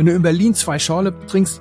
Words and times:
Wenn 0.00 0.06
du 0.06 0.12
in 0.14 0.22
Berlin 0.22 0.54
zwei 0.54 0.78
Schorle 0.78 1.12
trinkst, 1.26 1.60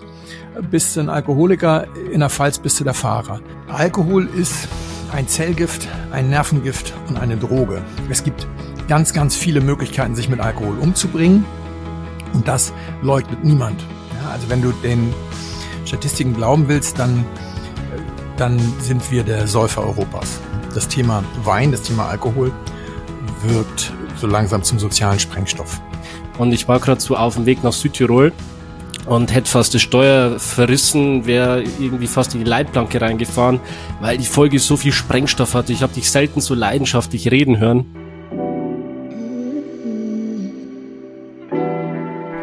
bist 0.72 0.96
du 0.96 1.02
ein 1.02 1.10
Alkoholiker, 1.10 1.88
in 2.10 2.22
der 2.22 2.30
Pfalz 2.30 2.58
bist 2.58 2.80
du 2.80 2.86
der 2.86 2.94
Fahrer. 2.94 3.42
Alkohol 3.68 4.30
ist 4.34 4.70
ein 5.12 5.28
Zellgift, 5.28 5.90
ein 6.14 6.30
Nervengift 6.30 6.94
und 7.10 7.18
eine 7.18 7.36
Droge. 7.36 7.82
Es 8.10 8.24
gibt 8.24 8.48
ganz, 8.88 9.12
ganz 9.12 9.36
viele 9.36 9.60
Möglichkeiten, 9.60 10.16
sich 10.16 10.30
mit 10.30 10.40
Alkohol 10.40 10.80
umzubringen. 10.80 11.44
Und 12.32 12.48
das 12.48 12.72
leugnet 13.02 13.44
niemand. 13.44 13.84
Ja, 14.24 14.30
also 14.30 14.50
wenn 14.50 14.62
du 14.62 14.72
den 14.72 15.14
Statistiken 15.84 16.34
glauben 16.34 16.70
willst, 16.70 16.98
dann, 16.98 17.26
dann 18.38 18.58
sind 18.80 19.12
wir 19.12 19.26
der 19.26 19.50
Säufer 19.50 19.84
Europas. 19.84 20.40
Das 20.74 20.88
Thema 20.88 21.26
Wein, 21.44 21.74
das 21.74 21.82
Thema 21.82 22.08
Alkohol 22.08 22.54
wird 23.44 23.92
so 24.16 24.28
langsam 24.28 24.64
zum 24.64 24.80
sozialen 24.80 25.20
Sprengstoff. 25.20 25.82
Und 26.40 26.54
ich 26.54 26.68
war 26.68 26.80
gerade 26.80 27.02
so 27.02 27.16
auf 27.16 27.36
dem 27.36 27.46
Weg 27.46 27.64
nach 27.64 27.74
Südtirol 27.74 28.32
und 29.06 29.34
hätte 29.36 29.50
fast 29.50 29.74
das 29.76 29.82
Steuer 29.82 30.40
verrissen, 30.40 31.26
wäre 31.26 31.64
irgendwie 31.80 32.08
fast 32.08 32.34
in 32.34 32.44
die 32.44 32.50
Leitplanke 32.50 33.02
reingefahren, 33.02 33.60
weil 34.00 34.18
die 34.18 34.26
Folge 34.26 34.58
so 34.58 34.78
viel 34.78 34.94
Sprengstoff 34.94 35.54
hatte. 35.54 35.74
Ich 35.74 35.84
habe 35.84 35.94
dich 35.94 36.10
selten 36.10 36.40
so 36.40 36.56
leidenschaftlich 36.56 37.30
reden 37.30 37.60
hören. 37.60 37.86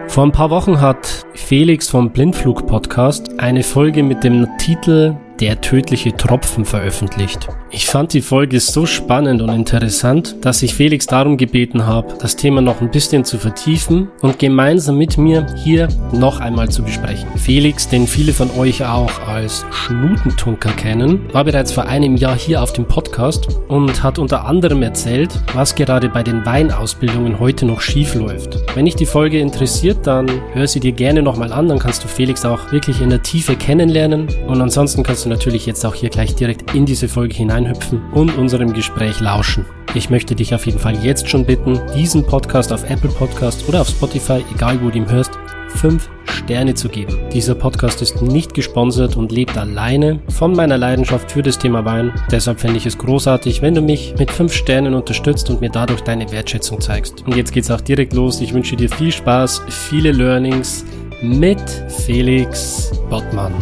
Vor 0.09 0.25
ein 0.25 0.33
paar 0.33 0.51
Wochen 0.51 0.81
hat 0.81 1.27
Felix 1.35 1.89
vom 1.89 2.11
Blindflug 2.11 2.67
Podcast 2.67 3.39
eine 3.41 3.63
Folge 3.63 4.03
mit 4.03 4.25
dem 4.25 4.47
Titel 4.59 5.17
der 5.41 5.61
tödliche 5.61 6.17
Tropfen 6.17 6.65
veröffentlicht. 6.65 7.49
Ich 7.71 7.87
fand 7.87 8.13
die 8.13 8.23
Folge 8.23 8.61
so 8.61 8.87
spannend 8.87 9.43
und 9.43 9.51
interessant, 9.51 10.37
dass 10.41 10.63
ich 10.63 10.75
Felix 10.75 11.07
darum 11.07 11.37
gebeten 11.37 11.87
habe, 11.87 12.15
das 12.21 12.37
Thema 12.37 12.61
noch 12.61 12.81
ein 12.81 12.91
bisschen 12.91 13.25
zu 13.25 13.39
vertiefen 13.39 14.09
und 14.23 14.39
gemeinsam 14.39 14.97
mit 14.97 15.19
mir 15.19 15.47
hier 15.63 15.89
noch 16.13 16.41
einmal 16.41 16.71
zu 16.71 16.83
besprechen. 16.83 17.29
Felix, 17.37 17.89
den 17.89 18.07
viele 18.07 18.33
von 18.33 18.51
euch 18.57 18.85
auch 18.85 19.27
als 19.29 19.67
Schnutentunker 19.73 20.71
kennen, 20.71 21.29
war 21.33 21.45
bereits 21.45 21.73
vor 21.73 21.87
einem 21.87 22.17
Jahr 22.17 22.37
hier 22.37 22.63
auf 22.63 22.73
dem 22.73 22.87
Podcast 22.87 23.49
und 23.69 24.03
hat 24.03 24.19
unter 24.19 24.47
anderem 24.47 24.83
erzählt, 24.83 25.31
was 25.55 25.75
gerade 25.75 26.09
bei 26.09 26.23
den 26.23 26.47
Weinausbildungen 26.47 27.41
heute 27.41 27.67
noch 27.67 27.81
schief 27.81 28.15
läuft. 28.15 28.59
Wenn 28.75 28.85
dich 28.85 28.97
die 28.97 29.07
Folge 29.07 29.41
interessiert, 29.41 30.07
dann 30.07 30.31
hör 30.53 30.67
sie 30.67 30.81
dir 30.81 30.93
gerne 30.93 31.23
nochmal 31.23 31.53
an, 31.53 31.69
dann 31.69 31.79
kannst 31.79 32.05
du 32.05 32.09
Felix 32.09 32.45
auch 32.45 32.73
wirklich 32.73 33.01
in 33.01 33.11
der 33.11 33.23
Tiefe 33.23 33.57
kennenlernen 33.57 34.29
und 34.47 34.61
ansonsten 34.61 35.03
kannst 35.03 35.25
du 35.25 35.26
du 35.27 35.31
natürlich 35.31 35.67
jetzt 35.67 35.85
auch 35.85 35.95
hier 35.95 36.09
gleich 36.09 36.35
direkt 36.35 36.75
in 36.75 36.87
diese 36.87 37.09
Folge 37.09 37.35
hineinhüpfen 37.35 38.01
und 38.13 38.37
unserem 38.39 38.73
Gespräch 38.73 39.21
lauschen. 39.21 39.67
Ich 39.95 40.09
möchte 40.11 40.35
dich 40.35 40.55
auf 40.55 40.67
jeden 40.67 40.79
Fall 40.79 40.97
jetzt 41.05 41.29
schon 41.29 41.45
bitten, 41.45 41.81
diesen 41.95 42.25
Podcast 42.25 42.73
auf 42.73 42.89
Apple 42.89 43.11
Podcast 43.11 43.69
oder 43.69 43.81
auf 43.81 43.89
Spotify, 43.89 44.45
egal 44.55 44.81
wo 44.83 44.91
du 44.91 44.99
ihn 44.99 45.11
hörst, 45.11 45.33
fünf 45.69 46.09
Sterne 46.25 46.75
zu 46.75 46.89
geben. 46.89 47.19
Dieser 47.33 47.55
Podcast 47.55 48.03
ist 48.03 48.23
nicht 48.23 48.55
gesponsert 48.55 49.17
und 49.17 49.33
lebt 49.33 49.57
alleine 49.59 50.21
von 50.29 50.53
meiner 50.53 50.79
Leidenschaft 50.79 51.33
für 51.33 51.43
das 51.43 51.59
Thema 51.59 51.85
Wein. 51.85 52.13
Deshalb 52.31 52.61
fände 52.61 52.77
ich 52.77 52.87
es 52.87 52.99
großartig, 52.99 53.63
wenn 53.63 53.75
du 53.75 53.81
mich 53.81 54.15
mit 54.19 54.31
fünf 54.31 54.53
Sternen 54.53 54.95
unterstützt 54.95 55.51
und 55.51 55.61
mir 55.61 55.71
dadurch 55.71 56.03
deine 56.03 56.31
Wertschätzung 56.31 56.81
zeigst. 56.81 57.25
Und 57.27 57.37
jetzt 57.37 57.53
geht's 57.53 57.71
auch 57.71 57.81
direkt 57.81 58.13
los. 58.13 58.41
Ich 58.41 58.55
wünsche 58.55 58.77
dir 58.77 58.89
viel 58.89 59.13
Spaß, 59.13 59.63
viele 59.69 60.13
Learnings 60.13 60.85
mit 61.23 61.61
Felix 61.89 62.93
Bottmann. 63.11 63.55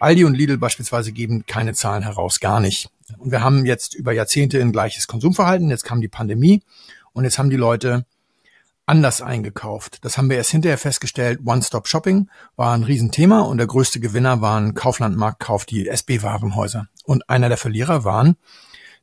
Aldi 0.00 0.24
und 0.24 0.34
Lidl 0.34 0.58
beispielsweise 0.58 1.12
geben 1.12 1.44
keine 1.46 1.74
Zahlen 1.74 2.02
heraus, 2.02 2.40
gar 2.40 2.58
nicht. 2.58 2.90
Und 3.18 3.30
wir 3.30 3.42
haben 3.42 3.66
jetzt 3.66 3.94
über 3.94 4.12
Jahrzehnte 4.12 4.60
ein 4.60 4.72
gleiches 4.72 5.06
Konsumverhalten. 5.06 5.70
Jetzt 5.70 5.84
kam 5.84 6.00
die 6.00 6.08
Pandemie 6.08 6.62
und 7.12 7.24
jetzt 7.24 7.38
haben 7.38 7.50
die 7.50 7.56
Leute 7.56 8.06
anders 8.86 9.22
eingekauft. 9.22 10.04
Das 10.04 10.18
haben 10.18 10.30
wir 10.30 10.36
erst 10.36 10.50
hinterher 10.50 10.78
festgestellt. 10.78 11.40
One-Stop-Shopping 11.44 12.28
war 12.56 12.74
ein 12.74 12.82
Riesenthema 12.82 13.42
und 13.42 13.58
der 13.58 13.66
größte 13.66 14.00
Gewinner 14.00 14.40
waren 14.40 14.74
Kaufland, 14.74 15.16
Marktkauf, 15.16 15.64
die 15.64 15.86
SB-Warenhäuser. 15.86 16.88
Und 17.04 17.28
einer 17.28 17.48
der 17.48 17.58
Verlierer 17.58 18.04
waren 18.04 18.36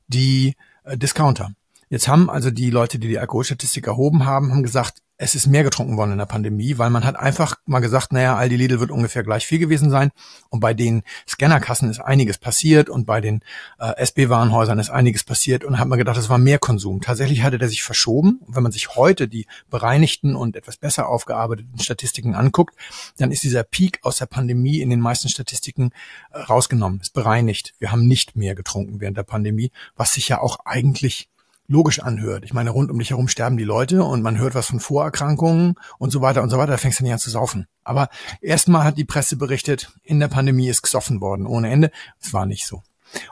die 0.08 0.56
äh, 0.84 0.98
Discounter. 0.98 1.52
Jetzt 1.90 2.08
haben 2.08 2.30
also 2.30 2.52
die 2.52 2.70
Leute, 2.70 3.00
die 3.00 3.08
die 3.08 3.20
Alkoholstatistik 3.20 3.88
erhoben 3.88 4.26
haben, 4.26 4.52
haben 4.52 4.64
gesagt, 4.64 5.02
es 5.18 5.34
ist 5.34 5.48
mehr 5.48 5.64
getrunken 5.64 5.98
worden 5.98 6.12
in 6.12 6.18
der 6.20 6.26
Pandemie, 6.26 6.78
weil 6.78 6.92
man 6.92 7.04
hat 7.04 7.16
einfach 7.16 7.56
mal 7.66 7.80
gesagt, 7.80 8.14
naja, 8.14 8.36
Aldi 8.36 8.56
Lidl 8.56 8.80
wird 8.80 8.92
ungefähr 8.92 9.24
gleich 9.24 9.48
viel 9.48 9.58
gewesen 9.58 9.90
sein. 9.90 10.12
Und 10.50 10.60
bei 10.60 10.76
den 10.76 11.02
Scannerkassen 11.28 11.90
ist 11.90 12.00
einiges 12.00 12.38
passiert 12.38 12.88
und 12.88 13.06
bei 13.06 13.20
den 13.20 13.42
äh, 13.80 13.94
SB-Warenhäusern 13.98 14.78
ist 14.78 14.92
einiges 14.92 15.24
passiert 15.24 15.64
und 15.64 15.80
hat 15.80 15.88
man 15.88 15.98
gedacht, 15.98 16.18
es 16.18 16.30
war 16.30 16.38
mehr 16.38 16.60
Konsum. 16.60 17.02
Tatsächlich 17.02 17.42
hatte 17.42 17.58
der 17.58 17.70
sich 17.70 17.82
verschoben. 17.82 18.42
Und 18.46 18.56
wenn 18.56 18.64
man 18.64 18.72
sich 18.72 18.96
heute 18.96 19.28
die 19.28 19.48
bereinigten 19.72 20.36
und 20.36 20.56
etwas 20.56 20.78
besser 20.78 21.10
aufgearbeiteten 21.10 21.80
Statistiken 21.80 22.36
anguckt, 22.36 22.76
dann 23.18 23.32
ist 23.32 23.44
dieser 23.44 23.64
Peak 23.64 24.00
aus 24.04 24.18
der 24.18 24.28
Pandemie 24.28 24.82
in 24.82 24.92
den 24.92 25.00
meisten 25.00 25.30
Statistiken 25.30 25.92
äh, 26.32 26.40
rausgenommen, 26.42 27.00
ist 27.02 27.14
bereinigt. 27.14 27.74
Wir 27.80 27.92
haben 27.92 28.08
nicht 28.08 28.36
mehr 28.36 28.54
getrunken 28.54 29.02
während 29.02 29.18
der 29.18 29.24
Pandemie, 29.24 29.72
was 29.96 30.14
sich 30.14 30.30
ja 30.30 30.40
auch 30.40 30.60
eigentlich 30.66 31.28
logisch 31.68 32.00
anhört. 32.00 32.44
Ich 32.46 32.54
meine, 32.54 32.70
rund 32.70 32.90
um 32.90 33.00
dich 33.00 33.10
herum 33.10 33.28
sterben 33.28 33.58
die 33.58 33.64
Leute 33.64 34.04
und 34.04 34.22
man 34.22 34.38
hört 34.38 34.56
was 34.56 34.68
von 34.68 34.80
Vorerkrankungen 34.80 35.76
und 35.98 36.12
so 36.12 36.22
weiter 36.22 36.42
und 36.42 36.50
so 36.50 36.58
weiter. 36.58 36.72
Da 36.72 36.78
fängst 36.78 37.00
du 37.00 37.04
nicht 37.04 37.14
an 37.14 37.20
zu 37.20 37.30
saufen. 37.30 37.68
Aber 37.84 38.10
erstmal 38.42 38.84
hat 38.84 38.98
die 38.98 39.06
Presse 39.06 39.36
berichtet, 39.36 39.92
in 40.04 40.20
der 40.20 40.30
Pandemie 40.30 40.70
ist 40.70 40.82
gesoffen 40.82 41.22
worden 41.22 41.46
ohne 41.46 41.70
Ende. 41.70 41.92
Es 42.22 42.34
war 42.34 42.46
nicht 42.46 42.66
so. 42.66 42.84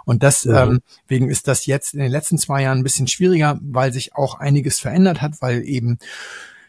Und 0.05 0.23
deswegen 0.23 0.81
ähm, 1.09 1.29
ist 1.29 1.47
das 1.47 1.65
jetzt 1.65 1.93
in 1.93 1.99
den 1.99 2.11
letzten 2.11 2.37
zwei 2.37 2.61
Jahren 2.61 2.79
ein 2.79 2.83
bisschen 2.83 3.07
schwieriger, 3.07 3.59
weil 3.61 3.91
sich 3.91 4.15
auch 4.15 4.35
einiges 4.35 4.79
verändert 4.79 5.21
hat, 5.21 5.41
weil 5.41 5.63
eben 5.63 5.97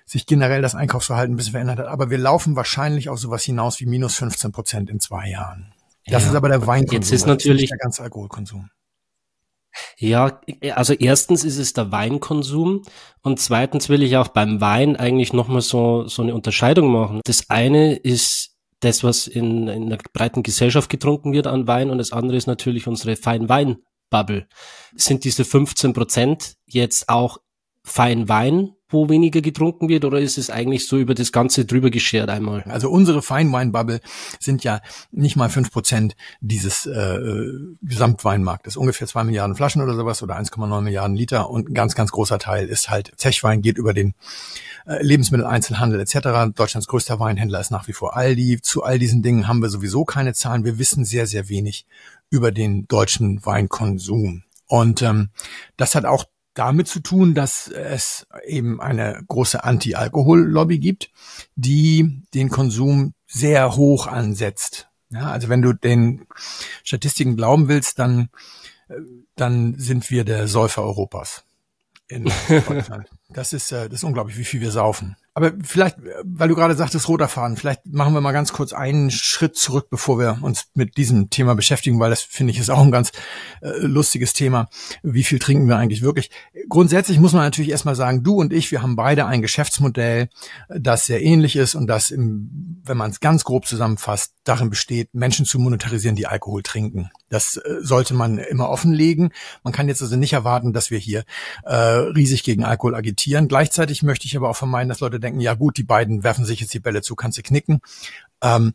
sich 0.04 0.26
generell 0.26 0.62
das 0.62 0.74
Einkaufsverhalten 0.74 1.34
ein 1.34 1.36
bisschen 1.36 1.52
verändert 1.52 1.78
hat. 1.80 1.86
Aber 1.86 2.10
wir 2.10 2.18
laufen 2.18 2.56
wahrscheinlich 2.56 3.08
auf 3.08 3.18
sowas 3.18 3.42
hinaus 3.42 3.80
wie 3.80 3.86
minus 3.86 4.16
15 4.16 4.52
Prozent 4.52 4.90
in 4.90 5.00
zwei 5.00 5.28
Jahren. 5.28 5.72
Das 6.06 6.22
ja. 6.22 6.30
ist 6.30 6.36
aber 6.36 6.48
der 6.48 6.66
Weinkonsum. 6.66 7.00
Jetzt 7.00 7.12
ist 7.12 7.26
natürlich 7.26 7.68
der 7.68 7.78
ganze 7.78 8.02
Alkoholkonsum. 8.02 8.70
Ja, 9.98 10.40
also 10.74 10.92
erstens 10.92 11.44
ist 11.44 11.58
es 11.58 11.72
der 11.72 11.92
Weinkonsum 11.92 12.82
und 13.22 13.40
zweitens 13.40 13.88
will 13.88 14.02
ich 14.02 14.16
auch 14.16 14.28
beim 14.28 14.60
Wein 14.60 14.96
eigentlich 14.96 15.32
nochmal 15.32 15.62
so, 15.62 16.06
so 16.06 16.22
eine 16.22 16.34
Unterscheidung 16.34 16.92
machen. 16.92 17.20
Das 17.24 17.50
eine 17.50 17.94
ist 17.94 18.56
das, 18.80 19.02
was 19.02 19.26
in, 19.26 19.68
in 19.68 19.88
der 19.88 19.98
breiten 20.12 20.42
Gesellschaft 20.42 20.90
getrunken 20.90 21.32
wird 21.32 21.46
an 21.46 21.66
Wein 21.66 21.90
und 21.90 21.98
das 21.98 22.12
andere 22.12 22.36
ist 22.36 22.46
natürlich 22.46 22.86
unsere 22.86 23.16
Feinwein-Bubble. 23.16 24.46
Sind 24.94 25.24
diese 25.24 25.44
15 25.44 25.92
Prozent 25.92 26.56
jetzt 26.66 27.08
auch 27.08 27.38
Feinwein 27.82 28.75
wo 28.88 29.08
weniger 29.08 29.40
getrunken 29.40 29.88
wird 29.88 30.04
oder 30.04 30.20
ist 30.20 30.38
es 30.38 30.50
eigentlich 30.50 30.86
so 30.86 30.96
über 30.96 31.14
das 31.14 31.32
Ganze 31.32 31.64
drüber 31.64 31.90
geschert 31.90 32.28
einmal? 32.28 32.62
Also 32.64 32.88
unsere 32.90 33.20
Feinweinbubble 33.20 34.00
sind 34.38 34.62
ja 34.62 34.80
nicht 35.10 35.36
mal 35.36 35.48
fünf 35.48 35.72
Prozent 35.72 36.16
dieses 36.40 36.86
äh, 36.86 37.18
Gesamtweinmarktes. 37.82 38.76
Ungefähr 38.76 39.06
zwei 39.06 39.24
Milliarden 39.24 39.56
Flaschen 39.56 39.82
oder 39.82 39.94
sowas 39.94 40.22
oder 40.22 40.38
1,9 40.38 40.80
Milliarden 40.82 41.16
Liter 41.16 41.50
und 41.50 41.70
ein 41.70 41.74
ganz, 41.74 41.94
ganz 41.94 42.12
großer 42.12 42.38
Teil 42.38 42.68
ist 42.68 42.88
halt 42.88 43.12
Zechwein, 43.16 43.60
geht 43.62 43.78
über 43.78 43.92
den 43.92 44.14
äh, 44.86 45.02
Lebensmitteleinzelhandel 45.02 46.00
etc. 46.00 46.54
Deutschlands 46.54 46.86
größter 46.86 47.18
Weinhändler 47.18 47.60
ist 47.60 47.72
nach 47.72 47.88
wie 47.88 47.92
vor 47.92 48.16
Aldi. 48.16 48.60
Zu 48.62 48.84
all 48.84 48.98
diesen 48.98 49.22
Dingen 49.22 49.48
haben 49.48 49.62
wir 49.62 49.68
sowieso 49.68 50.04
keine 50.04 50.32
Zahlen. 50.32 50.64
Wir 50.64 50.78
wissen 50.78 51.04
sehr, 51.04 51.26
sehr 51.26 51.48
wenig 51.48 51.86
über 52.30 52.52
den 52.52 52.86
deutschen 52.86 53.44
Weinkonsum. 53.44 54.44
Und 54.66 55.02
ähm, 55.02 55.30
das 55.76 55.94
hat 55.94 56.04
auch 56.04 56.24
damit 56.56 56.88
zu 56.88 57.00
tun, 57.00 57.34
dass 57.34 57.68
es 57.68 58.26
eben 58.46 58.80
eine 58.80 59.22
große 59.28 59.62
Anti-Alkohol-Lobby 59.62 60.78
gibt, 60.78 61.10
die 61.54 62.22
den 62.34 62.48
Konsum 62.48 63.14
sehr 63.26 63.76
hoch 63.76 64.06
ansetzt. 64.06 64.88
Ja, 65.10 65.30
also 65.30 65.48
wenn 65.48 65.62
du 65.62 65.72
den 65.72 66.26
Statistiken 66.82 67.36
glauben 67.36 67.68
willst, 67.68 67.98
dann, 67.98 68.30
dann 69.36 69.78
sind 69.78 70.10
wir 70.10 70.24
der 70.24 70.48
Säufer 70.48 70.82
Europas 70.82 71.44
in 72.08 72.24
Deutschland. 72.48 73.08
Das 73.28 73.52
ist, 73.52 73.70
äh, 73.72 73.88
das 73.88 74.00
ist 74.00 74.04
unglaublich, 74.04 74.38
wie 74.38 74.44
viel 74.44 74.60
wir 74.60 74.72
saufen. 74.72 75.16
Aber 75.36 75.52
vielleicht, 75.62 75.98
weil 76.24 76.48
du 76.48 76.54
gerade 76.54 76.74
sagtest, 76.74 77.08
roter 77.08 77.28
Faden, 77.28 77.58
vielleicht 77.58 77.84
machen 77.84 78.14
wir 78.14 78.22
mal 78.22 78.32
ganz 78.32 78.54
kurz 78.54 78.72
einen 78.72 79.10
Schritt 79.10 79.54
zurück, 79.54 79.88
bevor 79.90 80.18
wir 80.18 80.38
uns 80.40 80.68
mit 80.72 80.96
diesem 80.96 81.28
Thema 81.28 81.54
beschäftigen, 81.54 82.00
weil 82.00 82.08
das 82.08 82.22
finde 82.22 82.52
ich 82.52 82.58
ist 82.58 82.70
auch 82.70 82.80
ein 82.80 82.90
ganz 82.90 83.12
äh, 83.60 83.68
lustiges 83.80 84.32
Thema. 84.32 84.70
Wie 85.02 85.24
viel 85.24 85.38
trinken 85.38 85.68
wir 85.68 85.76
eigentlich 85.76 86.00
wirklich? 86.00 86.30
Grundsätzlich 86.70 87.20
muss 87.20 87.34
man 87.34 87.42
natürlich 87.42 87.70
erstmal 87.70 87.96
sagen, 87.96 88.22
du 88.22 88.36
und 88.36 88.50
ich, 88.50 88.72
wir 88.72 88.80
haben 88.80 88.96
beide 88.96 89.26
ein 89.26 89.42
Geschäftsmodell, 89.42 90.30
das 90.70 91.04
sehr 91.04 91.22
ähnlich 91.22 91.54
ist 91.56 91.74
und 91.74 91.86
das, 91.86 92.10
im, 92.10 92.80
wenn 92.86 92.96
man 92.96 93.10
es 93.10 93.20
ganz 93.20 93.44
grob 93.44 93.66
zusammenfasst, 93.66 94.32
darin 94.44 94.70
besteht, 94.70 95.12
Menschen 95.12 95.44
zu 95.44 95.58
monetarisieren, 95.58 96.16
die 96.16 96.26
Alkohol 96.26 96.62
trinken. 96.62 97.10
Das 97.28 97.56
äh, 97.56 97.76
sollte 97.80 98.14
man 98.14 98.38
immer 98.38 98.68
offenlegen. 98.68 99.32
Man 99.62 99.72
kann 99.72 99.88
jetzt 99.88 100.02
also 100.02 100.16
nicht 100.16 100.32
erwarten, 100.32 100.72
dass 100.72 100.90
wir 100.90 100.98
hier 100.98 101.24
äh, 101.64 101.74
riesig 101.74 102.44
gegen 102.44 102.64
Alkohol 102.64 102.94
agitieren. 102.94 103.48
Gleichzeitig 103.48 104.02
möchte 104.02 104.26
ich 104.26 104.36
aber 104.36 104.48
auch 104.48 104.56
vermeiden, 104.56 104.88
dass 104.88 105.00
Leute 105.00 105.20
denken, 105.20 105.40
ja 105.40 105.54
gut, 105.54 105.76
die 105.76 105.84
beiden 105.84 106.22
werfen 106.24 106.44
sich 106.44 106.60
jetzt 106.60 106.74
die 106.74 106.80
Bälle 106.80 107.02
zu, 107.02 107.16
kannst 107.16 107.38
du 107.38 107.42
knicken. 107.42 107.80
Ähm, 108.42 108.74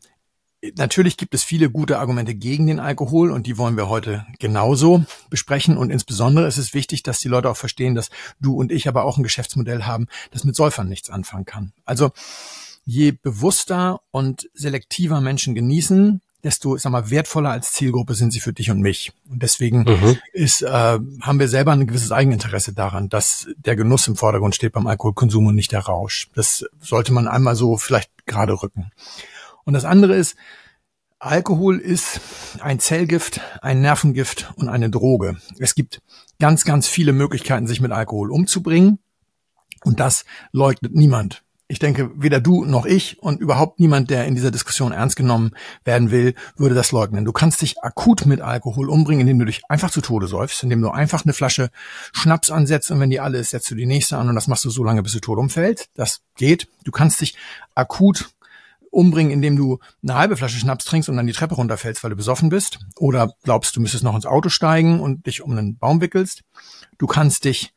Natürlich 0.75 1.17
gibt 1.17 1.33
es 1.33 1.43
viele 1.43 1.71
gute 1.71 1.97
Argumente 1.97 2.35
gegen 2.35 2.67
den 2.67 2.79
Alkohol 2.79 3.31
und 3.31 3.47
die 3.47 3.57
wollen 3.57 3.77
wir 3.77 3.89
heute 3.89 4.27
genauso 4.37 5.03
besprechen. 5.31 5.75
Und 5.75 5.89
insbesondere 5.89 6.47
ist 6.47 6.59
es 6.59 6.75
wichtig, 6.75 7.01
dass 7.01 7.19
die 7.19 7.29
Leute 7.29 7.49
auch 7.49 7.57
verstehen, 7.57 7.95
dass 7.95 8.11
du 8.39 8.53
und 8.53 8.71
ich 8.71 8.87
aber 8.87 9.05
auch 9.05 9.17
ein 9.17 9.23
Geschäftsmodell 9.23 9.83
haben, 9.83 10.05
das 10.29 10.43
mit 10.43 10.55
Säufern 10.55 10.87
nichts 10.87 11.09
anfangen 11.09 11.45
kann. 11.45 11.73
Also 11.83 12.11
je 12.85 13.11
bewusster 13.11 14.01
und 14.11 14.51
selektiver 14.53 15.19
Menschen 15.19 15.55
genießen, 15.55 16.21
desto 16.43 16.77
sag 16.77 16.91
mal, 16.91 17.09
wertvoller 17.09 17.51
als 17.51 17.71
Zielgruppe 17.73 18.15
sind 18.15 18.31
sie 18.31 18.39
für 18.39 18.53
dich 18.53 18.71
und 18.71 18.81
mich. 18.81 19.11
Und 19.29 19.43
deswegen 19.43 19.83
mhm. 19.83 20.17
ist, 20.33 20.61
äh, 20.61 20.67
haben 20.69 21.39
wir 21.39 21.47
selber 21.47 21.71
ein 21.71 21.87
gewisses 21.87 22.11
Eigeninteresse 22.11 22.73
daran, 22.73 23.09
dass 23.09 23.47
der 23.57 23.75
Genuss 23.75 24.07
im 24.07 24.15
Vordergrund 24.15 24.55
steht 24.55 24.73
beim 24.73 24.87
Alkoholkonsum 24.87 25.47
und 25.47 25.55
nicht 25.55 25.71
der 25.71 25.81
Rausch. 25.81 26.29
Das 26.35 26.65
sollte 26.79 27.13
man 27.13 27.27
einmal 27.27 27.55
so 27.55 27.77
vielleicht 27.77 28.11
gerade 28.25 28.53
rücken. 28.61 28.91
Und 29.63 29.73
das 29.73 29.85
andere 29.85 30.15
ist, 30.15 30.35
Alkohol 31.19 31.77
ist 31.77 32.19
ein 32.61 32.79
Zellgift, 32.79 33.41
ein 33.61 33.81
Nervengift 33.81 34.51
und 34.55 34.69
eine 34.69 34.89
Droge. 34.89 35.37
Es 35.59 35.75
gibt 35.75 36.01
ganz, 36.39 36.65
ganz 36.65 36.87
viele 36.87 37.13
Möglichkeiten, 37.13 37.67
sich 37.67 37.79
mit 37.79 37.91
Alkohol 37.91 38.31
umzubringen. 38.31 38.97
Und 39.83 39.99
das 39.99 40.25
leugnet 40.51 40.95
niemand. 40.95 41.43
Ich 41.71 41.79
denke, 41.79 42.11
weder 42.15 42.41
du 42.41 42.65
noch 42.65 42.85
ich 42.85 43.23
und 43.23 43.39
überhaupt 43.39 43.79
niemand, 43.79 44.09
der 44.09 44.25
in 44.25 44.35
dieser 44.35 44.51
Diskussion 44.51 44.91
ernst 44.91 45.15
genommen 45.15 45.51
werden 45.85 46.11
will, 46.11 46.35
würde 46.57 46.75
das 46.75 46.91
leugnen. 46.91 47.23
Du 47.23 47.31
kannst 47.31 47.61
dich 47.61 47.81
akut 47.81 48.25
mit 48.25 48.41
Alkohol 48.41 48.89
umbringen, 48.89 49.21
indem 49.21 49.39
du 49.39 49.45
dich 49.45 49.61
einfach 49.69 49.89
zu 49.89 50.01
Tode 50.01 50.27
säufst, 50.27 50.63
indem 50.63 50.81
du 50.81 50.89
einfach 50.89 51.23
eine 51.23 51.31
Flasche 51.31 51.69
Schnaps 52.11 52.51
ansetzt 52.51 52.91
und 52.91 52.99
wenn 52.99 53.09
die 53.09 53.21
alle 53.21 53.37
ist, 53.37 53.51
setzt 53.51 53.71
du 53.71 53.75
die 53.75 53.85
nächste 53.85 54.17
an 54.17 54.27
und 54.27 54.35
das 54.35 54.47
machst 54.47 54.65
du 54.65 54.69
so 54.69 54.83
lange, 54.83 55.01
bis 55.01 55.13
du 55.13 55.21
tot 55.21 55.37
umfällst. 55.37 55.89
Das 55.95 56.19
geht. 56.35 56.67
Du 56.83 56.91
kannst 56.91 57.21
dich 57.21 57.37
akut 57.73 58.31
umbringen, 58.89 59.31
indem 59.31 59.55
du 59.55 59.79
eine 60.03 60.15
halbe 60.15 60.35
Flasche 60.35 60.57
Schnaps 60.57 60.83
trinkst 60.83 61.07
und 61.07 61.15
dann 61.15 61.27
die 61.27 61.31
Treppe 61.31 61.55
runterfällst, 61.55 62.03
weil 62.03 62.09
du 62.09 62.17
besoffen 62.17 62.49
bist. 62.49 62.79
Oder 62.97 63.33
glaubst, 63.43 63.77
du 63.77 63.79
müsstest 63.79 64.03
noch 64.03 64.15
ins 64.15 64.25
Auto 64.25 64.49
steigen 64.49 64.99
und 64.99 65.25
dich 65.25 65.41
um 65.41 65.51
einen 65.51 65.77
Baum 65.77 66.01
wickelst. 66.01 66.43
Du 66.97 67.07
kannst 67.07 67.45
dich 67.45 67.73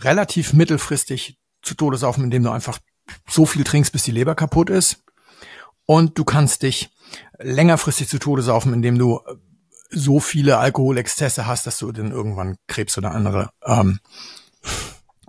relativ 0.00 0.52
mittelfristig 0.52 1.38
zu 1.62 1.76
Tode 1.76 1.96
saufen, 1.96 2.24
indem 2.24 2.42
du 2.42 2.50
einfach 2.50 2.80
so 3.28 3.46
viel 3.46 3.64
trinkst, 3.64 3.92
bis 3.92 4.04
die 4.04 4.10
Leber 4.10 4.34
kaputt 4.34 4.70
ist. 4.70 5.04
Und 5.86 6.18
du 6.18 6.24
kannst 6.24 6.62
dich 6.62 6.90
längerfristig 7.38 8.08
zu 8.08 8.18
Tode 8.18 8.42
saufen, 8.42 8.72
indem 8.72 8.98
du 8.98 9.20
so 9.90 10.20
viele 10.20 10.58
Alkoholexzesse 10.58 11.46
hast, 11.46 11.66
dass 11.66 11.78
du 11.78 11.92
dann 11.92 12.10
irgendwann 12.10 12.56
Krebs 12.66 12.98
oder 12.98 13.12
andere 13.12 13.50
ähm, 13.64 14.00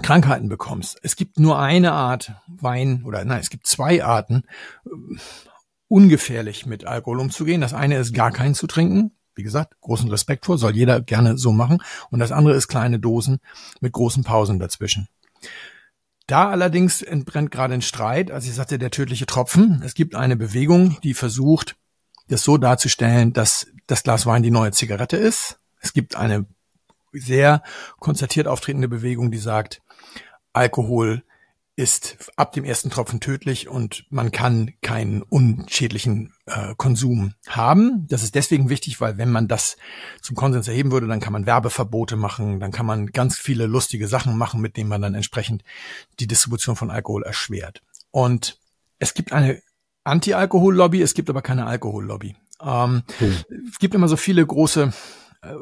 Krankheiten 0.02 0.50
bekommst. 0.50 1.00
Es 1.04 1.16
gibt 1.16 1.40
nur 1.40 1.60
eine 1.60 1.92
Art 1.92 2.34
Wein 2.48 3.04
oder 3.06 3.24
nein, 3.26 3.40
es 3.40 3.50
gibt 3.50 3.68
zwei 3.68 4.04
Arten, 4.04 4.44
äh, 4.86 4.90
ungefährlich 5.88 6.66
mit 6.66 6.86
Alkohol 6.86 7.20
umzugehen. 7.20 7.62
Das 7.62 7.74
eine 7.74 7.98
ist 7.98 8.14
gar 8.14 8.32
keinen 8.32 8.56
zu 8.56 8.68
trinken. 8.68 9.12
Wie 9.36 9.44
gesagt, 9.44 9.80
großen 9.82 10.10
Respekt 10.10 10.46
vor, 10.46 10.58
soll 10.58 10.76
jeder 10.76 11.00
gerne 11.00 11.38
so 11.38 11.52
machen. 11.52 11.82
Und 12.10 12.20
das 12.20 12.32
andere 12.32 12.56
ist 12.56 12.68
kleine 12.68 13.00
Dosen 13.00 13.40
mit 13.80 13.94
großen 13.94 14.24
Pausen 14.24 14.60
dazwischen. 14.60 15.08
Da 16.28 16.50
allerdings 16.50 17.02
entbrennt 17.02 17.52
gerade 17.52 17.74
ein 17.74 17.82
Streit, 17.82 18.32
als 18.32 18.46
ich 18.46 18.54
sagte, 18.54 18.78
der 18.78 18.92
tödliche 18.92 19.26
Tropfen. 19.26 19.82
Es 19.84 19.94
gibt 19.94 20.14
eine 20.14 20.36
Bewegung, 20.36 20.98
die 21.02 21.14
versucht, 21.14 21.78
das 22.28 22.44
so 22.44 22.58
darzustellen, 22.58 23.32
dass 23.32 23.68
das 23.88 24.04
Glas 24.04 24.26
Wein 24.26 24.44
die 24.44 24.52
neue 24.52 24.72
Zigarette 24.72 25.16
ist. 25.16 25.60
Es 25.80 25.94
gibt 25.94 26.18
eine 26.18 26.46
sehr 27.14 27.64
konzertiert 28.00 28.48
auftretende 28.48 28.90
Bewegung, 28.90 29.32
die 29.32 29.38
sagt, 29.38 29.82
Alkohol 30.52 31.24
ist 31.78 32.32
ab 32.36 32.54
dem 32.54 32.66
ersten 32.66 32.90
Tropfen 32.90 33.20
tödlich 33.20 33.70
und 33.70 34.06
man 34.10 34.32
kann 34.32 34.74
keinen 34.82 35.22
unschädlichen 35.22 36.34
äh, 36.48 36.74
Konsum 36.76 37.36
haben. 37.48 38.08
Das 38.10 38.24
ist 38.24 38.34
deswegen 38.34 38.70
wichtig, 38.70 39.00
weil 39.00 39.20
wenn 39.20 39.30
man 39.30 39.48
das 39.48 39.78
zum 40.24 40.36
Konsens 40.36 40.68
erheben 40.68 40.92
würde, 40.92 41.06
dann 41.06 41.20
kann 41.20 41.34
man 41.34 41.46
Werbeverbote 41.46 42.16
machen, 42.16 42.60
dann 42.60 42.72
kann 42.72 42.88
man 42.88 43.06
ganz 43.08 43.38
viele 43.38 43.68
lustige 43.68 44.08
Sachen 44.08 44.38
machen, 44.38 44.60
mit 44.60 44.76
denen 44.76 44.90
man 44.90 45.04
dann 45.04 45.14
entsprechend 45.14 45.64
die 46.20 46.26
Distribution 46.26 46.76
von 46.76 46.90
Alkohol 46.90 47.22
erschwert. 47.22 47.84
Und 48.10 48.60
es 48.98 49.14
gibt 49.14 49.32
eine 49.32 49.62
Anti-Alkohol-Lobby, 50.04 51.04
es 51.04 51.14
gibt 51.14 51.30
aber 51.30 51.44
keine 51.44 51.68
Alkohol-Lobby. 51.68 52.36
Ähm, 52.60 53.04
hm. 53.20 53.36
Es 53.70 53.78
gibt 53.78 53.94
immer 53.94 54.08
so 54.08 54.18
viele 54.18 54.44
große 54.44 54.94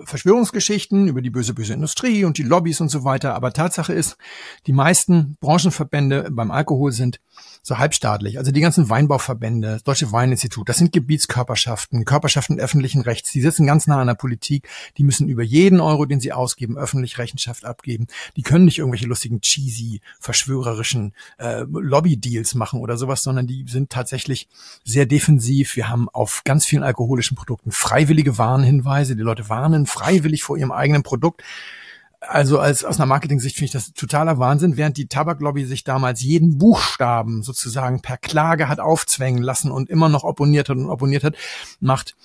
Verschwörungsgeschichten 0.05 1.07
über 1.07 1.21
die 1.21 1.29
böse, 1.29 1.53
böse 1.53 1.73
Industrie 1.73 2.25
und 2.25 2.37
die 2.37 2.43
Lobbys 2.43 2.81
und 2.81 2.89
so 2.89 3.03
weiter. 3.03 3.35
Aber 3.35 3.53
Tatsache 3.53 3.93
ist, 3.93 4.17
die 4.67 4.73
meisten 4.73 5.37
Branchenverbände 5.41 6.29
beim 6.31 6.51
Alkohol 6.51 6.91
sind 6.91 7.19
so 7.61 7.77
halbstaatlich. 7.77 8.37
Also 8.37 8.51
die 8.51 8.61
ganzen 8.61 8.89
Weinbauverbände, 8.89 9.67
das 9.73 9.83
Deutsche 9.83 10.11
Weininstitut, 10.11 10.69
das 10.69 10.77
sind 10.77 10.91
Gebietskörperschaften, 10.91 12.05
Körperschaften 12.05 12.59
öffentlichen 12.59 13.01
Rechts. 13.01 13.31
Die 13.31 13.41
sitzen 13.41 13.65
ganz 13.65 13.87
nah 13.87 13.99
an 13.99 14.07
der 14.07 14.13
Politik. 14.13 14.69
Die 14.97 15.03
müssen 15.03 15.27
über 15.27 15.43
jeden 15.43 15.79
Euro, 15.79 16.05
den 16.05 16.19
sie 16.19 16.31
ausgeben, 16.31 16.77
öffentlich 16.77 17.17
Rechenschaft 17.17 17.65
abgeben. 17.65 18.07
Die 18.35 18.43
können 18.43 18.65
nicht 18.65 18.77
irgendwelche 18.77 19.07
lustigen, 19.07 19.41
cheesy, 19.41 20.01
verschwörerischen 20.19 21.13
äh, 21.37 21.63
Lobby-Deals 21.67 22.53
machen 22.55 22.79
oder 22.79 22.97
sowas, 22.97 23.23
sondern 23.23 23.47
die 23.47 23.65
sind 23.67 23.89
tatsächlich 23.89 24.47
sehr 24.83 25.05
defensiv. 25.05 25.75
Wir 25.75 25.89
haben 25.89 26.07
auf 26.09 26.43
ganz 26.45 26.65
vielen 26.65 26.83
alkoholischen 26.83 27.35
Produkten 27.35 27.71
freiwillige 27.71 28.37
Warnhinweise. 28.37 29.15
Die 29.15 29.23
Leute 29.23 29.49
warnen 29.49 29.74
freiwillig 29.85 30.43
vor 30.43 30.57
ihrem 30.57 30.71
eigenen 30.71 31.03
Produkt 31.03 31.43
also 32.27 32.59
als 32.59 32.83
aus 32.83 32.97
einer 32.97 33.05
Marketing-Sicht 33.05 33.55
finde 33.55 33.65
ich 33.65 33.71
das 33.71 33.93
totaler 33.93 34.39
Wahnsinn, 34.39 34.77
während 34.77 34.97
die 34.97 35.07
Tabaklobby 35.07 35.65
sich 35.65 35.83
damals 35.83 36.21
jeden 36.21 36.57
Buchstaben 36.57 37.43
sozusagen 37.43 38.01
per 38.01 38.17
Klage 38.17 38.67
hat 38.67 38.79
aufzwängen 38.79 39.43
lassen 39.43 39.71
und 39.71 39.89
immer 39.89 40.09
noch 40.09 40.23
opponiert 40.23 40.69
hat 40.69 40.77
und 40.77 40.89
opponiert 40.89 41.23
hat, 41.23 41.35
macht 41.79 42.15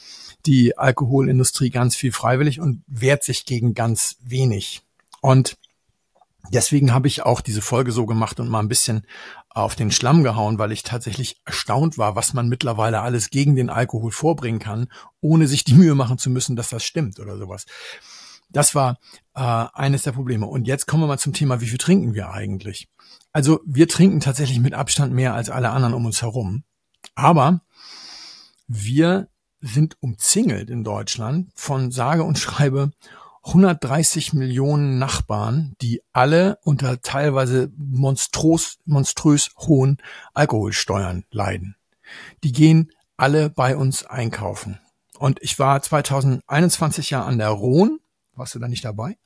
die 0.47 0.79
Alkoholindustrie 0.79 1.70
ganz 1.70 1.97
viel 1.97 2.12
freiwillig 2.12 2.61
und 2.61 2.82
wehrt 2.87 3.25
sich 3.25 3.44
gegen 3.44 3.75
ganz 3.75 4.17
wenig. 4.23 4.82
Und 5.20 5.58
deswegen 6.49 6.93
habe 6.93 7.09
ich 7.09 7.23
auch 7.23 7.41
diese 7.41 7.63
Folge 7.63 7.93
so 7.93 8.07
gemacht 8.07 8.41
und 8.41 8.49
mal 8.49 8.61
ein 8.61 8.69
bisschen 8.69 9.07
auf 9.49 9.75
den 9.75 9.91
Schlamm 9.91 10.23
gehauen, 10.23 10.59
weil 10.59 10.73
ich 10.73 10.83
tatsächlich 10.83 11.41
erstaunt 11.45 11.99
war, 11.99 12.17
was 12.17 12.35
man 12.35 12.49
mittlerweile 12.49 13.01
alles 13.01 13.31
gegen 13.31 13.57
den 13.57 13.69
Alkohol 13.69 14.13
vorbringen 14.13 14.61
kann, 14.61 14.89
ohne 15.21 15.49
sich 15.49 15.65
die 15.65 15.75
Mühe 15.75 15.95
machen 15.95 16.19
zu 16.19 16.31
müssen, 16.31 16.57
dass 16.57 16.69
das 16.69 16.85
stimmt 16.85 17.19
oder 17.19 17.37
sowas. 17.37 17.67
Das 18.49 18.75
war 18.75 18.99
äh, 19.35 19.41
eines 19.41 20.03
der 20.03 20.13
Probleme. 20.13 20.47
Und 20.47 20.67
jetzt 20.67 20.87
kommen 20.87 21.03
wir 21.03 21.07
mal 21.09 21.19
zum 21.19 21.33
Thema, 21.33 21.61
wie 21.61 21.67
viel 21.67 21.79
trinken 21.79 22.15
wir 22.15 22.31
eigentlich? 22.31 22.89
Also 23.33 23.61
wir 23.65 23.89
trinken 23.89 24.21
tatsächlich 24.21 24.61
mit 24.61 24.75
Abstand 24.75 25.13
mehr 25.13 25.35
als 25.35 25.51
alle 25.51 25.71
anderen 25.71 25.95
um 25.95 26.07
uns 26.07 26.23
herum. 26.23 26.65
Aber 27.15 27.63
wir 28.67 29.29
sind 29.61 29.97
umzingelt 30.01 30.71
in 30.71 30.85
Deutschland 30.85 31.51
von 31.55 31.91
sage 31.91 32.25
und 32.25 32.39
schreibe 32.39 32.93
130 33.43 34.33
Millionen 34.35 34.99
Nachbarn, 34.99 35.75
die 35.81 36.03
alle 36.13 36.59
unter 36.63 37.01
teilweise 37.01 37.73
monstros, 37.77 38.79
monströs 38.85 39.51
hohen 39.57 39.99
Alkoholsteuern 40.35 41.25
leiden. 41.31 41.76
Die 42.45 42.53
gehen 42.53 42.93
alle 43.17 43.50
bei 43.50 43.76
uns 43.76 44.05
einkaufen. 44.05 44.79
Und 45.19 45.38
ich 45.43 45.59
war 45.59 45.81
2021 45.83 47.11
ja 47.11 47.25
an 47.25 47.38
der 47.38 47.49
Rhone 47.49 47.99
warst 48.41 48.55
du 48.55 48.59
da 48.59 48.67
nicht 48.67 48.85
dabei? 48.85 49.17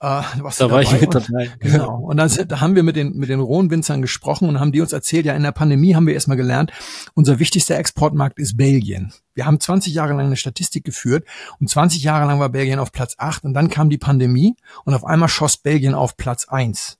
Äh, 0.00 0.22
da 0.58 0.70
war 0.70 0.80
ich 0.80 0.92
mit 0.92 1.12
dabei. 1.12 1.50
Genau. 1.58 1.96
Und 1.96 2.18
dann 2.18 2.30
da 2.46 2.60
haben 2.60 2.76
wir 2.76 2.84
mit 2.84 2.94
den, 2.94 3.16
mit 3.16 3.28
den 3.28 3.40
Rohenwinzern 3.40 4.00
gesprochen 4.00 4.48
und 4.48 4.60
haben 4.60 4.70
die 4.70 4.80
uns 4.80 4.92
erzählt, 4.92 5.26
ja, 5.26 5.34
in 5.34 5.42
der 5.42 5.52
Pandemie 5.52 5.96
haben 5.96 6.06
wir 6.06 6.14
erstmal 6.14 6.36
gelernt, 6.36 6.72
unser 7.14 7.40
wichtigster 7.40 7.76
Exportmarkt 7.76 8.38
ist 8.38 8.56
Belgien. 8.56 9.12
Wir 9.34 9.46
haben 9.46 9.58
20 9.58 9.92
Jahre 9.92 10.14
lang 10.14 10.26
eine 10.26 10.36
Statistik 10.36 10.84
geführt 10.84 11.26
und 11.58 11.68
20 11.68 12.02
Jahre 12.02 12.26
lang 12.26 12.38
war 12.38 12.48
Belgien 12.48 12.78
auf 12.78 12.92
Platz 12.92 13.16
8 13.18 13.44
und 13.44 13.54
dann 13.54 13.70
kam 13.70 13.90
die 13.90 13.98
Pandemie 13.98 14.54
und 14.84 14.94
auf 14.94 15.04
einmal 15.04 15.28
schoss 15.28 15.56
Belgien 15.56 15.94
auf 15.94 16.16
Platz 16.16 16.46
1 16.46 16.97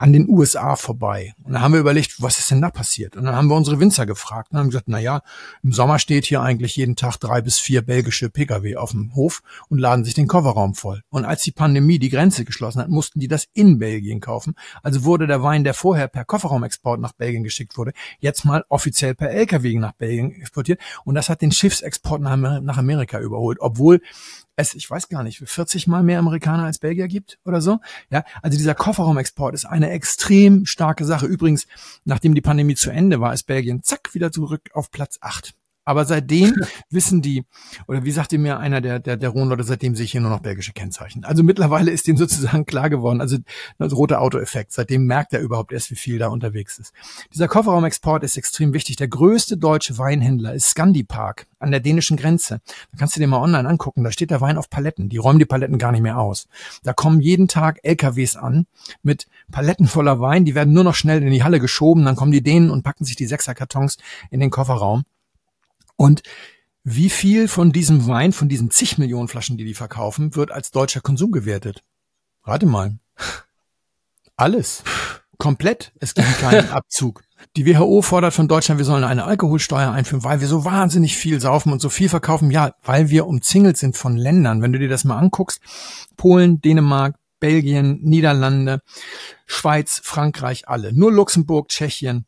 an 0.00 0.14
den 0.14 0.30
USA 0.30 0.76
vorbei. 0.76 1.34
Und 1.44 1.52
dann 1.52 1.60
haben 1.60 1.74
wir 1.74 1.80
überlegt, 1.80 2.22
was 2.22 2.38
ist 2.38 2.50
denn 2.50 2.62
da 2.62 2.70
passiert? 2.70 3.18
Und 3.18 3.26
dann 3.26 3.36
haben 3.36 3.48
wir 3.48 3.54
unsere 3.54 3.80
Winzer 3.80 4.06
gefragt 4.06 4.50
und 4.50 4.58
haben 4.58 4.70
gesagt, 4.70 4.88
na 4.88 4.98
ja, 4.98 5.20
im 5.62 5.72
Sommer 5.72 5.98
steht 5.98 6.24
hier 6.24 6.40
eigentlich 6.40 6.74
jeden 6.76 6.96
Tag 6.96 7.18
drei 7.18 7.42
bis 7.42 7.58
vier 7.58 7.82
belgische 7.82 8.30
Pkw 8.30 8.76
auf 8.76 8.92
dem 8.92 9.14
Hof 9.14 9.42
und 9.68 9.78
laden 9.78 10.06
sich 10.06 10.14
den 10.14 10.26
Kofferraum 10.26 10.74
voll. 10.74 11.02
Und 11.10 11.26
als 11.26 11.42
die 11.42 11.52
Pandemie 11.52 11.98
die 11.98 12.08
Grenze 12.08 12.46
geschlossen 12.46 12.80
hat, 12.80 12.88
mussten 12.88 13.20
die 13.20 13.28
das 13.28 13.46
in 13.52 13.78
Belgien 13.78 14.20
kaufen. 14.20 14.54
Also 14.82 15.04
wurde 15.04 15.26
der 15.26 15.42
Wein, 15.42 15.64
der 15.64 15.74
vorher 15.74 16.08
per 16.08 16.24
Kofferraumexport 16.24 16.98
nach 16.98 17.12
Belgien 17.12 17.44
geschickt 17.44 17.76
wurde, 17.76 17.92
jetzt 18.20 18.46
mal 18.46 18.64
offiziell 18.70 19.14
per 19.14 19.30
Lkw 19.30 19.74
nach 19.74 19.92
Belgien 19.92 20.32
exportiert. 20.32 20.80
Und 21.04 21.14
das 21.14 21.28
hat 21.28 21.42
den 21.42 21.52
Schiffsexport 21.52 22.22
nach 22.22 22.78
Amerika 22.78 23.20
überholt, 23.20 23.58
obwohl 23.60 24.00
es, 24.60 24.74
ich 24.74 24.90
weiß 24.90 25.08
gar 25.08 25.22
nicht, 25.22 25.42
40 25.44 25.86
mal 25.86 26.02
mehr 26.02 26.18
Amerikaner 26.18 26.64
als 26.64 26.78
Belgier 26.78 27.08
gibt 27.08 27.38
oder 27.44 27.60
so. 27.60 27.80
Ja, 28.10 28.24
also 28.42 28.56
dieser 28.56 28.74
Kofferraumexport 28.74 29.54
ist 29.54 29.64
eine 29.64 29.90
extrem 29.90 30.66
starke 30.66 31.04
Sache. 31.04 31.26
Übrigens, 31.26 31.66
nachdem 32.04 32.34
die 32.34 32.40
Pandemie 32.40 32.74
zu 32.74 32.90
Ende 32.90 33.20
war, 33.20 33.32
ist 33.32 33.44
Belgien 33.44 33.82
zack 33.82 34.14
wieder 34.14 34.32
zurück 34.32 34.70
auf 34.74 34.90
Platz 34.90 35.18
8. 35.20 35.54
Aber 35.90 36.04
seitdem 36.04 36.54
wissen 36.90 37.20
die, 37.20 37.42
oder 37.88 38.04
wie 38.04 38.12
sagte 38.12 38.38
mir 38.38 38.60
einer 38.60 38.80
der, 38.80 39.00
der, 39.00 39.16
der 39.16 39.28
Rhonleute, 39.30 39.64
seitdem 39.64 39.96
sehe 39.96 40.04
ich 40.04 40.12
hier 40.12 40.20
nur 40.20 40.30
noch 40.30 40.38
belgische 40.38 40.72
Kennzeichen. 40.72 41.24
Also 41.24 41.42
mittlerweile 41.42 41.90
ist 41.90 42.06
dem 42.06 42.16
sozusagen 42.16 42.64
klar 42.64 42.88
geworden, 42.90 43.20
also 43.20 43.38
das 43.76 43.92
rote 43.92 44.20
Auto-Effekt. 44.20 44.70
Seitdem 44.70 45.06
merkt 45.06 45.32
er 45.32 45.40
überhaupt 45.40 45.72
erst, 45.72 45.90
wie 45.90 45.96
viel 45.96 46.20
da 46.20 46.28
unterwegs 46.28 46.78
ist. 46.78 46.92
Dieser 47.34 47.48
Kofferraumexport 47.48 48.22
ist 48.22 48.36
extrem 48.36 48.72
wichtig. 48.72 48.98
Der 48.98 49.08
größte 49.08 49.56
deutsche 49.56 49.98
Weinhändler 49.98 50.54
ist 50.54 50.68
Scandi 50.68 51.02
Park 51.02 51.48
an 51.58 51.72
der 51.72 51.80
dänischen 51.80 52.16
Grenze. 52.16 52.60
Da 52.92 52.98
kannst 52.98 53.16
du 53.16 53.20
dir 53.20 53.26
mal 53.26 53.42
online 53.42 53.68
angucken. 53.68 54.04
Da 54.04 54.12
steht 54.12 54.30
der 54.30 54.40
Wein 54.40 54.58
auf 54.58 54.70
Paletten. 54.70 55.08
Die 55.08 55.16
räumen 55.16 55.40
die 55.40 55.44
Paletten 55.44 55.78
gar 55.78 55.90
nicht 55.90 56.02
mehr 56.02 56.18
aus. 56.18 56.46
Da 56.84 56.92
kommen 56.92 57.20
jeden 57.20 57.48
Tag 57.48 57.80
LKWs 57.82 58.36
an 58.36 58.66
mit 59.02 59.26
Paletten 59.50 59.88
voller 59.88 60.20
Wein. 60.20 60.44
Die 60.44 60.54
werden 60.54 60.72
nur 60.72 60.84
noch 60.84 60.94
schnell 60.94 61.20
in 61.20 61.32
die 61.32 61.42
Halle 61.42 61.58
geschoben. 61.58 62.04
Dann 62.04 62.14
kommen 62.14 62.30
die 62.30 62.44
Dänen 62.44 62.70
und 62.70 62.84
packen 62.84 63.04
sich 63.04 63.16
die 63.16 63.26
Sechserkartons 63.26 63.98
in 64.30 64.38
den 64.38 64.50
Kofferraum. 64.50 65.02
Und 66.00 66.22
wie 66.82 67.10
viel 67.10 67.46
von 67.46 67.72
diesem 67.72 68.06
Wein, 68.06 68.32
von 68.32 68.48
diesen 68.48 68.70
zig 68.70 68.96
Millionen 68.96 69.28
Flaschen, 69.28 69.58
die 69.58 69.66
die 69.66 69.74
verkaufen, 69.74 70.34
wird 70.34 70.50
als 70.50 70.70
deutscher 70.70 71.02
Konsum 71.02 71.30
gewertet? 71.30 71.82
Rate 72.42 72.64
mal. 72.64 72.98
Alles. 74.36 74.82
Komplett. 75.36 75.92
Es 76.00 76.14
gibt 76.14 76.38
keinen 76.38 76.68
Abzug. 76.70 77.22
Die 77.54 77.66
WHO 77.66 78.00
fordert 78.00 78.32
von 78.32 78.48
Deutschland, 78.48 78.78
wir 78.78 78.86
sollen 78.86 79.04
eine 79.04 79.24
Alkoholsteuer 79.24 79.92
einführen, 79.92 80.24
weil 80.24 80.40
wir 80.40 80.48
so 80.48 80.64
wahnsinnig 80.64 81.18
viel 81.18 81.38
saufen 81.38 81.70
und 81.70 81.82
so 81.82 81.90
viel 81.90 82.08
verkaufen. 82.08 82.50
Ja, 82.50 82.74
weil 82.82 83.10
wir 83.10 83.26
umzingelt 83.26 83.76
sind 83.76 83.94
von 83.94 84.16
Ländern. 84.16 84.62
Wenn 84.62 84.72
du 84.72 84.78
dir 84.78 84.88
das 84.88 85.04
mal 85.04 85.18
anguckst, 85.18 85.60
Polen, 86.16 86.62
Dänemark, 86.62 87.16
Belgien, 87.40 87.98
Niederlande, 88.00 88.80
Schweiz, 89.44 90.00
Frankreich, 90.02 90.66
alle. 90.66 90.94
Nur 90.94 91.12
Luxemburg, 91.12 91.68
Tschechien 91.68 92.24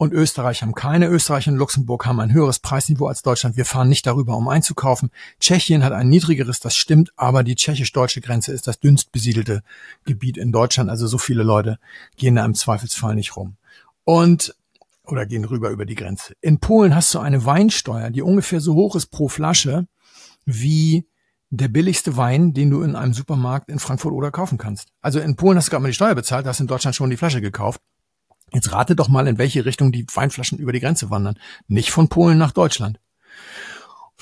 und 0.00 0.14
Österreich 0.14 0.62
haben 0.62 0.72
keine. 0.72 1.08
Österreich 1.08 1.46
und 1.46 1.56
Luxemburg 1.56 2.06
haben 2.06 2.20
ein 2.20 2.32
höheres 2.32 2.58
Preisniveau 2.58 3.08
als 3.08 3.20
Deutschland. 3.20 3.58
Wir 3.58 3.66
fahren 3.66 3.90
nicht 3.90 4.06
darüber, 4.06 4.34
um 4.34 4.48
einzukaufen. 4.48 5.10
Tschechien 5.40 5.84
hat 5.84 5.92
ein 5.92 6.08
niedrigeres, 6.08 6.58
das 6.58 6.74
stimmt, 6.74 7.12
aber 7.16 7.44
die 7.44 7.54
tschechisch-deutsche 7.54 8.22
Grenze 8.22 8.50
ist 8.52 8.66
das 8.66 8.80
dünnst 8.80 9.12
besiedelte 9.12 9.62
Gebiet 10.06 10.38
in 10.38 10.52
Deutschland. 10.52 10.88
Also 10.88 11.06
so 11.06 11.18
viele 11.18 11.42
Leute 11.42 11.78
gehen 12.16 12.36
da 12.36 12.46
im 12.46 12.54
Zweifelsfall 12.54 13.14
nicht 13.14 13.36
rum. 13.36 13.56
Und 14.04 14.56
oder 15.04 15.26
gehen 15.26 15.44
rüber 15.44 15.68
über 15.68 15.84
die 15.84 15.96
Grenze. 15.96 16.32
In 16.40 16.60
Polen 16.60 16.94
hast 16.94 17.12
du 17.12 17.18
eine 17.18 17.44
Weinsteuer, 17.44 18.08
die 18.08 18.22
ungefähr 18.22 18.62
so 18.62 18.76
hoch 18.76 18.96
ist 18.96 19.08
pro 19.08 19.28
Flasche 19.28 19.86
wie 20.46 21.06
der 21.50 21.68
billigste 21.68 22.16
Wein, 22.16 22.54
den 22.54 22.70
du 22.70 22.80
in 22.80 22.96
einem 22.96 23.12
Supermarkt 23.12 23.68
in 23.68 23.78
Frankfurt 23.78 24.14
oder 24.14 24.30
kaufen 24.30 24.56
kannst. 24.56 24.88
Also 25.02 25.20
in 25.20 25.36
Polen 25.36 25.58
hast 25.58 25.68
du 25.68 25.72
gerade 25.72 25.82
mal 25.82 25.88
die 25.88 25.94
Steuer 25.94 26.14
bezahlt, 26.14 26.46
hast 26.46 26.60
in 26.60 26.68
Deutschland 26.68 26.96
schon 26.96 27.10
die 27.10 27.18
Flasche 27.18 27.42
gekauft. 27.42 27.82
Jetzt 28.52 28.72
rate 28.72 28.96
doch 28.96 29.08
mal, 29.08 29.26
in 29.28 29.38
welche 29.38 29.64
Richtung 29.64 29.92
die 29.92 30.06
Weinflaschen 30.12 30.58
über 30.58 30.72
die 30.72 30.80
Grenze 30.80 31.10
wandern. 31.10 31.38
Nicht 31.68 31.90
von 31.90 32.08
Polen 32.08 32.38
nach 32.38 32.52
Deutschland. 32.52 32.98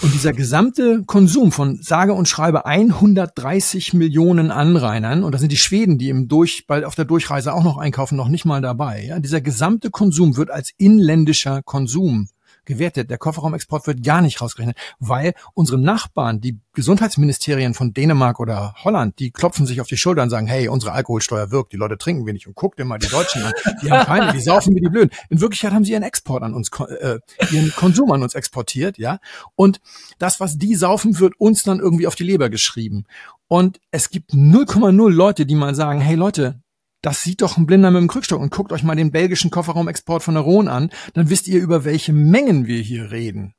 Und 0.01 0.15
dieser 0.15 0.33
gesamte 0.33 1.03
Konsum 1.05 1.51
von 1.51 1.83
sage 1.83 2.13
und 2.13 2.29
schreibe 2.29 2.67
130 2.67 3.95
Millionen 3.95 4.53
Anrainern, 4.53 5.25
und 5.25 5.33
das 5.33 5.41
sind 5.41 5.51
die 5.51 5.57
Schweden, 5.57 5.99
die 5.99 6.09
im 6.09 6.29
Durch, 6.29 6.67
bald 6.69 6.85
auf 6.85 6.95
der 6.95 7.05
Durchreise 7.05 7.53
auch 7.53 7.65
noch 7.65 7.79
einkaufen, 7.79 8.15
noch 8.17 8.29
nicht 8.29 8.45
mal 8.45 8.61
dabei, 8.61 9.05
ja, 9.05 9.19
dieser 9.19 9.41
gesamte 9.41 9.91
Konsum 9.91 10.37
wird 10.37 10.51
als 10.51 10.73
inländischer 10.79 11.63
Konsum 11.63 12.29
gewertet. 12.69 13.11
Der 13.11 13.19
Kofferraumexport 13.19 13.89
wird 13.89 14.05
gar 14.05 14.23
nicht 14.23 14.41
rausgerechnet, 14.41 14.77
weil 15.01 15.35
unsere 15.55 15.79
Nachbarn, 15.79 16.41
die 16.41 16.61
Gesundheitsministerien 16.75 17.75
von 17.75 17.93
Dänemark 17.93 18.39
oder 18.39 18.75
Holland, 18.85 19.19
die 19.19 19.33
klopfen 19.33 19.67
sich 19.67 19.81
auf 19.81 19.89
die 19.89 19.97
Schulter 19.97 20.23
und 20.23 20.31
sagen, 20.31 20.47
hey, 20.47 20.69
unsere 20.69 20.93
Alkoholsteuer 20.93 21.51
wirkt, 21.51 21.73
die 21.73 21.77
Leute 21.77 21.99
trinken 21.99 22.27
wenig 22.27 22.47
und 22.47 22.55
guck 22.55 22.77
dir 22.77 22.85
mal 22.85 22.99
die 22.99 23.09
Deutschen 23.09 23.43
an, 23.43 23.53
die 23.83 23.91
haben 23.91 24.07
keine, 24.07 24.33
die 24.33 24.41
saufen 24.41 24.77
wie 24.77 24.81
die 24.81 24.89
Blöden. 24.89 25.11
In 25.29 25.41
Wirklichkeit 25.41 25.73
haben 25.73 25.85
sie 25.85 25.93
ihren 25.93 26.05
Export 26.05 26.45
an 26.45 26.55
uns, 26.55 26.71
äh, 27.01 27.19
ihren 27.51 27.73
Konsum 27.73 28.13
an 28.13 28.23
uns 28.23 28.35
exportiert, 28.35 28.99
ja. 28.99 29.19
Und 29.57 29.81
das, 30.19 30.39
was 30.39 30.59
die 30.59 30.77
saufen, 30.77 31.19
wird 31.19 31.35
uns 31.41 31.65
dann 31.65 31.81
irgendwie 31.81 32.07
auf 32.07 32.15
die 32.15 32.25
Leber 32.25 32.51
geschrieben. 32.51 33.05
Und 33.49 33.81
es 33.91 34.11
gibt 34.11 34.33
0,0 34.33 35.11
Leute, 35.11 35.47
die 35.47 35.55
mal 35.55 35.75
sagen, 35.75 36.01
hey 36.01 36.15
Leute, 36.15 36.61
das 37.03 37.23
sieht 37.23 37.43
doch 37.43 37.57
ein 37.57 37.67
Blinder 37.67 37.91
mit 37.91 38.01
dem 38.01 38.09
Krückstock 38.09 38.41
und 38.41 38.51
guckt 38.51 38.73
euch 38.73 38.83
mal 38.83 38.97
den 38.97 39.11
belgischen 39.11 39.51
Kofferraumexport 39.51 40.23
von 40.23 40.35
der 40.35 40.43
Rhone 40.43 40.71
an, 40.71 40.91
dann 41.15 41.31
wisst 41.31 41.49
ihr, 41.49 41.61
über 41.61 41.85
welche 41.85 42.13
Mengen 42.13 42.67
wir 42.67 42.81
hier 42.81 43.11
reden. 43.11 43.55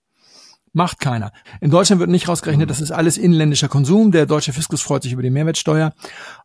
Macht 0.80 1.00
keiner. 1.00 1.34
In 1.60 1.72
Deutschland 1.72 2.00
wird 2.00 2.10
nicht 2.10 2.30
rausgerechnet, 2.30 2.70
das 2.70 2.80
ist 2.80 2.92
alles 2.92 3.18
inländischer 3.18 3.68
Konsum. 3.68 4.14
Der 4.14 4.26
deutsche 4.26 4.54
Fiskus 4.54 4.82
freut 4.82 5.04
sich 5.04 5.12
über 5.12 5.22
die 5.22 5.30
Mehrwertsteuer. 5.30 5.92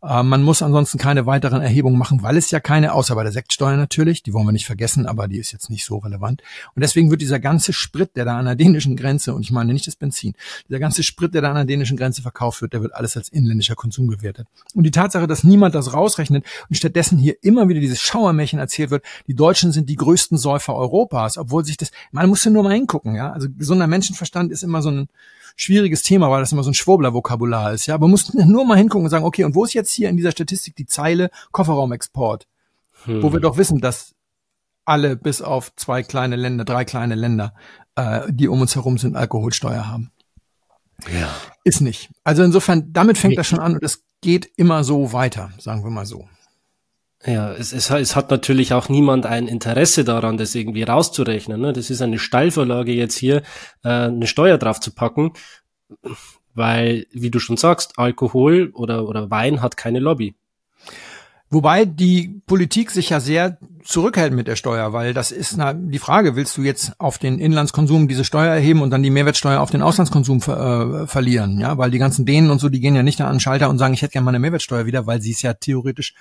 Äh, 0.02 0.24
man 0.24 0.42
muss 0.42 0.60
ansonsten 0.60 0.98
keine 0.98 1.24
weiteren 1.24 1.62
Erhebungen 1.62 1.96
machen, 1.96 2.20
weil 2.24 2.36
es 2.36 2.50
ja 2.50 2.58
keine, 2.58 2.94
außer 2.94 3.14
bei 3.14 3.22
der 3.22 3.30
Sektsteuer 3.30 3.76
natürlich, 3.76 4.24
die 4.24 4.32
wollen 4.32 4.44
wir 4.44 4.50
nicht 4.50 4.66
vergessen, 4.66 5.06
aber 5.06 5.28
die 5.28 5.38
ist 5.38 5.52
jetzt 5.52 5.70
nicht 5.70 5.84
so 5.84 5.98
relevant. 5.98 6.42
Und 6.74 6.82
deswegen 6.82 7.12
wird 7.12 7.20
dieser 7.20 7.38
ganze 7.38 7.72
Sprit, 7.72 8.16
der 8.16 8.24
da 8.24 8.36
an 8.36 8.46
der 8.46 8.56
dänischen 8.56 8.96
Grenze, 8.96 9.34
und 9.34 9.42
ich 9.42 9.52
meine 9.52 9.72
nicht 9.72 9.86
das 9.86 9.94
Benzin, 9.94 10.34
dieser 10.68 10.80
ganze 10.80 11.04
Sprit, 11.04 11.32
der 11.32 11.40
da 11.40 11.50
an 11.50 11.54
der 11.54 11.64
dänischen 11.64 11.96
Grenze 11.96 12.20
verkauft 12.20 12.60
wird, 12.60 12.72
der 12.72 12.82
wird 12.82 12.92
alles 12.92 13.16
als 13.16 13.28
inländischer 13.28 13.76
Konsum 13.76 14.08
gewertet. 14.08 14.48
Und 14.74 14.82
die 14.82 14.90
Tatsache, 14.90 15.28
dass 15.28 15.44
niemand 15.44 15.76
das 15.76 15.94
rausrechnet 15.94 16.44
und 16.68 16.74
stattdessen 16.74 17.18
hier 17.18 17.36
immer 17.42 17.68
wieder 17.68 17.78
dieses 17.78 18.00
Schauermärchen 18.00 18.58
erzählt 18.58 18.90
wird, 18.90 19.04
die 19.28 19.34
Deutschen 19.34 19.70
sind 19.70 19.88
die 19.88 19.94
größten 19.94 20.38
Säufer 20.38 20.74
Europas, 20.74 21.38
obwohl 21.38 21.64
sich 21.64 21.76
das, 21.76 21.92
man 22.10 22.28
muss 22.28 22.42
ja 22.42 22.50
nur 22.50 22.64
mal 22.64 22.74
hingucken, 22.74 23.14
ja, 23.14 23.30
also 23.30 23.46
gesunder 23.48 23.86
Menschen 23.86 24.16
Menschenverstand 24.24 24.52
ist 24.52 24.62
immer 24.62 24.82
so 24.82 24.90
ein 24.90 25.08
schwieriges 25.56 26.02
Thema, 26.02 26.30
weil 26.30 26.40
das 26.40 26.52
immer 26.52 26.64
so 26.64 26.70
ein 26.70 26.74
Schwurbler-Vokabular 26.74 27.72
ist. 27.72 27.86
Ja, 27.86 27.98
man 27.98 28.10
muss 28.10 28.32
nur 28.34 28.64
mal 28.64 28.76
hingucken 28.76 29.04
und 29.04 29.10
sagen, 29.10 29.24
okay, 29.24 29.44
und 29.44 29.54
wo 29.54 29.64
ist 29.64 29.74
jetzt 29.74 29.92
hier 29.92 30.08
in 30.08 30.16
dieser 30.16 30.32
Statistik 30.32 30.76
die 30.76 30.86
Zeile 30.86 31.30
Kofferraumexport? 31.52 32.46
Hm. 33.04 33.22
Wo 33.22 33.32
wir 33.32 33.40
doch 33.40 33.56
wissen, 33.56 33.80
dass 33.80 34.14
alle 34.84 35.16
bis 35.16 35.42
auf 35.42 35.74
zwei 35.76 36.02
kleine 36.02 36.36
Länder, 36.36 36.64
drei 36.64 36.84
kleine 36.84 37.14
Länder, 37.14 37.54
äh, 37.96 38.22
die 38.30 38.48
um 38.48 38.60
uns 38.60 38.74
herum 38.74 38.98
sind, 38.98 39.16
Alkoholsteuer 39.16 39.86
haben. 39.86 40.10
Ja. 41.12 41.28
Ist 41.64 41.80
nicht. 41.80 42.10
Also 42.22 42.42
insofern, 42.42 42.92
damit 42.92 43.18
fängt 43.18 43.32
nee. 43.32 43.36
das 43.36 43.46
schon 43.46 43.60
an 43.60 43.74
und 43.74 43.82
es 43.82 44.04
geht 44.20 44.50
immer 44.56 44.84
so 44.84 45.12
weiter, 45.12 45.50
sagen 45.58 45.84
wir 45.84 45.90
mal 45.90 46.06
so. 46.06 46.28
Ja, 47.26 47.52
es, 47.52 47.72
es, 47.72 47.88
es 47.90 48.16
hat 48.16 48.30
natürlich 48.30 48.74
auch 48.74 48.88
niemand 48.90 49.24
ein 49.24 49.48
Interesse 49.48 50.04
daran, 50.04 50.36
das 50.36 50.54
irgendwie 50.54 50.82
rauszurechnen. 50.82 51.60
Ne? 51.60 51.72
Das 51.72 51.88
ist 51.88 52.02
eine 52.02 52.18
Steilvorlage 52.18 52.92
jetzt 52.92 53.16
hier, 53.16 53.42
äh, 53.82 53.88
eine 53.88 54.26
Steuer 54.26 54.58
drauf 54.58 54.78
zu 54.78 54.92
packen, 54.92 55.32
weil, 56.54 57.06
wie 57.12 57.30
du 57.30 57.38
schon 57.38 57.56
sagst, 57.56 57.98
Alkohol 57.98 58.70
oder, 58.74 59.08
oder 59.08 59.30
Wein 59.30 59.62
hat 59.62 59.76
keine 59.78 60.00
Lobby. 60.00 60.34
Wobei 61.50 61.84
die 61.84 62.42
Politik 62.46 62.90
sich 62.90 63.10
ja 63.10 63.20
sehr 63.20 63.58
zurückhält 63.84 64.32
mit 64.32 64.48
der 64.48 64.56
Steuer, 64.56 64.92
weil 64.92 65.14
das 65.14 65.30
ist 65.30 65.56
na, 65.56 65.72
die 65.72 65.98
Frage, 65.98 66.36
willst 66.36 66.56
du 66.56 66.62
jetzt 66.62 66.98
auf 66.98 67.18
den 67.18 67.38
Inlandskonsum 67.38 68.08
diese 68.08 68.24
Steuer 68.24 68.52
erheben 68.52 68.82
und 68.82 68.90
dann 68.90 69.02
die 69.02 69.10
Mehrwertsteuer 69.10 69.60
auf 69.60 69.70
den 69.70 69.82
Auslandskonsum 69.82 70.40
ver, 70.40 71.02
äh, 71.02 71.06
verlieren? 71.06 71.60
Ja, 71.60 71.78
weil 71.78 71.90
die 71.90 71.98
ganzen 71.98 72.26
Dänen 72.26 72.50
und 72.50 72.58
so, 72.58 72.68
die 72.68 72.80
gehen 72.80 72.96
ja 72.96 73.02
nicht 73.02 73.20
an 73.20 73.34
den 73.34 73.40
Schalter 73.40 73.70
und 73.70 73.78
sagen, 73.78 73.94
ich 73.94 74.02
hätte 74.02 74.12
gerne 74.12 74.24
meine 74.24 74.40
Mehrwertsteuer 74.40 74.84
wieder, 74.84 75.06
weil 75.06 75.22
sie 75.22 75.30
es 75.30 75.42
ja 75.42 75.54
theoretisch 75.54 76.14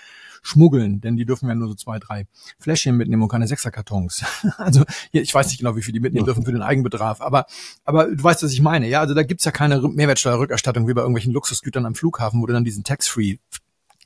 schmuggeln, 0.44 1.02
denn 1.02 1.16
die 1.18 1.26
dürfen 1.26 1.50
ja 1.50 1.56
nur 1.56 1.70
so 1.70 1.74
zwei, 1.74 1.98
drei 1.98 2.28
Fläschchen 2.60 2.96
mitnehmen 2.96 3.24
und 3.24 3.30
keine 3.30 3.48
Sechserkartons. 3.48 4.24
also 4.58 4.84
ich 5.12 5.34
weiß 5.34 5.48
nicht 5.48 5.58
genau, 5.58 5.76
wie 5.76 5.82
viel 5.82 5.94
die 5.94 6.00
mitnehmen 6.00 6.26
dürfen 6.26 6.46
für 6.46 6.52
den 6.52 6.62
Eigenbedarf, 6.62 7.22
aber, 7.22 7.48
aber 7.86 8.14
du 8.14 8.24
weißt, 8.24 8.44
was 8.44 8.52
ich 8.52 8.62
meine. 8.62 8.88
Ja, 8.88 9.00
also 9.00 9.16
da 9.16 9.24
gibt's 9.24 9.46
ja 9.46 9.52
keine 9.52 9.82
Mehrwertsteuerrückerstattung 9.82 10.88
wie 10.88 10.94
bei 10.94 11.02
irgendwelchen 11.02 11.34
Luxusgütern 11.34 11.86
am 11.86 11.96
Flughafen, 11.96 12.42
wo 12.42 12.46
du 12.46 12.54
dann 12.54 12.64
diesen 12.64 12.84
Tax-Free 12.84 13.38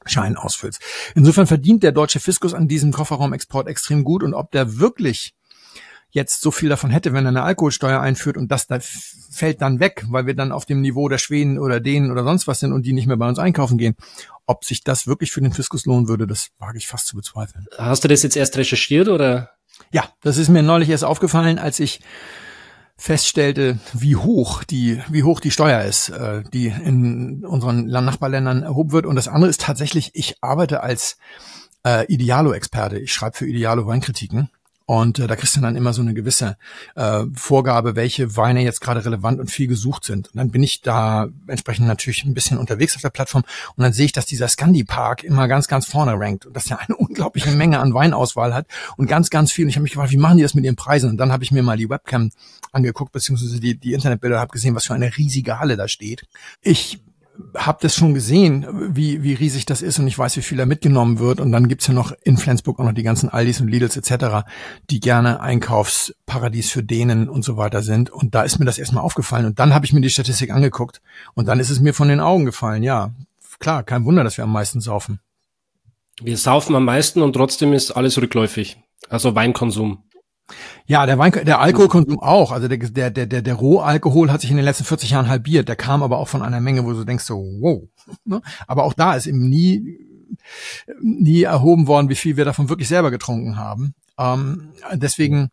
Schein 0.05 0.37
ausfüllst. 0.37 0.81
Insofern 1.15 1.47
verdient 1.47 1.83
der 1.83 1.91
deutsche 1.91 2.19
Fiskus 2.21 2.53
an 2.53 2.67
diesem 2.69 2.93
Kofferraumexport 2.93 3.67
extrem 3.67 4.05
gut 4.05 4.23
und 4.23 4.33
ob 4.33 4.51
der 4.51 4.79
wirklich 4.79 5.33
jetzt 6.09 6.41
so 6.41 6.51
viel 6.51 6.69
davon 6.69 6.89
hätte, 6.89 7.13
wenn 7.13 7.25
er 7.25 7.29
eine 7.29 7.43
Alkoholsteuer 7.43 7.99
einführt 7.99 8.37
und 8.37 8.51
das 8.51 8.67
da 8.67 8.79
fällt 8.79 9.61
dann 9.61 9.79
weg, 9.79 10.05
weil 10.09 10.25
wir 10.25 10.35
dann 10.35 10.51
auf 10.51 10.65
dem 10.65 10.81
Niveau 10.81 11.09
der 11.09 11.17
Schweden 11.17 11.59
oder 11.59 11.79
denen 11.79 12.11
oder 12.11 12.23
sonst 12.23 12.47
was 12.47 12.59
sind 12.59 12.71
und 12.71 12.85
die 12.85 12.93
nicht 12.93 13.07
mehr 13.07 13.17
bei 13.17 13.27
uns 13.27 13.39
einkaufen 13.39 13.77
gehen. 13.77 13.95
Ob 14.45 14.63
sich 14.63 14.83
das 14.83 15.07
wirklich 15.07 15.31
für 15.31 15.41
den 15.41 15.53
Fiskus 15.53 15.85
lohnen 15.85 16.07
würde, 16.07 16.25
das 16.25 16.49
wage 16.59 16.77
ich 16.77 16.87
fast 16.87 17.07
zu 17.07 17.15
bezweifeln. 17.15 17.65
Hast 17.77 18.03
du 18.03 18.07
das 18.07 18.23
jetzt 18.23 18.37
erst 18.37 18.57
recherchiert 18.57 19.09
oder? 19.09 19.51
Ja, 19.91 20.09
das 20.21 20.37
ist 20.37 20.49
mir 20.49 20.63
neulich 20.63 20.89
erst 20.89 21.03
aufgefallen, 21.03 21.59
als 21.59 21.79
ich 21.79 21.99
feststellte, 22.97 23.77
wie 23.93 24.15
hoch 24.15 24.63
die, 24.63 25.01
wie 25.09 25.23
hoch 25.23 25.39
die 25.39 25.51
Steuer 25.51 25.83
ist, 25.83 26.09
äh, 26.09 26.43
die 26.51 26.67
in 26.67 27.45
unseren 27.45 27.85
Nachbarländern 27.85 28.63
erhoben 28.63 28.91
wird. 28.91 29.05
Und 29.05 29.15
das 29.15 29.27
andere 29.27 29.49
ist 29.49 29.61
tatsächlich, 29.61 30.11
ich 30.13 30.37
arbeite 30.41 30.81
als 30.81 31.17
äh, 31.85 32.05
Idealo-Experte. 32.11 32.97
Ich 32.97 33.13
schreibe 33.13 33.37
für 33.37 33.47
Idealo 33.47 33.85
Weinkritiken. 33.85 34.49
Und 34.89 35.19
äh, 35.19 35.27
da 35.27 35.35
kriegst 35.35 35.53
du 35.57 35.59
dann 35.59 35.75
immer 35.75 35.91
so 35.91 36.01
eine 36.01 36.13
gewisse 36.13 36.55
äh, 36.95 37.25
Vorgabe, 37.35 37.97
welche 37.97 38.37
Weine 38.37 38.63
jetzt 38.63 38.79
gerade 38.79 39.03
relevant 39.03 39.37
und 39.37 39.51
viel 39.51 39.67
gesucht 39.67 40.05
sind. 40.05 40.29
Und 40.29 40.37
dann 40.37 40.49
bin 40.49 40.63
ich 40.63 40.81
da 40.81 41.27
entsprechend 41.45 41.87
natürlich 41.87 42.23
ein 42.23 42.33
bisschen 42.33 42.57
unterwegs 42.57 42.95
auf 42.95 43.01
der 43.01 43.09
Plattform 43.09 43.43
und 43.75 43.83
dann 43.83 43.91
sehe 43.91 44.05
ich, 44.05 44.13
dass 44.13 44.25
dieser 44.25 44.47
Scandi 44.47 44.85
Park 44.85 45.25
immer 45.25 45.49
ganz, 45.49 45.67
ganz 45.67 45.85
vorne 45.85 46.13
rankt 46.17 46.45
und 46.45 46.55
dass 46.55 46.71
er 46.71 46.79
eine 46.79 46.95
unglaubliche 46.97 47.51
Menge 47.51 47.79
an 47.79 47.93
Weinauswahl 47.93 48.53
hat 48.53 48.65
und 48.95 49.07
ganz, 49.07 49.29
ganz 49.29 49.51
viel. 49.51 49.65
Und 49.65 49.69
ich 49.69 49.75
habe 49.75 49.83
mich 49.83 49.91
gefragt, 49.91 50.11
wie 50.11 50.17
machen 50.17 50.37
die 50.37 50.43
das 50.43 50.53
mit 50.53 50.63
ihren 50.63 50.77
Preisen? 50.77 51.09
Und 51.09 51.17
dann 51.17 51.33
habe 51.33 51.43
ich 51.43 51.51
mir 51.51 51.63
mal 51.63 51.75
die 51.75 51.89
Webcam 51.89 52.31
angeguckt, 52.71 53.11
beziehungsweise 53.11 53.59
die, 53.59 53.77
die 53.77 53.91
Internetbilder, 53.91 54.39
habe 54.39 54.53
gesehen, 54.53 54.73
was 54.73 54.85
für 54.85 54.93
eine 54.93 55.17
riesige 55.17 55.59
Halle 55.59 55.75
da 55.75 55.89
steht. 55.89 56.23
Ich 56.61 57.01
habe 57.55 57.79
das 57.81 57.95
schon 57.95 58.13
gesehen, 58.13 58.65
wie, 58.95 59.23
wie 59.23 59.33
riesig 59.33 59.65
das 59.65 59.81
ist 59.81 59.99
und 59.99 60.07
ich 60.07 60.17
weiß, 60.17 60.37
wie 60.37 60.41
viel 60.41 60.57
da 60.57 60.65
mitgenommen 60.65 61.19
wird. 61.19 61.39
Und 61.39 61.51
dann 61.51 61.67
gibt's 61.67 61.87
ja 61.87 61.93
noch 61.93 62.11
in 62.23 62.37
Flensburg 62.37 62.79
auch 62.79 62.85
noch 62.85 62.93
die 62.93 63.03
ganzen 63.03 63.29
Aldis 63.29 63.61
und 63.61 63.67
Lidls 63.67 63.97
etc., 63.97 64.47
die 64.89 64.99
gerne 64.99 65.41
Einkaufsparadies 65.41 66.71
für 66.71 66.83
Dänen 66.83 67.29
und 67.29 67.43
so 67.43 67.57
weiter 67.57 67.81
sind. 67.81 68.09
Und 68.09 68.35
da 68.35 68.43
ist 68.43 68.59
mir 68.59 68.65
das 68.65 68.77
erstmal 68.77 69.03
aufgefallen. 69.03 69.45
Und 69.45 69.59
dann 69.59 69.73
habe 69.73 69.85
ich 69.85 69.93
mir 69.93 70.01
die 70.01 70.09
Statistik 70.09 70.51
angeguckt 70.51 71.01
und 71.33 71.47
dann 71.47 71.59
ist 71.59 71.69
es 71.69 71.79
mir 71.79 71.93
von 71.93 72.07
den 72.07 72.19
Augen 72.19 72.45
gefallen. 72.45 72.83
Ja, 72.83 73.11
klar, 73.59 73.83
kein 73.83 74.05
Wunder, 74.05 74.23
dass 74.23 74.37
wir 74.37 74.43
am 74.43 74.51
meisten 74.51 74.81
saufen. 74.81 75.19
Wir 76.21 76.37
saufen 76.37 76.75
am 76.75 76.85
meisten 76.85 77.21
und 77.21 77.33
trotzdem 77.33 77.73
ist 77.73 77.91
alles 77.91 78.19
rückläufig. 78.19 78.77
Also 79.09 79.35
Weinkonsum. 79.35 80.03
Ja, 80.85 81.05
der 81.05 81.17
Wein, 81.17 81.31
der 81.31 81.59
Alkoholkonsum 81.59 82.19
auch. 82.19 82.51
Also 82.51 82.67
der, 82.67 82.77
der, 82.77 83.11
der, 83.11 83.25
der, 83.25 83.41
der 83.41 83.53
Rohalkohol 83.53 84.31
hat 84.31 84.41
sich 84.41 84.51
in 84.51 84.57
den 84.57 84.65
letzten 84.65 84.85
40 84.85 85.11
Jahren 85.11 85.27
halbiert. 85.27 85.67
Der 85.67 85.75
kam 85.75 86.03
aber 86.03 86.17
auch 86.17 86.27
von 86.27 86.41
einer 86.41 86.61
Menge, 86.61 86.85
wo 86.85 86.93
du 86.93 87.03
denkst 87.03 87.25
so, 87.25 87.35
wow. 87.59 87.83
Ne? 88.25 88.41
Aber 88.67 88.83
auch 88.83 88.93
da 88.93 89.15
ist 89.15 89.27
eben 89.27 89.49
nie, 89.49 89.99
nie 91.01 91.43
erhoben 91.43 91.87
worden, 91.87 92.09
wie 92.09 92.15
viel 92.15 92.37
wir 92.37 92.45
davon 92.45 92.69
wirklich 92.69 92.87
selber 92.87 93.11
getrunken 93.11 93.57
haben. 93.57 93.95
Ähm, 94.17 94.71
deswegen, 94.93 95.49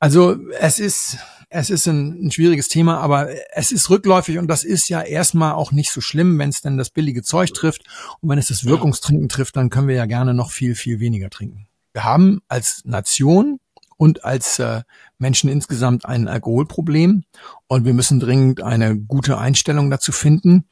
also 0.00 0.36
es 0.58 0.80
ist, 0.80 1.18
es 1.48 1.70
ist 1.70 1.86
ein, 1.86 2.26
ein 2.26 2.30
schwieriges 2.32 2.68
Thema, 2.68 2.98
aber 2.98 3.28
es 3.52 3.70
ist 3.70 3.88
rückläufig 3.88 4.38
und 4.38 4.48
das 4.48 4.64
ist 4.64 4.88
ja 4.88 5.00
erstmal 5.00 5.52
auch 5.52 5.70
nicht 5.70 5.90
so 5.90 6.00
schlimm, 6.00 6.38
wenn 6.38 6.48
es 6.48 6.60
denn 6.60 6.76
das 6.76 6.90
billige 6.90 7.22
Zeug 7.22 7.54
trifft. 7.54 7.84
Und 8.20 8.28
wenn 8.28 8.38
es 8.38 8.48
das 8.48 8.64
Wirkungstrinken 8.64 9.28
trifft, 9.28 9.56
dann 9.56 9.70
können 9.70 9.88
wir 9.88 9.94
ja 9.94 10.06
gerne 10.06 10.34
noch 10.34 10.50
viel, 10.50 10.74
viel 10.74 10.98
weniger 10.98 11.30
trinken. 11.30 11.68
Wir 11.92 12.04
haben 12.04 12.40
als 12.48 12.82
Nation 12.84 13.58
und 13.96 14.24
als 14.24 14.58
äh, 14.58 14.82
Menschen 15.18 15.50
insgesamt 15.50 16.04
ein 16.06 16.28
Alkoholproblem 16.28 17.24
und 17.66 17.84
wir 17.84 17.94
müssen 17.94 18.20
dringend 18.20 18.62
eine 18.62 18.96
gute 18.96 19.38
Einstellung 19.38 19.90
dazu 19.90 20.12
finden. 20.12 20.64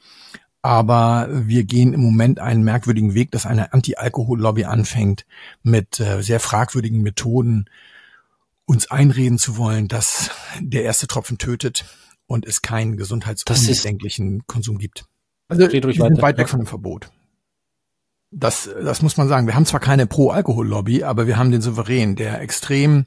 Aber 0.62 1.28
wir 1.30 1.64
gehen 1.64 1.92
im 1.92 2.00
Moment 2.00 2.38
einen 2.38 2.64
merkwürdigen 2.64 3.12
Weg, 3.12 3.30
dass 3.32 3.44
eine 3.44 3.74
Anti-Alkohol-Lobby 3.74 4.64
anfängt, 4.64 5.26
mit 5.62 6.00
äh, 6.00 6.22
sehr 6.22 6.40
fragwürdigen 6.40 7.02
Methoden 7.02 7.66
uns 8.64 8.90
einreden 8.90 9.38
zu 9.38 9.58
wollen, 9.58 9.88
dass 9.88 10.30
der 10.60 10.84
erste 10.84 11.06
Tropfen 11.06 11.36
tötet 11.36 11.84
und 12.26 12.46
es 12.46 12.62
keinen 12.62 12.96
gesundheitsunbedenklichen 12.96 14.46
Konsum 14.46 14.78
gibt. 14.78 15.04
Also 15.48 15.70
wir 15.70 15.92
sind 15.92 16.22
weit 16.22 16.38
weg 16.38 16.48
von 16.48 16.60
dem 16.60 16.66
Verbot. 16.66 17.10
Das, 18.36 18.68
das 18.82 19.00
muss 19.00 19.16
man 19.16 19.28
sagen. 19.28 19.46
Wir 19.46 19.54
haben 19.54 19.66
zwar 19.66 19.80
keine 19.80 20.06
Pro-Alkohol-Lobby, 20.06 21.04
aber 21.04 21.26
wir 21.26 21.36
haben 21.36 21.52
den 21.52 21.60
Souverän, 21.60 22.16
der 22.16 22.40
extrem 22.40 23.06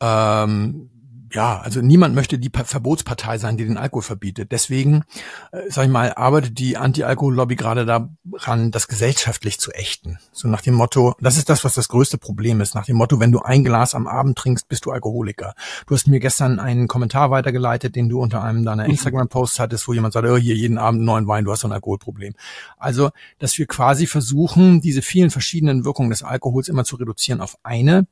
ähm, 0.00 0.90
ja, 1.32 1.60
also 1.60 1.80
niemand 1.80 2.14
möchte 2.14 2.38
die 2.38 2.50
Verbotspartei 2.50 3.38
sein, 3.38 3.56
die 3.56 3.64
den 3.64 3.76
Alkohol 3.76 4.02
verbietet. 4.02 4.52
Deswegen, 4.52 5.04
äh, 5.52 5.62
sag 5.68 5.84
ich 5.84 5.90
mal, 5.90 6.12
arbeitet 6.14 6.58
die 6.58 6.76
Anti-Alkohol-Lobby 6.76 7.56
gerade 7.56 7.86
daran, 7.86 8.70
das 8.70 8.88
gesellschaftlich 8.88 9.58
zu 9.58 9.72
ächten. 9.72 10.18
So 10.32 10.48
nach 10.48 10.60
dem 10.60 10.74
Motto, 10.74 11.14
das 11.20 11.36
ist 11.36 11.48
das, 11.48 11.64
was 11.64 11.74
das 11.74 11.88
größte 11.88 12.18
Problem 12.18 12.60
ist. 12.60 12.74
Nach 12.74 12.86
dem 12.86 12.96
Motto, 12.96 13.20
wenn 13.20 13.32
du 13.32 13.40
ein 13.40 13.64
Glas 13.64 13.94
am 13.94 14.06
Abend 14.06 14.38
trinkst, 14.38 14.68
bist 14.68 14.86
du 14.86 14.90
Alkoholiker. 14.90 15.54
Du 15.86 15.94
hast 15.94 16.06
mir 16.06 16.20
gestern 16.20 16.58
einen 16.58 16.88
Kommentar 16.88 17.30
weitergeleitet, 17.30 17.96
den 17.96 18.08
du 18.08 18.20
unter 18.20 18.42
einem 18.42 18.64
deiner 18.64 18.84
mhm. 18.84 18.90
Instagram-Posts 18.90 19.60
hattest, 19.60 19.88
wo 19.88 19.92
jemand 19.92 20.14
sagt, 20.14 20.26
oh, 20.26 20.36
hier 20.36 20.54
jeden 20.54 20.78
Abend 20.78 21.02
neuen 21.02 21.26
Wein, 21.26 21.44
du 21.44 21.52
hast 21.52 21.64
ein 21.64 21.72
Alkoholproblem. 21.72 22.34
Also, 22.76 23.10
dass 23.38 23.58
wir 23.58 23.66
quasi 23.66 24.06
versuchen, 24.06 24.80
diese 24.80 25.02
vielen 25.02 25.30
verschiedenen 25.30 25.84
Wirkungen 25.84 26.10
des 26.10 26.22
Alkohols 26.22 26.68
immer 26.68 26.84
zu 26.84 26.96
reduzieren 26.96 27.40
auf 27.40 27.58
eine 27.62 28.06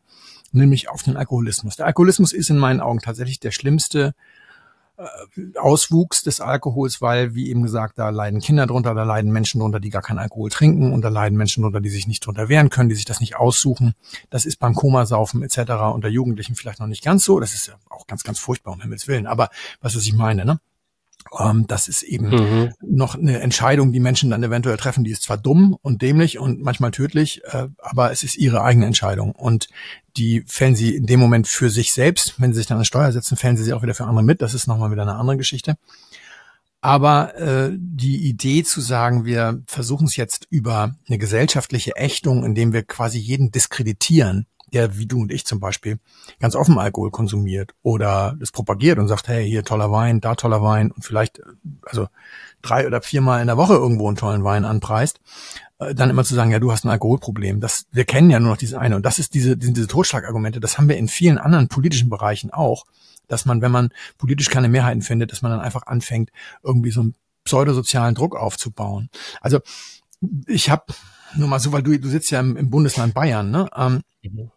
nämlich 0.54 0.88
auf 0.88 1.02
den 1.02 1.16
Alkoholismus. 1.16 1.76
Der 1.76 1.86
Alkoholismus 1.86 2.32
ist 2.32 2.50
in 2.50 2.58
meinen 2.58 2.80
Augen 2.80 3.00
tatsächlich 3.00 3.40
der 3.40 3.50
schlimmste 3.50 4.14
äh, 4.98 5.58
Auswuchs 5.58 6.22
des 6.22 6.40
Alkohols, 6.40 7.02
weil, 7.02 7.34
wie 7.34 7.50
eben 7.50 7.62
gesagt, 7.62 7.98
da 7.98 8.08
leiden 8.08 8.40
Kinder 8.40 8.66
drunter, 8.66 8.94
da 8.94 9.04
leiden 9.04 9.30
Menschen 9.30 9.60
drunter, 9.60 9.78
die 9.78 9.90
gar 9.90 10.02
keinen 10.02 10.18
Alkohol 10.18 10.50
trinken 10.50 10.92
und 10.92 11.02
da 11.02 11.08
leiden 11.08 11.36
Menschen 11.36 11.62
drunter, 11.62 11.80
die 11.80 11.90
sich 11.90 12.06
nicht 12.06 12.24
drunter 12.24 12.48
wehren 12.48 12.70
können, 12.70 12.88
die 12.88 12.94
sich 12.94 13.04
das 13.04 13.20
nicht 13.20 13.36
aussuchen. 13.36 13.94
Das 14.30 14.46
ist 14.46 14.58
beim 14.58 14.74
Komasaufen 14.74 15.42
etc. 15.42 15.72
unter 15.92 16.08
Jugendlichen 16.08 16.54
vielleicht 16.54 16.80
noch 16.80 16.86
nicht 16.86 17.04
ganz 17.04 17.24
so. 17.24 17.40
Das 17.40 17.52
ist 17.52 17.66
ja 17.66 17.74
auch 17.90 18.06
ganz, 18.06 18.22
ganz 18.22 18.38
furchtbar, 18.38 18.72
um 18.72 18.80
Himmels 18.80 19.06
Willen. 19.06 19.26
Aber 19.26 19.50
was, 19.80 19.96
was 19.96 20.04
ich 20.04 20.14
meine, 20.14 20.44
ne? 20.44 20.60
Ähm, 21.38 21.66
das 21.66 21.88
ist 21.88 22.02
eben 22.02 22.28
mhm. 22.28 22.72
noch 22.80 23.16
eine 23.16 23.40
Entscheidung, 23.40 23.92
die 23.92 24.00
Menschen 24.00 24.30
dann 24.30 24.42
eventuell 24.42 24.76
treffen, 24.76 25.04
die 25.04 25.10
ist 25.10 25.22
zwar 25.22 25.36
dumm 25.36 25.76
und 25.82 26.02
dämlich 26.02 26.38
und 26.38 26.62
manchmal 26.62 26.90
tödlich, 26.90 27.42
äh, 27.44 27.68
aber 27.78 28.12
es 28.12 28.22
ist 28.22 28.36
ihre 28.36 28.62
eigene 28.62 28.86
Entscheidung. 28.86 29.32
Und 29.32 29.68
die 30.16 30.44
fällen 30.46 30.76
sie 30.76 30.94
in 30.94 31.06
dem 31.06 31.20
Moment 31.20 31.48
für 31.48 31.70
sich 31.70 31.92
selbst. 31.92 32.40
Wenn 32.40 32.52
sie 32.52 32.58
sich 32.58 32.66
dann 32.66 32.78
an 32.78 32.84
Steuer 32.84 33.12
setzen, 33.12 33.36
fällen 33.36 33.56
sie 33.56 33.64
sie 33.64 33.72
auch 33.72 33.82
wieder 33.82 33.94
für 33.94 34.04
andere 34.04 34.24
mit. 34.24 34.42
Das 34.42 34.54
ist 34.54 34.66
nochmal 34.66 34.90
wieder 34.90 35.02
eine 35.02 35.16
andere 35.16 35.36
Geschichte. 35.36 35.76
Aber 36.80 37.34
äh, 37.36 37.72
die 37.76 38.28
Idee 38.28 38.62
zu 38.62 38.80
sagen, 38.80 39.24
wir 39.24 39.60
versuchen 39.66 40.06
es 40.06 40.16
jetzt 40.16 40.46
über 40.50 40.94
eine 41.08 41.18
gesellschaftliche 41.18 41.96
Ächtung, 41.96 42.44
indem 42.44 42.72
wir 42.72 42.84
quasi 42.84 43.18
jeden 43.18 43.50
diskreditieren, 43.50 44.46
der 44.72 44.98
wie 44.98 45.06
du 45.06 45.20
und 45.20 45.32
ich 45.32 45.46
zum 45.46 45.60
Beispiel 45.60 45.98
ganz 46.40 46.56
offen 46.56 46.78
Alkohol 46.78 47.10
konsumiert 47.10 47.74
oder 47.82 48.34
das 48.38 48.50
propagiert 48.50 48.98
und 48.98 49.08
sagt, 49.08 49.28
hey, 49.28 49.48
hier 49.48 49.64
toller 49.64 49.92
Wein, 49.92 50.20
da 50.20 50.34
toller 50.34 50.62
Wein 50.62 50.90
und 50.90 51.04
vielleicht 51.04 51.40
also 51.82 52.08
drei 52.62 52.86
oder 52.86 53.00
viermal 53.00 53.40
in 53.40 53.46
der 53.46 53.56
Woche 53.56 53.74
irgendwo 53.74 54.08
einen 54.08 54.16
tollen 54.16 54.44
Wein 54.44 54.64
anpreist, 54.64 55.20
äh, 55.78 55.94
dann 55.94 56.10
immer 56.10 56.24
zu 56.24 56.34
sagen, 56.34 56.50
ja, 56.50 56.58
du 56.58 56.72
hast 56.72 56.84
ein 56.84 56.90
Alkoholproblem. 56.90 57.60
Das, 57.60 57.86
wir 57.92 58.04
kennen 58.04 58.30
ja 58.30 58.40
nur 58.40 58.50
noch 58.50 58.56
diese 58.56 58.80
eine. 58.80 58.96
Und 58.96 59.06
das 59.06 59.18
ist 59.18 59.34
diese, 59.34 59.56
diese, 59.56 59.72
diese 59.72 59.86
Totschlagargumente, 59.86 60.58
das 60.58 60.78
haben 60.78 60.88
wir 60.88 60.96
in 60.96 61.08
vielen 61.08 61.38
anderen 61.38 61.68
politischen 61.68 62.10
Bereichen 62.10 62.50
auch, 62.50 62.84
dass 63.28 63.44
man, 63.44 63.62
wenn 63.62 63.72
man 63.72 63.90
politisch 64.18 64.50
keine 64.50 64.68
Mehrheiten 64.68 65.02
findet, 65.02 65.30
dass 65.30 65.42
man 65.42 65.52
dann 65.52 65.60
einfach 65.60 65.86
anfängt, 65.86 66.30
irgendwie 66.62 66.90
so 66.90 67.02
einen 67.02 67.14
pseudosozialen 67.44 68.16
Druck 68.16 68.34
aufzubauen. 68.34 69.10
Also 69.40 69.60
ich 70.46 70.70
habe 70.70 70.86
nur 71.36 71.48
mal 71.48 71.60
so, 71.60 71.72
weil 71.72 71.82
du, 71.82 71.96
du 71.98 72.08
sitzt 72.08 72.30
ja 72.30 72.40
im, 72.40 72.56
im 72.56 72.70
Bundesland 72.70 73.14
Bayern, 73.14 73.50
ne? 73.50 73.68
Ähm, 73.76 74.02
mhm 74.22 74.50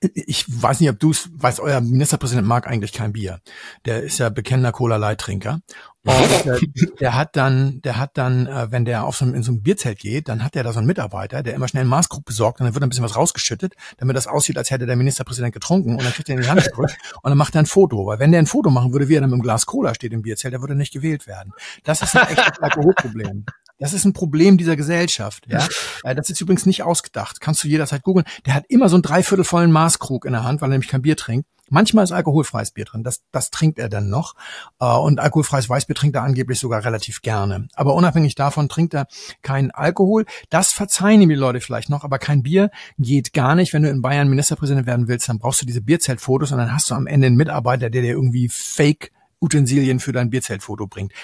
ich 0.00 0.46
weiß 0.48 0.80
nicht, 0.80 0.88
ob 0.88 0.98
du 0.98 1.10
es 1.10 1.28
weißt, 1.34 1.60
euer 1.60 1.80
Ministerpräsident 1.80 2.46
mag 2.46 2.66
eigentlich 2.66 2.92
kein 2.92 3.12
Bier. 3.12 3.40
Der 3.84 4.02
ist 4.02 4.18
ja 4.18 4.30
bekennender 4.30 4.72
Cola-Leittrinker. 4.72 5.60
Und 6.02 6.44
der, 6.46 6.58
der, 7.00 7.14
hat 7.14 7.36
dann, 7.36 7.82
der 7.82 7.98
hat 7.98 8.16
dann, 8.16 8.46
äh, 8.46 8.72
wenn 8.72 8.86
der 8.86 9.04
auf 9.04 9.16
so 9.16 9.26
in 9.26 9.42
so 9.42 9.52
ein 9.52 9.62
Bierzelt 9.62 9.98
geht, 9.98 10.28
dann 10.30 10.42
hat 10.42 10.54
der 10.54 10.64
da 10.64 10.72
so 10.72 10.78
einen 10.78 10.86
Mitarbeiter, 10.86 11.42
der 11.42 11.54
immer 11.54 11.68
schnell 11.68 11.82
einen 11.82 11.90
Maßkrug 11.90 12.24
besorgt 12.24 12.60
und 12.60 12.64
dann 12.66 12.74
wird 12.74 12.82
ein 12.82 12.88
bisschen 12.88 13.04
was 13.04 13.16
rausgeschüttet, 13.16 13.74
damit 13.98 14.16
das 14.16 14.26
aussieht, 14.26 14.56
als 14.56 14.70
hätte 14.70 14.86
der 14.86 14.96
Ministerpräsident 14.96 15.52
getrunken 15.52 15.92
und 15.92 16.02
dann 16.02 16.12
kriegt 16.12 16.30
er 16.30 16.36
in 16.36 16.40
die 16.40 16.48
Hand 16.48 16.64
gedrückt 16.64 16.96
und 17.22 17.30
dann 17.30 17.36
macht 17.36 17.54
er 17.54 17.60
ein 17.60 17.66
Foto. 17.66 18.06
Weil 18.06 18.18
wenn 18.18 18.32
der 18.32 18.40
ein 18.40 18.46
Foto 18.46 18.70
machen 18.70 18.94
würde, 18.94 19.08
wie 19.08 19.16
er 19.16 19.20
dann 19.20 19.28
mit 19.28 19.34
einem 19.34 19.42
Glas 19.42 19.66
Cola 19.66 19.94
steht 19.94 20.14
im 20.14 20.22
Bierzelt, 20.22 20.54
der 20.54 20.62
würde 20.62 20.74
nicht 20.74 20.94
gewählt 20.94 21.26
werden. 21.26 21.52
Das 21.84 22.00
ist 22.00 22.16
ein 22.16 22.28
echtes 22.28 22.58
Alkoholproblem. 22.58 23.44
Das 23.80 23.94
ist 23.94 24.04
ein 24.04 24.12
Problem 24.12 24.58
dieser 24.58 24.76
Gesellschaft. 24.76 25.46
Ja, 25.48 25.66
äh, 26.04 26.14
das 26.14 26.30
ist 26.30 26.40
übrigens 26.40 26.66
nicht 26.66 26.84
ausgedacht. 26.84 27.40
Kannst 27.40 27.64
du 27.64 27.68
jederzeit 27.68 28.02
googeln. 28.02 28.26
Der 28.46 28.54
hat 28.54 28.66
immer 28.68 28.88
so 28.88 28.96
einen 28.96 29.02
dreiviertel 29.02 29.44
vollen 29.44 29.72
Maßkrug 29.72 30.26
in 30.26 30.32
der 30.32 30.44
Hand, 30.44 30.60
weil 30.60 30.68
er 30.68 30.72
nämlich 30.72 30.90
kein 30.90 31.02
Bier 31.02 31.16
trinkt. 31.16 31.48
Manchmal 31.72 32.04
ist 32.04 32.12
alkoholfreies 32.12 32.72
Bier 32.72 32.84
drin. 32.84 33.04
Das, 33.04 33.22
das 33.30 33.50
trinkt 33.50 33.78
er 33.78 33.88
dann 33.88 34.10
noch. 34.10 34.34
Äh, 34.80 34.84
und 34.84 35.18
alkoholfreies 35.18 35.70
Weißbier 35.70 35.94
trinkt 35.94 36.16
er 36.16 36.24
angeblich 36.24 36.58
sogar 36.58 36.84
relativ 36.84 37.22
gerne. 37.22 37.68
Aber 37.74 37.94
unabhängig 37.94 38.34
davon 38.34 38.68
trinkt 38.68 38.92
er 38.92 39.06
keinen 39.40 39.70
Alkohol. 39.70 40.26
Das 40.50 40.72
verzeihen 40.72 41.22
ihm 41.22 41.30
die 41.30 41.34
Leute 41.34 41.60
vielleicht 41.60 41.88
noch, 41.88 42.04
aber 42.04 42.18
kein 42.18 42.42
Bier 42.42 42.70
geht 42.98 43.32
gar 43.32 43.54
nicht. 43.54 43.72
Wenn 43.72 43.84
du 43.84 43.88
in 43.88 44.02
Bayern 44.02 44.28
Ministerpräsident 44.28 44.86
werden 44.86 45.08
willst, 45.08 45.28
dann 45.28 45.38
brauchst 45.38 45.62
du 45.62 45.66
diese 45.66 45.80
Bierzeltfotos 45.80 46.52
und 46.52 46.58
dann 46.58 46.74
hast 46.74 46.90
du 46.90 46.94
am 46.94 47.06
Ende 47.06 47.28
einen 47.28 47.36
Mitarbeiter, 47.36 47.88
der 47.88 48.02
dir 48.02 48.10
irgendwie 48.10 48.50
Fake 48.50 49.10
Utensilien 49.40 50.00
für 50.00 50.12
dein 50.12 50.28
Bierzeltfoto 50.28 50.86
bringt 50.86 51.14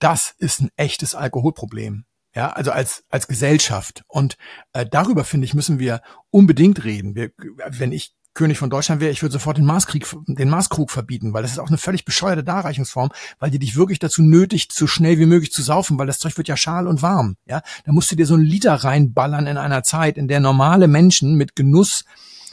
das 0.00 0.34
ist 0.38 0.60
ein 0.60 0.70
echtes 0.76 1.14
Alkoholproblem. 1.14 2.04
Ja, 2.34 2.50
also 2.50 2.70
als, 2.70 3.04
als 3.08 3.26
Gesellschaft. 3.26 4.04
Und 4.06 4.36
äh, 4.72 4.86
darüber, 4.86 5.24
finde 5.24 5.46
ich, 5.46 5.54
müssen 5.54 5.78
wir 5.78 6.00
unbedingt 6.30 6.84
reden. 6.84 7.16
Wir, 7.16 7.30
wenn 7.68 7.90
ich 7.90 8.12
König 8.34 8.58
von 8.58 8.70
Deutschland 8.70 9.00
wäre, 9.00 9.10
ich 9.10 9.22
würde 9.22 9.32
sofort 9.32 9.58
den 9.58 9.64
Maßkrieg, 9.64 10.06
den 10.28 10.48
Maßkrug 10.48 10.92
verbieten, 10.92 11.32
weil 11.32 11.42
das 11.42 11.50
ist 11.50 11.58
auch 11.58 11.68
eine 11.68 11.78
völlig 11.78 12.04
bescheuerte 12.04 12.44
Darreichungsform, 12.44 13.10
weil 13.40 13.50
die 13.50 13.58
dich 13.58 13.74
wirklich 13.74 13.98
dazu 13.98 14.22
nötigt, 14.22 14.72
so 14.72 14.86
schnell 14.86 15.18
wie 15.18 15.26
möglich 15.26 15.50
zu 15.50 15.62
saufen, 15.62 15.98
weil 15.98 16.06
das 16.06 16.20
Zeug 16.20 16.36
wird 16.36 16.46
ja 16.46 16.56
schal 16.56 16.86
und 16.86 17.02
warm. 17.02 17.36
Ja, 17.46 17.62
da 17.84 17.92
musst 17.92 18.12
du 18.12 18.16
dir 18.16 18.26
so 18.26 18.34
einen 18.34 18.44
Liter 18.44 18.74
reinballern 18.74 19.48
in 19.48 19.56
einer 19.56 19.82
Zeit, 19.82 20.16
in 20.16 20.28
der 20.28 20.38
normale 20.38 20.86
Menschen 20.86 21.34
mit 21.34 21.56
Genuss 21.56 22.04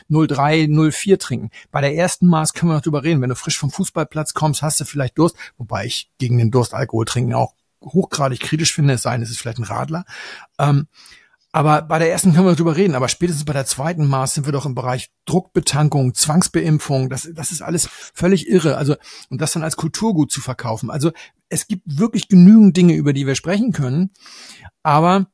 03, 0.10 0.67
04 0.91 1.20
trinken. 1.20 1.50
Bei 1.72 1.82
der 1.82 1.96
ersten 1.96 2.28
Maß 2.28 2.54
können 2.54 2.72
wir 2.72 2.76
noch 2.76 2.82
drüber 2.82 3.04
reden. 3.04 3.22
Wenn 3.22 3.30
du 3.30 3.36
frisch 3.36 3.58
vom 3.58 3.72
Fußballplatz 3.72 4.34
kommst, 4.34 4.62
hast 4.62 4.80
du 4.80 4.86
vielleicht 4.86 5.17
Durst, 5.17 5.36
wobei 5.58 5.86
ich 5.86 6.12
gegen 6.17 6.38
den 6.38 6.52
Durst 6.52 6.74
Alkohol 6.74 7.06
trinken 7.06 7.34
auch 7.34 7.54
hochgradig 7.84 8.39
kritisch 8.39 8.74
finde, 8.74 8.96
es 8.96 9.04
sei 9.04 9.13
denn, 9.13 9.22
es 9.22 9.30
ist 9.30 9.39
vielleicht 9.39 9.60
ein 9.60 9.63
Radler. 9.63 10.06
Ähm, 10.60 10.88
aber 11.52 11.82
bei 11.82 11.98
der 11.98 12.12
ersten 12.12 12.34
können 12.34 12.46
wir 12.46 12.56
drüber 12.56 12.76
reden, 12.76 12.96
aber 12.96 13.08
spätestens 13.08 13.46
bei 13.46 13.54
der 13.54 13.65
zweiten 13.65 14.06
Maß 14.06 14.36
sind 14.36 14.46
wir 14.46 14.52
doch 14.52 14.65
im 14.65 14.76
Bereich 14.76 15.10
Druckbetankung, 15.26 16.13
Zwangsbeimpfung, 16.13 17.10
das, 17.10 17.30
das 17.34 17.52
ist 17.52 17.62
alles 17.62 17.88
völlig 18.13 18.48
irre. 18.48 18.78
Also, 18.78 18.96
und 19.30 19.41
das 19.41 19.54
dann 19.54 19.63
als 19.63 19.78
Kulturgut 19.78 20.32
zu 20.32 20.41
verkaufen. 20.41 20.91
Also, 20.91 21.12
es 21.50 21.67
gibt 21.67 21.84
wirklich 21.86 22.28
genügend 22.28 22.76
Dinge, 22.76 22.93
über 22.93 23.13
die 23.13 23.26
wir 23.26 23.36
sprechen 23.36 23.72
können. 23.72 24.12
Aber 24.84 25.28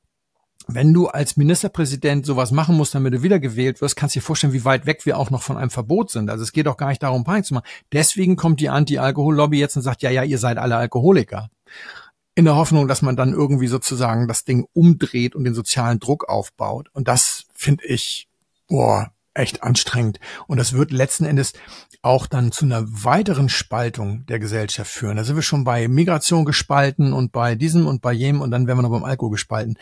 wenn 0.68 0.94
du 0.94 1.08
als 1.08 1.38
Ministerpräsident 1.38 2.26
sowas 2.26 2.52
machen 2.52 2.78
musst, 2.78 2.96
damit 2.96 3.14
du 3.14 3.24
wiedergewählt 3.24 3.82
wirst, 3.82 3.96
kannst 3.96 4.16
du 4.16 4.20
dir 4.20 4.24
vorstellen, 4.26 4.54
wie 4.54 4.66
weit 4.66 4.86
weg 4.86 5.06
wir 5.06 5.18
auch 5.18 5.30
noch 5.30 5.42
von 5.42 5.58
einem 5.58 5.70
Verbot 5.70 6.10
sind. 6.12 6.30
Also 6.30 6.44
es 6.44 6.52
geht 6.52 6.68
auch 6.68 6.78
gar 6.78 6.90
nicht 6.90 7.04
darum, 7.04 7.24
Panik 7.24 7.46
zu 7.46 7.54
machen. 7.54 7.68
Deswegen 7.92 8.36
kommt 8.36 8.60
die 8.60 8.70
Anti-Alkohol-Lobby 8.70 9.60
jetzt 9.60 9.76
und 9.76 9.82
sagt, 9.82 10.02
ja, 10.02 10.10
ja, 10.10 10.24
ihr 10.24 10.38
seid 10.38 10.58
alle 10.58 10.78
Alkoholiker. 10.78 11.50
in 12.36 12.46
der 12.46 12.56
Hoffnung, 12.56 12.88
dass 12.88 13.02
man 13.02 13.16
dann 13.16 13.34
irgendwie 13.34 13.68
sozusagen 13.68 14.28
das 14.28 14.44
Ding 14.44 14.66
umdreht 14.74 15.36
und 15.36 15.44
den 15.44 15.54
sozialen 15.54 16.00
Druck 16.00 16.28
aufbaut. 16.28 16.90
Und 16.94 17.08
das 17.08 17.46
finde 17.54 17.86
ich, 17.86 18.28
boah, 18.68 19.13
echt 19.34 19.64
anstrengend. 19.64 20.20
Und 20.48 20.58
das 20.58 20.74
wird 20.74 20.92
letzten 20.92 21.26
Endes 21.26 21.54
auch 22.02 22.28
dann 22.28 22.52
zu 22.52 22.66
einer 22.66 22.84
weiteren 22.86 23.50
Spaltung 23.50 24.26
der 24.26 24.40
Gesellschaft 24.40 24.92
führen. 24.92 25.18
Da 25.18 25.24
sind 25.24 25.36
wir 25.36 25.42
schon 25.42 25.64
bei 25.64 25.88
Migration 25.88 26.46
gespalten 26.46 27.14
und 27.14 27.32
bei 27.32 27.56
diesem 27.56 27.88
und 27.88 28.02
bei 28.02 28.12
jenem 28.12 28.42
und 28.42 28.52
dann 28.52 28.68
werden 28.68 28.80
wir 28.80 28.84
noch 28.84 28.92
beim 28.92 29.06
Alkohol 29.06 29.32
gespalten. 29.32 29.78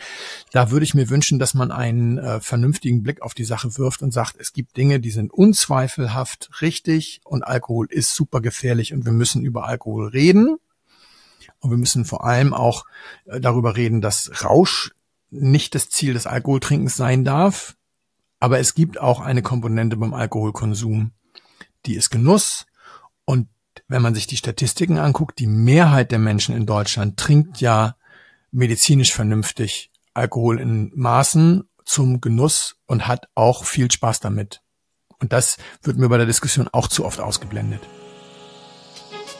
Da 0.52 0.70
würde 0.70 0.84
ich 0.84 0.94
mir 0.94 1.10
wünschen, 1.10 1.38
dass 1.38 1.54
man 1.54 1.72
einen 1.72 2.18
äh, 2.18 2.40
vernünftigen 2.40 3.02
Blick 3.02 3.22
auf 3.22 3.34
die 3.34 3.44
Sache 3.44 3.76
wirft 3.76 4.02
und 4.02 4.12
sagt, 4.12 4.36
es 4.38 4.52
gibt 4.52 4.76
Dinge, 4.76 5.00
die 5.00 5.10
sind 5.10 5.32
unzweifelhaft 5.32 6.50
richtig 6.60 7.20
und 7.24 7.42
Alkohol 7.42 7.88
ist 7.90 8.14
super 8.14 8.40
gefährlich 8.40 8.92
und 8.92 9.04
wir 9.04 9.12
müssen 9.12 9.42
über 9.42 9.66
Alkohol 9.66 10.08
reden. 10.08 10.58
Und 11.58 11.70
wir 11.70 11.78
müssen 11.78 12.04
vor 12.04 12.24
allem 12.24 12.54
auch 12.54 12.84
äh, 13.26 13.40
darüber 13.40 13.76
reden, 13.76 14.00
dass 14.00 14.44
Rausch 14.44 14.92
nicht 15.30 15.74
das 15.74 15.88
Ziel 15.88 16.12
des 16.12 16.26
Alkoholtrinkens 16.26 16.96
sein 16.96 17.24
darf. 17.24 17.76
Aber 18.42 18.58
es 18.58 18.74
gibt 18.74 18.98
auch 18.98 19.20
eine 19.20 19.40
Komponente 19.40 19.96
beim 19.96 20.14
Alkoholkonsum, 20.14 21.12
die 21.86 21.94
ist 21.94 22.10
Genuss. 22.10 22.66
Und 23.24 23.46
wenn 23.86 24.02
man 24.02 24.16
sich 24.16 24.26
die 24.26 24.36
Statistiken 24.36 24.98
anguckt, 24.98 25.38
die 25.38 25.46
Mehrheit 25.46 26.10
der 26.10 26.18
Menschen 26.18 26.56
in 26.56 26.66
Deutschland 26.66 27.16
trinkt 27.16 27.60
ja 27.60 27.94
medizinisch 28.50 29.12
vernünftig 29.12 29.92
Alkohol 30.12 30.58
in 30.58 30.90
Maßen 30.96 31.70
zum 31.84 32.20
Genuss 32.20 32.74
und 32.86 33.06
hat 33.06 33.28
auch 33.36 33.64
viel 33.64 33.88
Spaß 33.88 34.18
damit. 34.18 34.60
Und 35.20 35.32
das 35.32 35.56
wird 35.84 35.96
mir 35.96 36.08
bei 36.08 36.16
der 36.16 36.26
Diskussion 36.26 36.68
auch 36.72 36.88
zu 36.88 37.04
oft 37.04 37.20
ausgeblendet. 37.20 37.82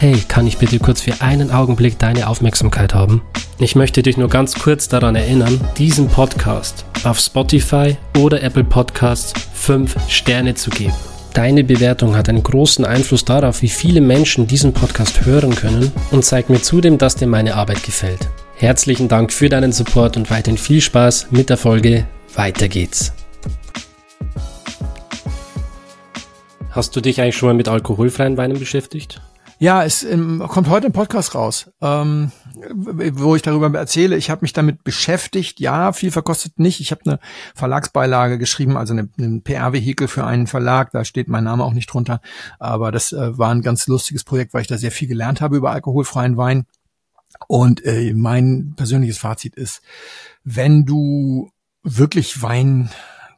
Hey, 0.02 0.20
kann 0.26 0.48
ich 0.48 0.58
bitte 0.58 0.80
kurz 0.80 1.00
für 1.00 1.20
einen 1.20 1.52
Augenblick 1.52 1.96
deine 1.96 2.26
Aufmerksamkeit 2.26 2.92
haben? 2.92 3.22
Ich 3.60 3.76
möchte 3.76 4.02
dich 4.02 4.16
nur 4.16 4.28
ganz 4.28 4.58
kurz 4.58 4.88
daran 4.88 5.14
erinnern, 5.14 5.60
diesen 5.78 6.08
Podcast 6.08 6.84
auf 7.04 7.20
Spotify 7.20 7.96
oder 8.18 8.42
Apple 8.42 8.64
Podcasts 8.64 9.32
5 9.54 9.94
Sterne 10.08 10.56
zu 10.56 10.70
geben. 10.70 10.92
Deine 11.34 11.62
Bewertung 11.62 12.16
hat 12.16 12.28
einen 12.28 12.42
großen 12.42 12.84
Einfluss 12.84 13.24
darauf, 13.24 13.62
wie 13.62 13.68
viele 13.68 14.00
Menschen 14.00 14.48
diesen 14.48 14.72
Podcast 14.72 15.24
hören 15.24 15.54
können 15.54 15.92
und 16.10 16.24
zeigt 16.24 16.50
mir 16.50 16.60
zudem, 16.60 16.98
dass 16.98 17.14
dir 17.14 17.28
meine 17.28 17.54
Arbeit 17.54 17.84
gefällt. 17.84 18.28
Herzlichen 18.56 19.06
Dank 19.06 19.32
für 19.32 19.50
deinen 19.50 19.70
Support 19.70 20.16
und 20.16 20.32
weiterhin 20.32 20.58
viel 20.58 20.80
Spaß 20.80 21.28
mit 21.30 21.48
der 21.48 21.58
Folge. 21.58 22.08
Weiter 22.34 22.66
geht's. 22.66 23.12
Hast 26.70 26.96
du 26.96 27.00
dich 27.00 27.20
eigentlich 27.20 27.36
schon 27.36 27.50
mal 27.50 27.54
mit 27.54 27.68
alkoholfreien 27.68 28.36
Weinen 28.36 28.58
beschäftigt? 28.58 29.22
Ja, 29.62 29.84
es 29.84 30.02
ähm, 30.02 30.42
kommt 30.48 30.68
heute 30.68 30.86
ein 30.88 30.92
Podcast 30.92 31.36
raus, 31.36 31.70
ähm, 31.80 32.32
wo 32.72 33.36
ich 33.36 33.42
darüber 33.42 33.72
erzähle. 33.78 34.16
Ich 34.16 34.28
habe 34.28 34.40
mich 34.42 34.52
damit 34.52 34.82
beschäftigt. 34.82 35.60
Ja, 35.60 35.92
viel 35.92 36.10
verkostet 36.10 36.58
nicht. 36.58 36.80
Ich 36.80 36.90
habe 36.90 37.02
eine 37.04 37.20
Verlagsbeilage 37.54 38.38
geschrieben, 38.38 38.76
also 38.76 38.92
eine, 38.92 39.08
ein 39.20 39.42
PR-Vehikel 39.42 40.08
für 40.08 40.24
einen 40.24 40.48
Verlag. 40.48 40.90
Da 40.90 41.04
steht 41.04 41.28
mein 41.28 41.44
Name 41.44 41.62
auch 41.62 41.74
nicht 41.74 41.86
drunter. 41.86 42.20
Aber 42.58 42.90
das 42.90 43.12
äh, 43.12 43.38
war 43.38 43.54
ein 43.54 43.62
ganz 43.62 43.86
lustiges 43.86 44.24
Projekt, 44.24 44.52
weil 44.52 44.62
ich 44.62 44.66
da 44.66 44.78
sehr 44.78 44.90
viel 44.90 45.06
gelernt 45.06 45.40
habe 45.40 45.58
über 45.58 45.70
alkoholfreien 45.70 46.36
Wein. 46.36 46.66
Und 47.46 47.84
äh, 47.84 48.14
mein 48.14 48.74
persönliches 48.74 49.18
Fazit 49.18 49.54
ist, 49.54 49.80
wenn 50.42 50.86
du 50.86 51.52
wirklich 51.84 52.42
Wein 52.42 52.90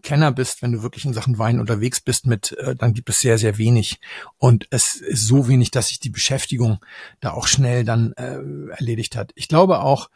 Kenner 0.05 0.31
bist, 0.31 0.63
wenn 0.63 0.71
du 0.71 0.83
wirklich 0.83 1.05
in 1.05 1.13
Sachen 1.13 1.39
Wein 1.39 1.59
unterwegs 1.59 2.01
bist 2.01 2.27
mit, 2.27 2.53
äh, 2.53 2.77
dann 2.77 2.95
gibt 2.95 3.09
es 3.11 3.19
sehr, 3.19 3.39
sehr 3.39 3.59
wenig. 3.59 3.99
Und 4.39 4.69
es 4.71 4.95
ist 4.95 5.27
so 5.27 5.49
wenig, 5.49 5.73
dass 5.73 5.89
sich 5.89 5.99
die 5.99 6.11
Beschäftigung 6.11 6.79
da 7.21 7.33
auch 7.33 7.49
schnell 7.49 7.85
dann 7.85 8.13
äh, 8.13 8.39
erledigt 8.73 9.17
hat. 9.17 9.33
Ich 9.35 9.49
glaube 9.49 9.81
auch, 9.81 10.11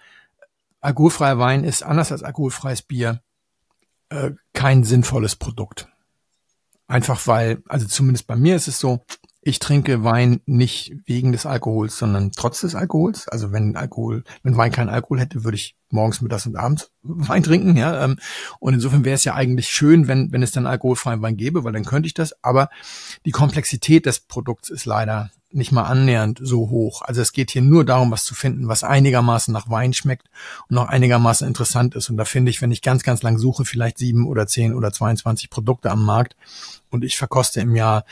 alkoholfreier 0.80 1.38
Wein 1.38 1.64
ist 1.64 1.82
anders 1.82 2.12
als 2.12 2.22
alkoholfreies 2.22 2.82
Bier 2.82 3.22
äh, 4.10 4.30
kein 4.52 4.84
sinnvolles 4.84 5.34
Produkt. 5.34 5.88
Einfach 6.86 7.26
weil, 7.26 7.62
also 7.66 7.86
zumindest 7.86 8.26
bei 8.26 8.36
mir 8.36 8.56
ist 8.56 8.68
es 8.68 8.78
so, 8.78 9.04
ich 9.48 9.60
trinke 9.60 10.04
Wein 10.04 10.40
nicht 10.44 10.92
wegen 11.06 11.32
des 11.32 11.46
Alkohols, 11.46 11.96
sondern 11.96 12.32
trotz 12.32 12.60
des 12.60 12.74
Alkohols. 12.74 13.28
Also 13.28 13.50
wenn 13.50 13.76
Alkohol, 13.76 14.22
wenn 14.42 14.58
Wein 14.58 14.70
keinen 14.70 14.90
Alkohol 14.90 15.20
hätte, 15.20 15.42
würde 15.42 15.56
ich 15.56 15.74
morgens, 15.88 16.20
mittags 16.20 16.44
und 16.44 16.56
abends 16.56 16.90
Wein 17.02 17.42
trinken, 17.42 17.74
ja. 17.74 18.04
Ähm, 18.04 18.18
und 18.60 18.74
insofern 18.74 19.06
wäre 19.06 19.14
es 19.14 19.24
ja 19.24 19.34
eigentlich 19.34 19.70
schön, 19.70 20.06
wenn, 20.06 20.32
wenn 20.32 20.42
es 20.42 20.52
dann 20.52 20.66
alkoholfreien 20.66 21.22
Wein 21.22 21.38
gäbe, 21.38 21.64
weil 21.64 21.72
dann 21.72 21.86
könnte 21.86 22.06
ich 22.06 22.12
das. 22.12 22.34
Aber 22.44 22.68
die 23.24 23.30
Komplexität 23.30 24.04
des 24.04 24.20
Produkts 24.20 24.68
ist 24.68 24.84
leider 24.84 25.30
nicht 25.50 25.72
mal 25.72 25.84
annähernd 25.84 26.38
so 26.42 26.68
hoch. 26.68 27.00
Also 27.00 27.22
es 27.22 27.32
geht 27.32 27.50
hier 27.50 27.62
nur 27.62 27.86
darum, 27.86 28.10
was 28.10 28.26
zu 28.26 28.34
finden, 28.34 28.68
was 28.68 28.84
einigermaßen 28.84 29.50
nach 29.50 29.70
Wein 29.70 29.94
schmeckt 29.94 30.28
und 30.68 30.74
noch 30.74 30.88
einigermaßen 30.88 31.48
interessant 31.48 31.94
ist. 31.94 32.10
Und 32.10 32.18
da 32.18 32.26
finde 32.26 32.50
ich, 32.50 32.60
wenn 32.60 32.70
ich 32.70 32.82
ganz, 32.82 33.02
ganz 33.02 33.22
lang 33.22 33.38
suche, 33.38 33.64
vielleicht 33.64 33.96
sieben 33.96 34.26
oder 34.26 34.46
zehn 34.46 34.74
oder 34.74 34.92
22 34.92 35.48
Produkte 35.48 35.90
am 35.90 36.04
Markt 36.04 36.36
und 36.90 37.02
ich 37.02 37.16
verkoste 37.16 37.62
im 37.62 37.74
Jahr 37.74 38.04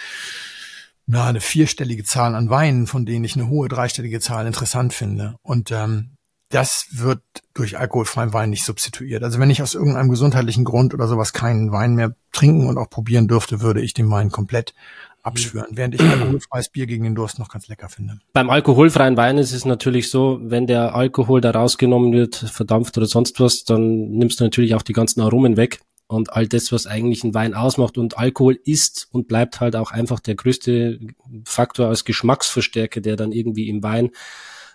na, 1.07 1.27
eine 1.29 1.41
vierstellige 1.41 2.05
Zahl 2.05 2.35
an 2.35 2.51
Weinen, 2.51 2.87
von 2.87 3.07
denen 3.07 3.25
ich 3.25 3.37
eine 3.37 3.49
hohe 3.49 3.69
dreistellige 3.69 4.21
Zahl 4.21 4.47
interessant 4.47 4.93
finde. 4.93 5.37
Und 5.43 5.71
ähm, 5.71 6.17
das 6.49 6.89
wird 6.93 7.23
durch 7.55 7.79
alkoholfreien 7.79 8.33
Wein 8.33 8.51
nicht 8.51 8.65
substituiert. 8.65 9.23
Also 9.23 9.39
wenn 9.39 9.51
ich 9.51 9.63
aus 9.63 9.75
irgendeinem 9.75 10.11
gesundheitlichen 10.11 10.65
Grund 10.65 10.95
oder 10.95 11.09
sowas 11.09 11.33
keinen 11.33 11.73
Wein 11.73 11.95
mehr 11.95 12.15
trinken 12.33 12.69
und 12.69 12.79
auch 12.79 12.91
probieren 12.91 13.29
dürfte, 13.29 13.61
würde 13.61 13.81
ich 13.81 13.95
den 13.95 14.11
Wein 14.11 14.31
komplett 14.31 14.75
abschwören, 15.23 15.71
während 15.73 15.97
ich 15.97 16.01
alkoholfreies 16.01 16.69
Bier 16.69 16.87
gegen 16.87 17.03
den 17.03 17.17
Durst 17.17 17.41
noch 17.41 17.49
ganz 17.49 17.67
lecker 17.67 17.89
finde. 17.89 18.19
Beim 18.33 18.49
alkoholfreien 18.49 19.17
Wein 19.17 19.39
ist 19.39 19.53
es 19.53 19.65
natürlich 19.65 20.09
so, 20.09 20.39
wenn 20.41 20.69
der 20.69 20.95
Alkohol 20.95 21.41
da 21.41 21.51
rausgenommen 21.51 22.13
wird, 22.13 22.37
verdampft 22.37 22.97
oder 22.97 23.07
sonst 23.07 23.41
was, 23.41 23.65
dann 23.65 24.11
nimmst 24.11 24.39
du 24.39 24.45
natürlich 24.45 24.77
auch 24.77 24.83
die 24.83 24.93
ganzen 24.93 25.21
Aromen 25.21 25.57
weg 25.57 25.81
und 26.09 26.33
all 26.33 26.47
das, 26.47 26.73
was 26.73 26.87
eigentlich 26.87 27.25
ein 27.25 27.35
Wein 27.35 27.55
ausmacht. 27.55 27.99
Und 27.99 28.19
Alkohol 28.19 28.59
ist 28.65 29.09
und 29.11 29.29
bleibt 29.29 29.61
halt 29.61 29.77
auch 29.77 29.91
einfach 29.91 30.21
der 30.21 30.37
größte 30.37 31.01
Faktor 31.45 31.89
als 31.89 32.05
Geschmacksverstärker, 32.05 33.01
der 33.01 33.17
dann 33.17 33.33
irgendwie 33.33 33.69
im 33.69 33.83
Wein 33.83 34.11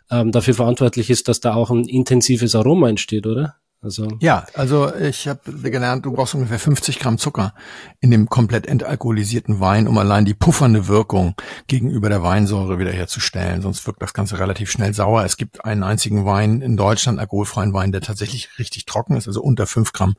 ähm, 0.10 0.32
dafür 0.32 0.54
verantwortlich 0.54 1.10
ist, 1.10 1.28
dass 1.28 1.39
da 1.39 1.54
auch 1.54 1.70
ein 1.70 1.88
intensives 1.88 2.56
Aroma 2.56 2.89
entsteht, 2.89 3.26
oder? 3.26 3.56
Also 3.84 4.08
ja, 4.20 4.46
also 4.54 4.94
ich 4.94 5.28
habe 5.28 5.39
gelernt, 5.72 6.06
du 6.06 6.12
brauchst 6.12 6.36
ungefähr 6.36 6.60
50 6.60 7.00
Gramm 7.00 7.17
Zucker 7.17 7.56
in 8.00 8.12
dem 8.12 8.30
komplett 8.30 8.67
entalkoholisierten 8.67 9.60
Wein, 9.60 9.88
um 9.88 9.98
allein 9.98 10.24
die 10.24 10.36
puffernde 10.36 10.88
Wirkung 10.88 11.34
gegenüber 11.65 12.08
der 12.08 12.22
Weinsäure 12.22 12.78
wiederherzustellen. 12.78 13.63
Sonst 13.63 13.88
wirkt 13.88 14.04
das 14.04 14.13
Ganze 14.13 14.38
relativ 14.38 14.70
schnell 14.70 14.94
sauer. 14.94 15.26
Es 15.26 15.36
gibt 15.36 15.65
einen 15.65 15.82
einzigen 15.82 16.26
Wein 16.26 16.62
in 16.62 16.78
Deutschland, 16.78 17.17
alkoholfreien 17.17 17.74
Wein, 17.74 17.91
der 17.91 18.02
tatsächlich 18.02 18.60
richtig 18.60 18.86
trocken 18.86 19.17
ist, 19.17 19.28
also 19.28 19.41
unter 19.41 19.65
5 19.65 19.94
Gramm 19.94 20.15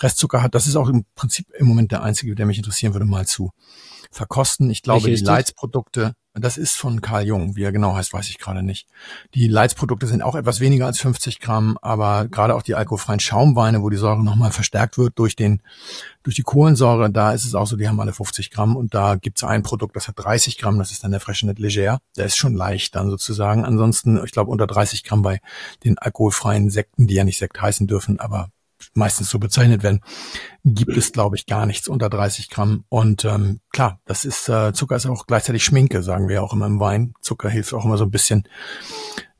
Restzucker 0.00 0.42
hat. 0.42 0.54
Das 0.54 0.66
ist 0.66 0.76
auch 0.76 0.90
im 0.90 1.06
Prinzip 1.14 1.46
im 1.56 1.66
Moment 1.66 1.92
der 1.92 2.02
einzige, 2.02 2.34
der 2.34 2.44
mich 2.44 2.58
interessieren 2.58 2.92
würde, 2.92 3.06
mal 3.06 3.26
zu 3.26 3.52
verkosten. 4.10 4.70
Ich 4.70 4.82
glaube, 4.82 5.08
die 5.08 5.16
Leitsprodukte, 5.16 6.14
das 6.34 6.56
ist 6.56 6.76
von 6.76 7.00
Karl 7.00 7.26
Jung, 7.26 7.56
wie 7.56 7.64
er 7.64 7.72
genau 7.72 7.94
heißt, 7.94 8.12
weiß 8.12 8.28
ich 8.28 8.38
gerade 8.38 8.62
nicht. 8.62 8.86
Die 9.34 9.48
Leitsprodukte 9.48 10.06
sind 10.06 10.22
auch 10.22 10.34
etwas 10.34 10.60
weniger 10.60 10.86
als 10.86 11.00
50 11.00 11.40
Gramm, 11.40 11.78
aber 11.82 12.28
gerade 12.28 12.54
auch 12.54 12.62
die 12.62 12.74
alkoholfreien 12.74 13.20
Schaumweine, 13.20 13.82
wo 13.82 13.90
die 13.90 13.96
Säure 13.96 14.22
nochmal 14.22 14.52
verstärkt 14.52 14.98
wird 14.98 15.18
durch 15.18 15.36
den, 15.36 15.62
durch 16.22 16.36
die 16.36 16.42
Kohlensäure, 16.42 17.10
da 17.10 17.32
ist 17.32 17.44
es 17.44 17.54
auch 17.54 17.66
so, 17.66 17.76
die 17.76 17.88
haben 17.88 18.00
alle 18.00 18.12
50 18.12 18.50
Gramm 18.50 18.76
und 18.76 18.94
da 18.94 19.16
gibt 19.16 19.38
es 19.38 19.44
ein 19.44 19.62
Produkt, 19.62 19.96
das 19.96 20.08
hat 20.08 20.14
30 20.18 20.58
Gramm, 20.58 20.78
das 20.78 20.92
ist 20.92 21.02
dann 21.04 21.10
der 21.10 21.20
Freshenet 21.20 21.58
Leger. 21.58 21.98
Der 22.16 22.26
ist 22.26 22.36
schon 22.36 22.54
leicht 22.54 22.94
dann 22.94 23.10
sozusagen. 23.10 23.64
Ansonsten, 23.64 24.22
ich 24.24 24.32
glaube, 24.32 24.50
unter 24.50 24.66
30 24.66 25.04
Gramm 25.04 25.22
bei 25.22 25.40
den 25.84 25.98
alkoholfreien 25.98 26.70
Sekten, 26.70 27.06
die 27.06 27.14
ja 27.14 27.24
nicht 27.24 27.38
Sekt 27.38 27.60
heißen 27.60 27.86
dürfen, 27.86 28.20
aber 28.20 28.50
meistens 28.94 29.30
so 29.30 29.38
bezeichnet 29.38 29.82
werden, 29.82 30.00
gibt 30.64 30.96
es, 30.96 31.12
glaube 31.12 31.36
ich, 31.36 31.46
gar 31.46 31.66
nichts 31.66 31.88
unter 31.88 32.08
30 32.08 32.50
Gramm. 32.50 32.84
Und 32.88 33.24
ähm, 33.24 33.60
klar, 33.72 34.00
das 34.04 34.24
ist 34.24 34.48
äh, 34.48 34.72
Zucker 34.72 34.96
ist 34.96 35.06
auch 35.06 35.26
gleichzeitig 35.26 35.64
Schminke, 35.64 36.02
sagen 36.02 36.28
wir 36.28 36.42
auch 36.42 36.52
immer 36.52 36.66
im 36.66 36.80
Wein. 36.80 37.14
Zucker 37.20 37.48
hilft 37.48 37.74
auch 37.74 37.84
immer 37.84 37.98
so 37.98 38.04
ein 38.04 38.10
bisschen, 38.10 38.44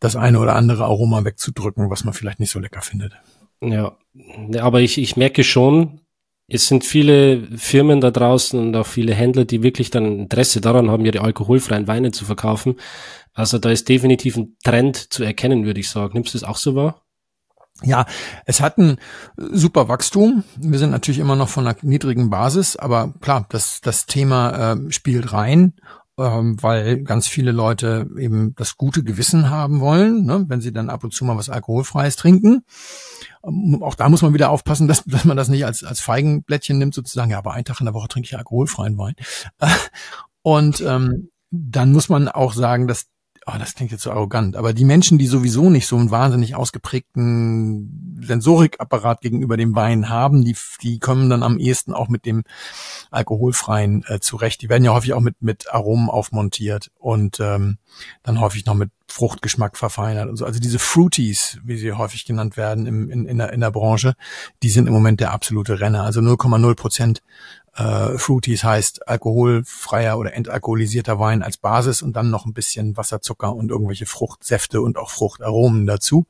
das 0.01 0.17
eine 0.17 0.39
oder 0.39 0.55
andere 0.55 0.85
Aroma 0.85 1.25
wegzudrücken, 1.25 1.91
was 1.91 2.05
man 2.05 2.15
vielleicht 2.15 2.41
nicht 2.41 2.51
so 2.51 2.59
lecker 2.59 2.83
findet. 2.83 3.15
Ja, 3.61 3.97
aber 4.61 4.81
ich, 4.81 4.99
ich 4.99 5.17
merke 5.17 5.43
schon, 5.43 6.01
es 6.47 6.67
sind 6.67 6.85
viele 6.85 7.47
Firmen 7.59 8.01
da 8.01 8.11
draußen 8.11 8.59
und 8.59 8.75
auch 8.75 8.87
viele 8.87 9.15
Händler, 9.15 9.45
die 9.45 9.63
wirklich 9.63 9.91
dann 9.91 10.19
Interesse 10.21 10.61
daran 10.61 10.91
haben, 10.91 11.05
ihre 11.05 11.21
alkoholfreien 11.21 11.87
Weine 11.87 12.11
zu 12.11 12.25
verkaufen. 12.25 12.77
Also 13.35 13.59
da 13.59 13.71
ist 13.71 13.89
definitiv 13.89 14.37
ein 14.37 14.57
Trend 14.65 14.97
zu 15.13 15.25
erkennen, 15.25 15.67
würde 15.67 15.81
ich 15.81 15.91
sagen. 15.91 16.15
Nimmst 16.15 16.35
du 16.35 16.39
das 16.39 16.49
auch 16.49 16.57
so 16.57 16.75
wahr? 16.75 17.05
Ja, 17.83 18.07
es 18.45 18.61
hat 18.61 18.79
ein 18.79 18.99
super 19.37 19.89
Wachstum. 19.89 20.43
Wir 20.57 20.81
sind 20.81 20.91
natürlich 20.91 21.21
immer 21.21 21.37
noch 21.37 21.49
von 21.49 21.67
einer 21.67 21.77
niedrigen 21.83 22.29
Basis, 22.29 22.77
aber 22.77 23.15
klar, 23.21 23.47
das, 23.51 23.81
das 23.81 24.07
Thema 24.07 24.73
äh, 24.73 24.91
spielt 24.91 25.33
rein, 25.33 25.75
ähm, 26.19 26.61
weil 26.61 27.05
ganz 27.05 27.29
viele 27.29 27.53
Leute 27.53 28.11
eben 28.19 28.55
das 28.57 28.77
gute 28.77 29.05
Gewissen 29.05 29.49
haben 29.49 29.79
wollen, 29.79 30.25
ne, 30.25 30.45
wenn 30.49 30.61
sie 30.61 30.73
dann 30.73 30.91
ab 30.91 31.05
und 31.05 31.15
zu 31.15 31.25
mal 31.25 31.37
was 31.37 31.49
Alkoholfreies 31.49 32.17
trinken. 32.17 32.65
Ähm, 33.45 33.81
auch 33.81 33.95
da 33.95 34.09
muss 34.09 34.23
man 34.23 34.35
wieder 34.35 34.51
aufpassen, 34.51 34.89
dass, 34.89 35.05
dass 35.05 35.25
man 35.25 35.37
das 35.37 35.49
nicht 35.49 35.65
als, 35.65 35.85
als 35.85 36.01
Feigenblättchen 36.01 36.79
nimmt, 36.79 36.95
sozusagen, 36.95 37.31
ja, 37.31 37.39
aber 37.39 37.53
einen 37.53 37.65
Tag 37.65 37.81
in 37.81 37.87
der 37.87 37.95
Woche 37.95 38.09
trinke 38.09 38.27
ich 38.27 38.37
alkoholfreien 38.37 38.99
Wein. 38.99 39.15
und 40.43 40.81
ähm, 40.81 41.31
dann 41.51 41.93
muss 41.93 42.09
man 42.09 42.27
auch 42.29 42.53
sagen, 42.53 42.89
dass 42.89 43.07
oh, 43.49 43.59
das 43.59 43.75
klingt 43.75 43.93
jetzt 43.93 44.03
so 44.03 44.11
arrogant, 44.11 44.57
aber 44.57 44.73
die 44.73 44.85
Menschen, 44.85 45.19
die 45.19 45.27
sowieso 45.27 45.71
nicht 45.71 45.87
so 45.87 45.97
einen 45.97 46.11
wahnsinnig 46.11 46.55
ausgeprägten 46.55 48.19
Sensorikapparat 48.21 49.21
gegenüber 49.21 49.57
dem 49.57 49.75
Wein 49.75 50.09
haben, 50.09 50.45
die, 50.45 50.57
die 50.83 50.99
kommen 50.99 51.31
dann 51.31 51.43
am 51.43 51.59
ehesten 51.59 51.95
auch 51.95 52.09
mit 52.09 52.27
dem 52.27 52.45
alkoholfreien 53.11 54.05
äh, 54.07 54.21
zurecht. 54.21 54.61
Die 54.63 54.69
werden 54.69 54.85
ja 54.85 54.93
häufig 54.93 55.15
auch 55.15 55.21
mit, 55.21 55.41
mit 55.41 55.73
Aromen 55.73 56.11
aufmontiert 56.11 56.91
und 56.99 57.41
ähm, 57.41 57.79
dann 58.23 58.41
häufig 58.41 58.67
noch 58.67 58.75
mit 58.75 58.91
Fruchtgeschmack 59.11 59.79
verfeinert 59.79 60.29
und 60.29 60.37
so. 60.37 60.45
Also 60.45 60.61
diese 60.61 60.79
Fruities, 60.79 61.59
wie 61.65 61.79
sie 61.79 61.93
häufig 61.93 62.27
genannt 62.27 62.57
werden 62.57 62.87
im, 62.87 63.11
in, 63.11 63.25
in, 63.27 63.39
der, 63.39 63.53
in 63.53 63.61
der 63.61 63.71
Branche, 63.71 64.15
die 64.63 64.69
sind 64.69 64.87
im 64.87 64.93
Moment 64.93 65.21
der 65.21 65.33
absolute 65.33 65.81
Renner. 65.81 66.03
Also 66.03 66.21
0,0 66.21 66.75
Prozent 66.75 67.23
äh, 67.75 68.19
Fruities 68.19 68.65
heißt 68.65 69.09
alkoholfreier 69.09 70.19
oder 70.19 70.35
entalkoholisierter 70.35 71.19
Wein 71.19 71.43
als 71.43 71.57
Basis 71.57 72.03
und 72.03 72.15
dann 72.17 72.31
noch 72.31 72.47
ein 72.47 72.55
bisschen 72.55 72.97
Wasserzucker 72.97 73.55
und 73.55 73.71
irgendwelche 73.71 74.07
Fruchtsäfte 74.07 74.81
und 74.81 74.99
auch 74.99 75.11
Fruchtaromen 75.11 75.87
dazu. 75.87 76.27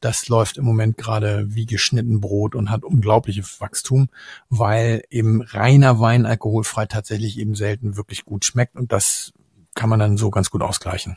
Das 0.00 0.28
läuft 0.28 0.58
im 0.58 0.64
Moment 0.64 0.98
gerade 0.98 1.54
wie 1.54 1.64
geschnitten 1.64 2.20
Brot 2.20 2.56
und 2.56 2.70
hat 2.70 2.82
unglaubliches 2.82 3.60
Wachstum, 3.60 4.08
weil 4.48 5.04
eben 5.10 5.42
reiner 5.42 6.00
Wein 6.00 6.26
alkoholfrei 6.26 6.86
tatsächlich 6.86 7.38
eben 7.38 7.54
selten 7.54 7.96
wirklich 7.96 8.24
gut 8.24 8.44
schmeckt 8.44 8.76
und 8.76 8.92
das 8.92 9.32
kann 9.74 9.88
man 9.88 10.00
dann 10.00 10.16
so 10.16 10.30
ganz 10.30 10.50
gut 10.50 10.62
ausgleichen. 10.62 11.16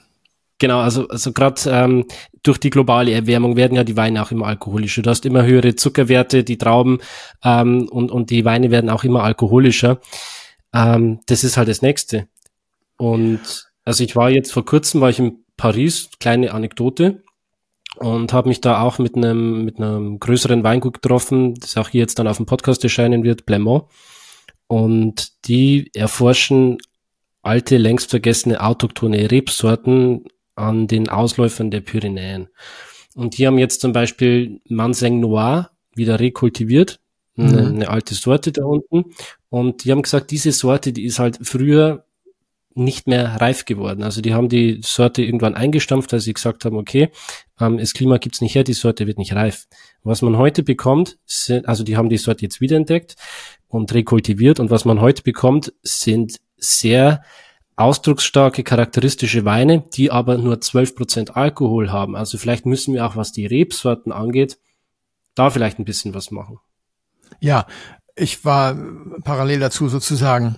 Genau, 0.58 0.80
also, 0.80 1.08
also 1.10 1.34
gerade 1.34 1.62
ähm, 1.68 2.06
durch 2.42 2.60
die 2.60 2.70
globale 2.70 3.12
Erwärmung 3.12 3.58
werden 3.58 3.76
ja 3.76 3.84
die 3.84 3.98
Weine 3.98 4.22
auch 4.22 4.32
immer 4.32 4.48
alkoholischer. 4.48 5.02
Du 5.02 5.10
hast 5.10 5.26
immer 5.26 5.44
höhere 5.44 5.76
Zuckerwerte, 5.76 6.44
die 6.46 6.58
Trauben 6.58 7.00
ähm, 7.44 7.90
und, 7.90 8.10
und 8.10 8.30
die 8.30 8.46
Weine 8.46 8.72
werden 8.72 8.90
auch 8.90 9.04
immer 9.04 9.24
alkoholischer. 9.24 10.00
Ähm, 10.74 11.20
das 11.26 11.44
ist 11.44 11.58
halt 11.58 11.68
das 11.68 11.82
Nächste. 11.82 12.28
Und 12.98 13.68
also 13.84 14.04
ich 14.04 14.16
war 14.16 14.30
jetzt 14.30 14.54
vor 14.54 14.64
kurzem, 14.64 15.02
war 15.02 15.10
ich 15.10 15.20
in 15.20 15.44
Paris, 15.58 16.10
kleine 16.20 16.54
Anekdote, 16.54 17.24
und 17.98 18.34
habe 18.34 18.50
mich 18.50 18.62
da 18.62 18.82
auch 18.82 19.00
mit 19.00 19.16
einem 19.16 19.64
mit 19.64 19.78
einem 19.78 20.20
größeren 20.20 20.64
Weingut 20.64 21.02
getroffen, 21.02 21.56
das 21.56 21.78
auch 21.78 21.90
hier 21.90 22.02
jetzt 22.02 22.20
dann 22.20 22.28
auf 22.28 22.38
dem 22.38 22.46
Podcast 22.46 22.84
erscheinen 22.84 23.24
wird, 23.24 23.46
Blemont. 23.46 23.86
Und 24.68 25.46
die 25.48 25.92
erforschen 25.94 26.78
alte, 27.42 27.78
längst 27.78 28.10
vergessene 28.10 28.62
autochtone 28.62 29.32
Rebsorten 29.32 30.26
an 30.56 30.88
den 30.88 31.10
Ausläufern 31.10 31.72
der 31.72 31.82
Pyrenäen. 31.82 32.48
Und 33.16 33.38
die 33.38 33.48
haben 33.48 33.58
jetzt 33.58 33.82
zum 33.82 33.94
Beispiel 33.94 34.60
Manseng 34.68 35.20
Noir 35.20 35.72
wieder 35.96 36.20
rekultiviert, 36.20 37.00
mhm. 37.36 37.48
eine, 37.48 37.68
eine, 37.68 37.90
alte 37.90 38.14
Sorte 38.14 38.52
da 38.52 38.66
unten. 38.66 39.12
Und 39.50 39.84
die 39.84 39.92
haben 39.92 40.02
gesagt, 40.02 40.32
diese 40.32 40.52
Sorte, 40.52 40.92
die 40.92 41.06
ist 41.06 41.20
halt 41.20 41.40
früher 41.42 42.06
nicht 42.78 43.08
mehr 43.08 43.40
reif 43.40 43.64
geworden. 43.64 44.04
Also 44.04 44.22
die 44.22 44.34
haben 44.34 44.50
die 44.50 44.82
Sorte 44.84 45.24
irgendwann 45.24 45.56
eingestampft, 45.56 46.12
weil 46.12 46.20
sie 46.20 46.34
gesagt 46.34 46.66
haben, 46.66 46.76
okay, 46.76 47.10
ähm, 47.60 47.78
das 47.78 47.94
Klima 47.94 48.18
gibt's 48.18 48.42
nicht 48.42 48.54
her, 48.54 48.66
die 48.66 48.74
Sorte 48.74 49.08
wird 49.08 49.18
nicht 49.18 49.34
reif. 49.34 49.68
Was 50.04 50.22
man 50.22 50.38
heute 50.38 50.62
bekommt, 50.62 51.18
sind, 51.26 51.70
also 51.70 51.86
die 51.86 51.96
haben 51.96 52.10
die 52.10 52.18
Sorte 52.18 52.42
jetzt 52.42 52.60
wiederentdeckt 52.60 53.16
und 53.70 53.94
rekultiviert 53.94 54.60
und 54.60 54.70
was 54.72 54.84
man 54.84 55.00
heute 55.00 55.24
bekommt, 55.24 55.74
sind 55.84 56.42
sehr 56.58 57.24
ausdrucksstarke, 57.76 58.64
charakteristische 58.64 59.46
Weine, 59.46 59.84
die 59.94 60.12
aber 60.12 60.38
nur 60.38 60.56
12% 60.56 61.32
Alkohol 61.32 61.92
haben. 61.92 62.16
Also 62.16 62.38
vielleicht 62.38 62.66
müssen 62.66 62.94
wir 62.94 63.06
auch, 63.06 63.16
was 63.16 63.32
die 63.32 63.46
Rebsorten 63.46 64.12
angeht, 64.12 64.58
da 65.36 65.50
vielleicht 65.50 65.80
ein 65.80 65.86
bisschen 65.86 66.14
was 66.14 66.32
machen. 66.32 66.60
Ja, 67.40 67.68
ich 68.16 68.46
war 68.46 68.76
parallel 69.24 69.60
dazu 69.60 69.90
sozusagen 69.90 70.58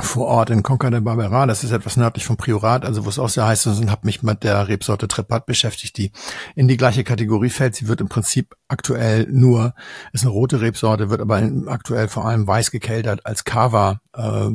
vor 0.00 0.26
Ort 0.26 0.48
in 0.48 0.62
Conca 0.62 0.88
de 0.88 1.00
Barbera, 1.00 1.46
das 1.46 1.64
ist 1.64 1.70
etwas 1.70 1.98
nördlich 1.98 2.24
vom 2.24 2.38
Priorat, 2.38 2.86
also 2.86 3.04
wo 3.04 3.10
es 3.10 3.18
auch 3.18 3.28
sehr 3.28 3.46
heiß 3.46 3.66
ist 3.66 3.78
und 3.78 3.90
habe 3.90 4.06
mich 4.06 4.22
mit 4.22 4.42
der 4.42 4.68
Rebsorte 4.68 5.06
Trepat 5.06 5.44
beschäftigt, 5.44 5.98
die 5.98 6.12
in 6.54 6.66
die 6.66 6.78
gleiche 6.78 7.04
Kategorie 7.04 7.50
fällt. 7.50 7.74
Sie 7.74 7.88
wird 7.88 8.00
im 8.00 8.08
Prinzip 8.08 8.56
aktuell 8.68 9.26
nur, 9.30 9.74
ist 10.12 10.22
eine 10.22 10.30
rote 10.30 10.62
Rebsorte, 10.62 11.10
wird 11.10 11.20
aber 11.20 11.42
aktuell 11.66 12.08
vor 12.08 12.24
allem 12.24 12.46
weiß 12.46 12.70
gekeltert 12.70 13.26
als 13.26 13.44
Cava 13.44 14.00
äh, 14.14 14.48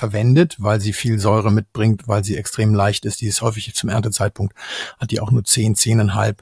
verwendet, 0.00 0.56
weil 0.58 0.80
sie 0.80 0.92
viel 0.94 1.18
Säure 1.18 1.52
mitbringt, 1.52 2.08
weil 2.08 2.24
sie 2.24 2.36
extrem 2.36 2.74
leicht 2.74 3.04
ist. 3.04 3.20
Die 3.20 3.26
ist 3.26 3.42
häufig 3.42 3.74
zum 3.74 3.90
Erntezeitpunkt, 3.90 4.54
hat 4.98 5.10
die 5.10 5.20
auch 5.20 5.30
nur 5.30 5.44
10, 5.44 5.76
10,5 5.76 6.36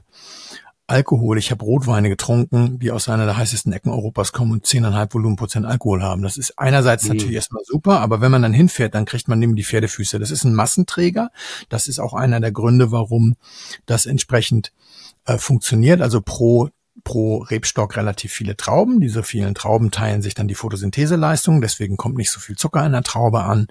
Alkohol. 0.87 1.37
Ich 1.37 1.51
habe 1.51 1.63
Rotweine 1.63 2.09
getrunken, 2.09 2.79
die 2.79 2.91
aus 2.91 3.09
einer 3.09 3.25
der 3.25 3.37
heißesten 3.37 3.71
Ecken 3.73 3.91
Europas 3.91 4.31
kommen 4.31 4.53
und 4.53 4.65
10,5 4.65 5.13
Volumenprozent 5.13 5.65
Alkohol 5.65 6.01
haben. 6.01 6.23
Das 6.23 6.37
ist 6.37 6.57
einerseits 6.57 7.03
mhm. 7.03 7.15
natürlich 7.15 7.35
erstmal 7.35 7.63
super, 7.65 7.99
aber 7.99 8.21
wenn 8.21 8.31
man 8.31 8.41
dann 8.41 8.53
hinfährt, 8.53 8.95
dann 8.95 9.05
kriegt 9.05 9.27
man 9.27 9.39
neben 9.39 9.55
die 9.55 9.65
Pferdefüße. 9.65 10.19
Das 10.19 10.31
ist 10.31 10.45
ein 10.45 10.55
Massenträger. 10.55 11.29
Das 11.67 11.87
ist 11.87 11.99
auch 11.99 12.13
einer 12.13 12.39
der 12.39 12.53
Gründe, 12.53 12.91
warum 12.91 13.35
das 13.85 14.05
entsprechend 14.05 14.71
äh, 15.25 15.37
funktioniert. 15.37 16.01
Also 16.01 16.21
pro 16.21 16.69
pro 17.03 17.39
Rebstock 17.39 17.95
relativ 17.97 18.31
viele 18.31 18.57
Trauben. 18.57 18.99
Diese 18.99 19.23
vielen 19.23 19.55
Trauben 19.55 19.91
teilen 19.91 20.21
sich 20.21 20.33
dann 20.33 20.47
die 20.47 20.55
Photosyntheseleistung, 20.55 21.61
deswegen 21.61 21.97
kommt 21.97 22.17
nicht 22.17 22.31
so 22.31 22.39
viel 22.39 22.55
Zucker 22.55 22.85
in 22.85 22.91
der 22.91 23.03
Traube 23.03 23.43
an. 23.43 23.67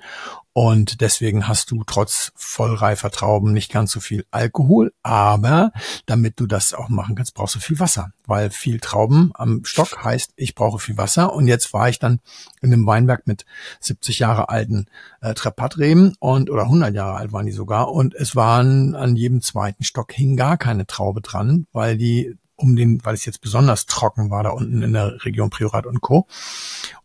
Und 0.60 1.02
deswegen 1.02 1.46
hast 1.46 1.70
du 1.70 1.84
trotz 1.84 2.32
vollreifer 2.34 3.12
Trauben 3.12 3.52
nicht 3.52 3.70
ganz 3.70 3.92
so 3.92 4.00
viel 4.00 4.24
Alkohol, 4.32 4.92
aber 5.04 5.70
damit 6.06 6.40
du 6.40 6.48
das 6.48 6.74
auch 6.74 6.88
machen 6.88 7.14
kannst, 7.14 7.34
brauchst 7.34 7.54
du 7.54 7.60
viel 7.60 7.78
Wasser, 7.78 8.10
weil 8.26 8.50
viel 8.50 8.80
Trauben 8.80 9.30
am 9.34 9.64
Stock 9.64 10.02
heißt, 10.02 10.32
ich 10.34 10.56
brauche 10.56 10.80
viel 10.80 10.96
Wasser. 10.96 11.32
Und 11.32 11.46
jetzt 11.46 11.72
war 11.72 11.88
ich 11.88 12.00
dann 12.00 12.18
in 12.60 12.72
einem 12.72 12.86
Weinberg 12.86 13.28
mit 13.28 13.44
70 13.78 14.18
Jahre 14.18 14.48
alten 14.48 14.86
äh, 15.20 15.32
Trepatreben 15.32 16.16
und 16.18 16.50
oder 16.50 16.62
100 16.62 16.92
Jahre 16.92 17.18
alt 17.18 17.32
waren 17.32 17.46
die 17.46 17.52
sogar. 17.52 17.92
Und 17.92 18.16
es 18.16 18.34
waren 18.34 18.96
an 18.96 19.14
jedem 19.14 19.42
zweiten 19.42 19.84
Stock 19.84 20.12
hing 20.12 20.36
gar 20.36 20.56
keine 20.56 20.88
Traube 20.88 21.20
dran, 21.20 21.68
weil 21.70 21.96
die 21.96 22.34
um 22.58 22.76
den, 22.76 23.02
weil 23.04 23.14
es 23.14 23.24
jetzt 23.24 23.40
besonders 23.40 23.86
trocken 23.86 24.30
war 24.30 24.42
da 24.42 24.50
unten 24.50 24.82
in 24.82 24.92
der 24.92 25.24
Region 25.24 25.48
Priorat 25.48 25.86
und 25.86 26.00
Co. 26.00 26.26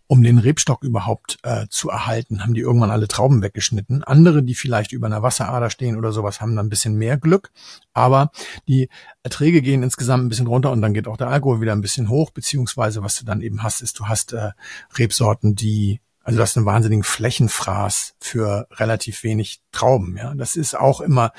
Um 0.08 0.22
den 0.22 0.38
Rebstock 0.38 0.84
überhaupt 0.84 1.38
äh, 1.44 1.68
zu 1.70 1.90
erhalten, 1.90 2.44
haben 2.44 2.54
die 2.54 2.62
irgendwann 2.62 2.92
alle 2.92 3.08
Trauben 3.08 3.42
weggeschnitten. 3.42 4.04
Andere, 4.04 4.44
die 4.44 4.54
vielleicht 4.54 4.92
über 4.92 5.08
einer 5.08 5.24
Wasserader 5.24 5.70
stehen 5.70 5.96
oder 5.96 6.12
sowas, 6.12 6.42
haben 6.42 6.56
dann 6.56 6.66
ein 6.66 6.70
bisschen 6.70 6.96
mehr 6.96 7.18
Glück. 7.18 7.52
Aber 7.94 8.32
die 8.68 8.90
Erträge 9.24 9.62
gehen 9.62 9.82
insgesamt 9.82 10.26
ein 10.26 10.30
bisschen 10.30 10.48
runter 10.48 10.72
und 10.72 10.82
dann 10.82 10.94
geht 10.94 11.08
auch 11.08 11.18
der 11.18 11.30
Alkohol 11.30 11.62
wieder 11.62 11.72
ein 11.72 11.82
bisschen 11.82 12.10
hoch. 12.10 12.32
Beziehungsweise 12.32 13.02
was 13.02 13.16
du 13.16 13.26
dann 13.26 13.42
eben 13.42 13.64
hast, 13.64 13.82
ist, 13.82 13.98
du 14.00 14.08
hast 14.08 14.34
äh, 14.34 14.52
Rebsorten, 14.98 15.56
die 15.56 16.02
also 16.24 16.38
du 16.38 16.44
hast 16.44 16.56
einen 16.58 16.66
wahnsinnigen 16.66 17.04
Flächenfraß 17.04 18.16
für 18.20 18.68
relativ 18.72 19.24
wenig 19.24 19.62
Trauben. 19.72 20.16
Ja, 20.18 20.34
das 20.36 20.56
ist 20.56 20.78
auch 20.78 21.02
immer 21.02 21.34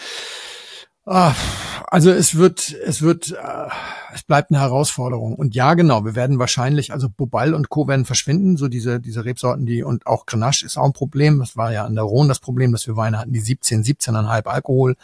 also 1.06 2.10
es 2.10 2.36
wird, 2.36 2.72
es 2.72 3.02
wird, 3.02 3.32
äh, 3.32 3.68
es 4.14 4.22
bleibt 4.22 4.50
eine 4.50 4.60
Herausforderung. 4.60 5.34
Und 5.34 5.54
ja, 5.54 5.74
genau, 5.74 6.04
wir 6.04 6.14
werden 6.14 6.38
wahrscheinlich, 6.38 6.92
also 6.92 7.08
Bobal 7.08 7.54
und 7.54 7.68
Co. 7.68 7.86
werden 7.86 8.04
verschwinden, 8.04 8.56
so 8.56 8.68
diese, 8.68 9.00
diese 9.00 9.24
Rebsorten, 9.24 9.66
die, 9.66 9.82
und 9.82 10.06
auch 10.06 10.26
Grenache 10.26 10.64
ist 10.64 10.76
auch 10.76 10.86
ein 10.86 10.92
Problem. 10.92 11.38
Das 11.38 11.56
war 11.56 11.72
ja 11.72 11.84
an 11.84 11.94
der 11.94 12.04
Rhone 12.04 12.28
das 12.28 12.40
Problem, 12.40 12.72
dass 12.72 12.86
wir 12.86 12.96
Weine 12.96 13.18
hatten, 13.18 13.32
die 13.32 13.40
17, 13.40 13.84
17,5 13.84 14.46
Alkohol 14.46 14.96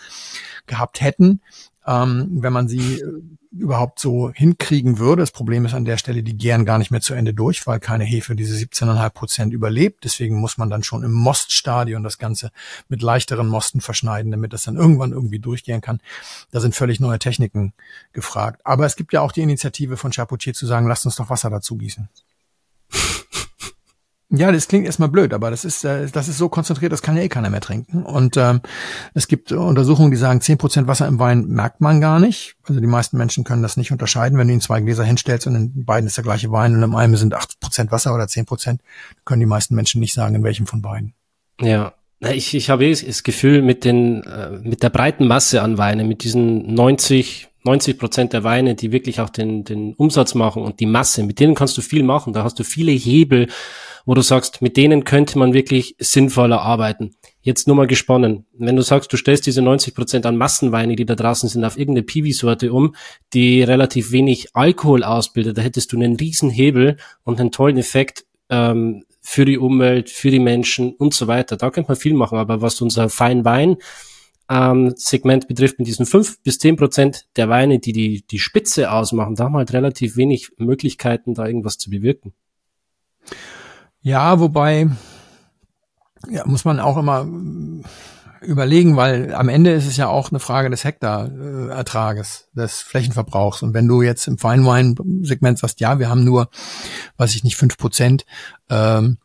gehabt 0.66 1.00
hätten 1.00 1.40
ähm, 1.90 2.28
wenn 2.40 2.52
man 2.52 2.68
sie 2.68 3.00
äh, 3.00 3.22
überhaupt 3.50 3.98
so 3.98 4.30
hinkriegen 4.30 4.98
würde. 4.98 5.22
Das 5.22 5.32
Problem 5.32 5.64
ist 5.64 5.74
an 5.74 5.84
der 5.84 5.96
Stelle, 5.96 6.22
die 6.22 6.36
gären 6.36 6.64
gar 6.64 6.78
nicht 6.78 6.92
mehr 6.92 7.00
zu 7.00 7.14
Ende 7.14 7.34
durch, 7.34 7.66
weil 7.66 7.80
keine 7.80 8.04
Hefe 8.04 8.36
diese 8.36 8.54
17,5 8.54 9.10
Prozent 9.10 9.52
überlebt. 9.52 10.04
Deswegen 10.04 10.36
muss 10.36 10.56
man 10.56 10.70
dann 10.70 10.84
schon 10.84 11.02
im 11.02 11.10
Moststadion 11.10 12.04
das 12.04 12.18
Ganze 12.18 12.52
mit 12.88 13.02
leichteren 13.02 13.48
Mosten 13.48 13.80
verschneiden, 13.80 14.30
damit 14.30 14.52
das 14.52 14.62
dann 14.62 14.76
irgendwann 14.76 15.10
irgendwie 15.10 15.40
durchgehen 15.40 15.80
kann. 15.80 16.00
Da 16.52 16.60
sind 16.60 16.76
völlig 16.76 17.00
neue 17.00 17.18
Techniken 17.18 17.72
gefragt. 18.12 18.60
Aber 18.62 18.86
es 18.86 18.94
gibt 18.94 19.12
ja 19.12 19.20
auch 19.20 19.32
die 19.32 19.42
Initiative 19.42 19.96
von 19.96 20.12
Chapoutier 20.12 20.54
zu 20.54 20.66
sagen, 20.66 20.86
lasst 20.86 21.06
uns 21.06 21.16
doch 21.16 21.28
Wasser 21.28 21.50
dazu 21.50 21.76
gießen. 21.76 22.08
Ja, 24.32 24.52
das 24.52 24.68
klingt 24.68 24.86
erstmal 24.86 25.08
blöd, 25.08 25.34
aber 25.34 25.50
das 25.50 25.64
ist, 25.64 25.84
äh, 25.84 26.06
das 26.06 26.28
ist 26.28 26.38
so 26.38 26.48
konzentriert, 26.48 26.92
das 26.92 27.02
kann 27.02 27.16
ja 27.16 27.22
eh 27.22 27.28
keiner 27.28 27.50
mehr 27.50 27.60
trinken. 27.60 28.04
Und 28.04 28.36
ähm, 28.36 28.60
es 29.12 29.26
gibt 29.26 29.50
Untersuchungen, 29.50 30.12
die 30.12 30.16
sagen, 30.16 30.40
zehn 30.40 30.56
Prozent 30.56 30.86
Wasser 30.86 31.08
im 31.08 31.18
Wein 31.18 31.46
merkt 31.48 31.80
man 31.80 32.00
gar 32.00 32.20
nicht. 32.20 32.54
Also 32.68 32.80
die 32.80 32.86
meisten 32.86 33.16
Menschen 33.16 33.42
können 33.42 33.62
das 33.62 33.76
nicht 33.76 33.90
unterscheiden. 33.90 34.38
Wenn 34.38 34.46
du 34.46 34.52
ihnen 34.52 34.60
zwei 34.60 34.80
Gläser 34.80 35.02
hinstellst 35.02 35.48
und 35.48 35.56
in 35.56 35.84
beiden 35.84 36.06
ist 36.06 36.16
der 36.16 36.22
gleiche 36.22 36.52
Wein 36.52 36.76
und 36.76 36.82
im 36.84 36.94
einen 36.94 37.16
sind 37.16 37.34
acht 37.34 37.58
Prozent 37.58 37.90
Wasser 37.90 38.14
oder 38.14 38.28
zehn 38.28 38.46
Prozent, 38.46 38.82
können 39.24 39.40
die 39.40 39.46
meisten 39.46 39.74
Menschen 39.74 40.00
nicht 40.00 40.14
sagen, 40.14 40.36
in 40.36 40.44
welchem 40.44 40.66
von 40.66 40.80
beiden. 40.80 41.12
Ja, 41.60 41.92
ich, 42.20 42.54
ich 42.54 42.70
habe 42.70 42.84
eh 42.84 42.94
das 42.94 43.24
Gefühl, 43.24 43.62
mit 43.62 43.84
den, 43.84 44.22
äh, 44.22 44.50
mit 44.62 44.84
der 44.84 44.90
breiten 44.90 45.26
Masse 45.26 45.60
an 45.60 45.76
Weinen, 45.76 46.06
mit 46.06 46.22
diesen 46.22 46.72
90, 46.72 47.48
90 47.64 47.98
Prozent 47.98 48.32
der 48.32 48.44
Weine, 48.44 48.76
die 48.76 48.92
wirklich 48.92 49.20
auch 49.20 49.30
den, 49.30 49.64
den 49.64 49.94
Umsatz 49.94 50.36
machen 50.36 50.62
und 50.62 50.78
die 50.78 50.86
Masse, 50.86 51.24
mit 51.24 51.40
denen 51.40 51.56
kannst 51.56 51.76
du 51.76 51.82
viel 51.82 52.04
machen. 52.04 52.32
Da 52.32 52.44
hast 52.44 52.58
du 52.60 52.62
viele 52.64 52.92
Hebel, 52.92 53.48
wo 54.06 54.14
du 54.14 54.22
sagst, 54.22 54.62
mit 54.62 54.76
denen 54.76 55.04
könnte 55.04 55.38
man 55.38 55.52
wirklich 55.52 55.96
sinnvoller 55.98 56.62
arbeiten. 56.62 57.14
Jetzt 57.42 57.66
nur 57.66 57.76
mal 57.76 57.86
gesponnen. 57.86 58.46
Wenn 58.52 58.76
du 58.76 58.82
sagst, 58.82 59.12
du 59.12 59.16
stellst 59.16 59.46
diese 59.46 59.62
90 59.62 59.94
Prozent 59.94 60.26
an 60.26 60.36
Massenweine, 60.36 60.94
die 60.94 61.06
da 61.06 61.14
draußen 61.14 61.48
sind, 61.48 61.64
auf 61.64 61.78
irgendeine 61.78 62.04
Piwi-Sorte 62.04 62.72
um, 62.72 62.94
die 63.32 63.62
relativ 63.62 64.12
wenig 64.12 64.54
Alkohol 64.54 65.04
ausbildet, 65.04 65.56
da 65.56 65.62
hättest 65.62 65.92
du 65.92 65.96
einen 65.96 66.16
riesen 66.16 66.50
Hebel 66.50 66.96
und 67.24 67.40
einen 67.40 67.50
tollen 67.50 67.78
Effekt 67.78 68.26
ähm, 68.50 69.04
für 69.22 69.44
die 69.44 69.58
Umwelt, 69.58 70.10
für 70.10 70.30
die 70.30 70.38
Menschen 70.38 70.94
und 70.94 71.14
so 71.14 71.26
weiter. 71.28 71.56
Da 71.56 71.70
könnte 71.70 71.90
man 71.90 71.96
viel 71.96 72.14
machen. 72.14 72.38
Aber 72.38 72.60
was 72.60 72.80
unser 72.80 73.08
Feinwein 73.08 73.76
ähm, 74.50 74.92
Segment 74.96 75.46
betrifft, 75.46 75.78
mit 75.78 75.88
diesen 75.88 76.06
fünf 76.06 76.42
bis 76.42 76.58
zehn 76.58 76.76
Prozent 76.76 77.26
der 77.36 77.48
Weine, 77.48 77.78
die, 77.78 77.92
die 77.92 78.24
die 78.28 78.38
Spitze 78.38 78.90
ausmachen, 78.90 79.36
da 79.36 79.44
haben 79.44 79.52
wir 79.52 79.58
halt 79.58 79.72
relativ 79.72 80.16
wenig 80.16 80.50
Möglichkeiten, 80.58 81.34
da 81.34 81.46
irgendwas 81.46 81.78
zu 81.78 81.88
bewirken. 81.88 82.34
Ja, 84.02 84.40
wobei, 84.40 84.88
ja, 86.28 86.46
muss 86.46 86.64
man 86.64 86.80
auch 86.80 86.96
immer 86.96 87.26
überlegen, 88.40 88.96
weil 88.96 89.34
am 89.34 89.48
Ende 89.48 89.72
ist 89.72 89.86
es 89.86 89.96
ja 89.96 90.08
auch 90.08 90.30
eine 90.30 90.40
Frage 90.40 90.70
des 90.70 90.84
Hektarertrages, 90.84 92.48
des 92.54 92.80
Flächenverbrauchs. 92.80 93.62
Und 93.62 93.74
wenn 93.74 93.86
du 93.86 94.00
jetzt 94.02 94.26
im 94.26 94.38
Feinwein-Segment 94.38 95.58
sagst, 95.58 95.80
ja, 95.80 95.98
wir 95.98 96.08
haben 96.08 96.24
nur, 96.24 96.48
weiß 97.18 97.34
ich 97.34 97.44
nicht, 97.44 97.56
fünf 97.56 97.76
Prozent 97.76 98.24
ähm, 98.70 99.18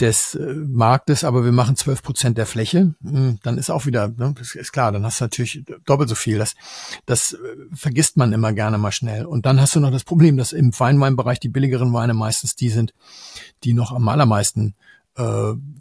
des 0.00 0.34
äh, 0.34 0.54
Marktes, 0.54 1.24
aber 1.24 1.44
wir 1.44 1.52
machen 1.52 1.76
zwölf 1.76 2.02
Prozent 2.02 2.38
der 2.38 2.46
Fläche, 2.46 2.94
hm, 3.02 3.38
dann 3.42 3.58
ist 3.58 3.70
auch 3.70 3.86
wieder, 3.86 4.08
ne, 4.08 4.34
ist, 4.40 4.72
klar, 4.72 4.92
dann 4.92 5.04
hast 5.04 5.20
du 5.20 5.24
natürlich 5.24 5.64
doppelt 5.84 6.08
so 6.08 6.14
viel. 6.14 6.38
Das, 6.38 6.54
das 7.06 7.34
äh, 7.34 7.38
vergisst 7.74 8.16
man 8.16 8.32
immer 8.32 8.52
gerne 8.52 8.78
mal 8.78 8.92
schnell. 8.92 9.26
Und 9.26 9.46
dann 9.46 9.60
hast 9.60 9.74
du 9.74 9.80
noch 9.80 9.90
das 9.90 10.04
Problem, 10.04 10.36
dass 10.36 10.52
im 10.52 10.72
Feinweinbereich 10.72 11.40
die 11.40 11.48
billigeren 11.48 11.92
Weine 11.92 12.14
meistens 12.14 12.56
die 12.56 12.70
sind, 12.70 12.94
die 13.64 13.74
noch 13.74 13.92
am 13.92 14.08
allermeisten 14.08 14.74
äh, 15.16 15.22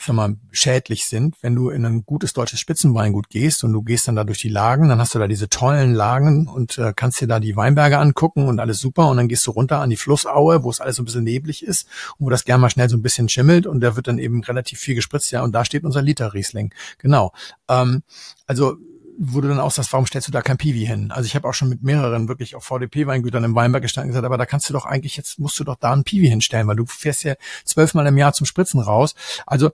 sag 0.02 0.14
mal, 0.14 0.36
schädlich 0.52 1.06
sind. 1.06 1.36
Wenn 1.42 1.56
du 1.56 1.70
in 1.70 1.86
ein 1.86 2.04
gutes 2.06 2.34
deutsches 2.34 2.60
Spitzenweingut 2.60 3.30
gehst 3.30 3.64
und 3.64 3.74
du 3.74 3.82
gehst 3.82 4.08
dann 4.08 4.16
da 4.16 4.24
durch 4.24 4.40
die 4.40 4.50
Lagen, 4.50 4.90
dann 4.90 5.00
hast 5.00 5.14
du 5.14 5.20
da 5.20 5.28
diese 5.28 5.50
tollen 5.50 5.94
Lagen 5.94 6.48
und 6.48 6.78
äh, 6.78 6.94
kannst 6.96 7.22
dir 7.22 7.28
da 7.28 7.40
die 7.40 7.56
Weinberge 7.56 8.00
angucken 8.00 8.48
und 8.48 8.60
alles 8.60 8.80
super 8.80 9.08
und 9.10 9.18
dann 9.18 9.28
gehst 9.28 9.46
du 9.48 9.52
runter 9.52 9.80
an 9.80 9.90
die 9.90 9.98
Flussaue, 9.98 10.64
wo 10.64 10.70
es 10.70 10.80
alles 10.80 10.96
so 10.96 11.04
ein 11.04 11.06
bisschen 11.06 11.24
neblig 11.24 11.64
ist 11.64 11.88
und 12.18 12.26
wo 12.26 12.30
das 12.30 12.44
gern 12.44 12.62
mal 12.62 12.70
schnell 12.70 12.90
so 12.90 12.98
ein 12.98 13.02
bisschen 13.02 13.30
schimmelt 13.30 13.68
und 13.68 13.82
da 13.82 13.96
wird 13.96 14.08
dann 14.08 14.20
eben 14.20 14.44
relativ 14.44 14.80
viel 14.80 14.96
gespritzt, 14.96 15.32
ja, 15.32 15.44
und 15.44 15.54
da 15.54 15.64
steht 15.64 15.84
unser 15.84 16.02
Liter 16.02 16.34
Riesling. 16.34 16.74
Genau. 16.98 17.32
Ähm, 17.68 18.04
also 18.48 18.78
wo 19.22 19.42
du 19.42 19.50
dann 19.50 19.60
auch 19.60 19.72
sagst, 19.72 19.92
warum 19.92 20.06
stellst 20.06 20.30
du 20.30 20.32
da 20.32 20.42
kein 20.42 20.58
Piwi 20.58 20.86
hin? 20.86 21.12
Also 21.12 21.26
ich 21.26 21.36
habe 21.36 21.48
auch 21.48 21.54
schon 21.54 21.68
mit 21.68 21.84
mehreren 21.84 22.30
wirklich 22.30 22.56
auch 22.56 22.64
VDP-Weingütern 22.64 23.44
im 23.44 23.54
Weinberg 23.54 23.84
gestanden 23.84 24.10
und 24.10 24.12
gesagt, 24.14 24.26
aber 24.26 24.38
da 24.38 24.46
kannst 24.46 24.70
du 24.70 24.74
doch 24.74 24.86
eigentlich, 24.86 25.18
jetzt 25.18 25.40
musst 25.40 25.60
du 25.60 25.66
doch 25.66 25.76
da 25.76 25.92
ein 25.92 26.06
Piwi 26.06 26.30
hinstellen, 26.30 26.68
weil 26.68 26.78
du 26.78 26.86
fährst 26.86 27.24
ja 27.24 27.36
zwölfmal 27.66 28.08
im 28.08 28.18
Jahr 28.18 28.32
zum 28.32 28.46
Spritzen 28.46 28.80
raus. 28.80 29.16
Also 29.46 29.72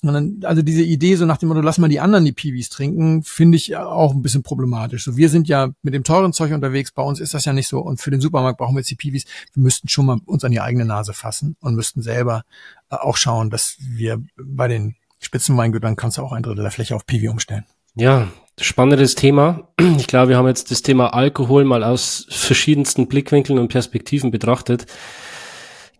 also 0.00 0.62
diese 0.62 0.82
Idee, 0.82 1.16
so 1.16 1.26
nach 1.26 1.38
dem 1.38 1.48
Motto, 1.48 1.60
lass 1.60 1.78
mal 1.78 1.88
die 1.88 1.98
anderen 1.98 2.24
die 2.24 2.32
Piwis 2.32 2.68
trinken, 2.68 3.24
finde 3.24 3.56
ich 3.56 3.76
auch 3.76 4.14
ein 4.14 4.22
bisschen 4.22 4.44
problematisch. 4.44 5.02
So, 5.04 5.16
wir 5.16 5.28
sind 5.28 5.48
ja 5.48 5.70
mit 5.82 5.92
dem 5.92 6.04
teuren 6.04 6.32
Zeug 6.32 6.52
unterwegs, 6.52 6.92
bei 6.92 7.02
uns 7.02 7.18
ist 7.18 7.34
das 7.34 7.44
ja 7.44 7.52
nicht 7.52 7.66
so. 7.66 7.80
Und 7.80 8.00
für 8.00 8.12
den 8.12 8.20
Supermarkt 8.20 8.58
brauchen 8.58 8.76
wir 8.76 8.80
jetzt 8.80 8.92
die 8.92 8.94
Piwis. 8.94 9.24
Wir 9.54 9.62
müssten 9.62 9.88
schon 9.88 10.06
mal 10.06 10.18
uns 10.24 10.44
an 10.44 10.52
die 10.52 10.60
eigene 10.60 10.84
Nase 10.84 11.14
fassen 11.14 11.56
und 11.58 11.74
müssten 11.74 12.00
selber 12.00 12.44
äh, 12.90 12.94
auch 12.94 13.16
schauen, 13.16 13.50
dass 13.50 13.76
wir 13.80 14.22
bei 14.36 14.68
den 14.68 14.94
Spitzenweingütern 15.18 15.96
kannst 15.96 16.18
du 16.18 16.22
auch 16.22 16.30
ein 16.30 16.44
Drittel 16.44 16.62
der 16.62 16.70
Fläche 16.70 16.94
auf 16.94 17.04
Piwi 17.04 17.28
umstellen. 17.28 17.64
Ja, 17.96 18.28
spannendes 18.60 19.14
Thema. 19.14 19.68
Ich 19.98 20.06
glaube, 20.06 20.30
wir 20.30 20.36
haben 20.36 20.46
jetzt 20.46 20.70
das 20.70 20.82
Thema 20.82 21.14
Alkohol 21.14 21.64
mal 21.64 21.84
aus 21.84 22.26
verschiedensten 22.30 23.08
Blickwinkeln 23.08 23.58
und 23.58 23.68
Perspektiven 23.68 24.30
betrachtet. 24.30 24.86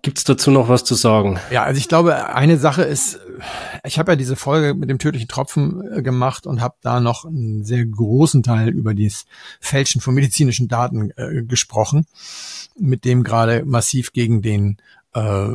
Gibt 0.03 0.19
es 0.19 0.25
dazu 0.25 0.53
noch 0.53 0.69
was 0.69 0.85
zu 0.85 0.95
sagen? 0.95 1.41
Ja, 1.51 1.65
also 1.65 1.79
ich 1.79 1.89
glaube, 1.89 2.33
eine 2.33 2.57
Sache 2.57 2.83
ist, 2.83 3.19
ich 3.85 3.99
habe 3.99 4.13
ja 4.13 4.17
diese 4.17 4.37
Folge 4.37 4.75
mit 4.75 4.89
dem 4.89 5.01
tödlichen 5.01 5.27
Tropfen 5.27 5.83
äh, 5.93 6.03
gemacht 6.03 6.47
und 6.47 6.61
habe 6.61 6.77
da 6.83 7.01
noch 7.01 7.25
einen 7.25 7.65
sehr 7.65 7.85
großen 7.85 8.45
Teil 8.45 8.69
über 8.69 8.95
das 8.95 9.27
Fälschen 9.61 10.01
von 10.01 10.15
medizinischen 10.15 10.69
Daten 10.69 11.11
äh, 11.17 11.43
gesprochen, 11.43 12.07
mit 12.79 13.05
dem 13.05 13.25
gerade 13.25 13.65
massiv 13.65 14.13
gegen 14.13 14.41
den 14.41 14.77
äh, 15.15 15.49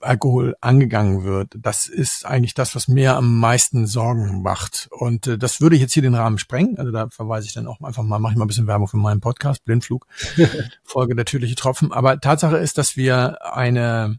Alkohol 0.00 0.56
angegangen 0.60 1.24
wird. 1.24 1.54
Das 1.58 1.86
ist 1.86 2.24
eigentlich 2.24 2.54
das, 2.54 2.74
was 2.74 2.88
mir 2.88 3.16
am 3.16 3.38
meisten 3.38 3.86
Sorgen 3.86 4.42
macht. 4.42 4.88
Und 4.92 5.26
äh, 5.26 5.38
das 5.38 5.60
würde 5.60 5.76
jetzt 5.76 5.92
hier 5.92 6.02
den 6.02 6.14
Rahmen 6.14 6.38
sprengen. 6.38 6.78
Also 6.78 6.92
da 6.92 7.08
verweise 7.08 7.46
ich 7.46 7.54
dann 7.54 7.66
auch 7.66 7.80
einfach 7.80 8.02
mal, 8.02 8.18
mache 8.18 8.32
ich 8.32 8.38
mal 8.38 8.44
ein 8.44 8.48
bisschen 8.48 8.66
Werbung 8.66 8.88
für 8.88 8.96
meinen 8.96 9.20
Podcast, 9.20 9.64
Blindflug, 9.64 10.06
Folge 10.84 11.14
der 11.14 11.24
tödliche 11.24 11.54
Tropfen. 11.54 11.92
Aber 11.92 12.20
Tatsache 12.20 12.56
ist, 12.56 12.78
dass 12.78 12.96
wir 12.96 13.38
eine 13.54 14.18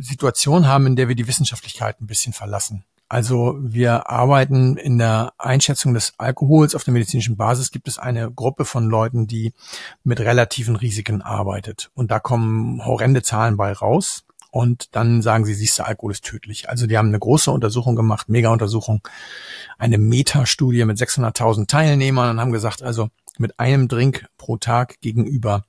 Situation 0.00 0.66
haben, 0.66 0.86
in 0.86 0.96
der 0.96 1.08
wir 1.08 1.14
die 1.14 1.26
Wissenschaftlichkeit 1.26 2.00
ein 2.00 2.06
bisschen 2.06 2.32
verlassen. 2.32 2.84
Also 3.12 3.58
wir 3.60 4.08
arbeiten 4.08 4.78
in 4.78 4.96
der 4.96 5.34
Einschätzung 5.36 5.92
des 5.92 6.14
Alkohols 6.16 6.74
auf 6.74 6.84
der 6.84 6.94
medizinischen 6.94 7.36
Basis. 7.36 7.70
Gibt 7.70 7.86
es 7.86 7.98
eine 7.98 8.32
Gruppe 8.32 8.64
von 8.64 8.88
Leuten, 8.88 9.26
die 9.26 9.52
mit 10.02 10.18
relativen 10.18 10.76
Risiken 10.76 11.20
arbeitet. 11.20 11.90
Und 11.92 12.10
da 12.10 12.20
kommen 12.20 12.82
horrende 12.86 13.20
Zahlen 13.22 13.58
bei 13.58 13.70
raus. 13.70 14.24
Und 14.50 14.96
dann 14.96 15.20
sagen 15.20 15.44
sie, 15.44 15.52
siehst 15.52 15.78
du, 15.78 15.84
Alkohol 15.84 16.12
ist 16.12 16.24
tödlich. 16.24 16.70
Also 16.70 16.86
die 16.86 16.96
haben 16.96 17.08
eine 17.08 17.18
große 17.18 17.50
Untersuchung 17.50 17.96
gemacht, 17.96 18.30
Mega-Untersuchung, 18.30 19.06
eine 19.76 19.98
Metastudie 19.98 20.86
mit 20.86 20.96
600.000 20.96 21.66
Teilnehmern 21.66 22.30
und 22.30 22.40
haben 22.40 22.50
gesagt, 22.50 22.82
also 22.82 23.10
mit 23.36 23.60
einem 23.60 23.88
Drink 23.88 24.24
pro 24.38 24.56
Tag 24.56 25.02
gegenüber 25.02 25.64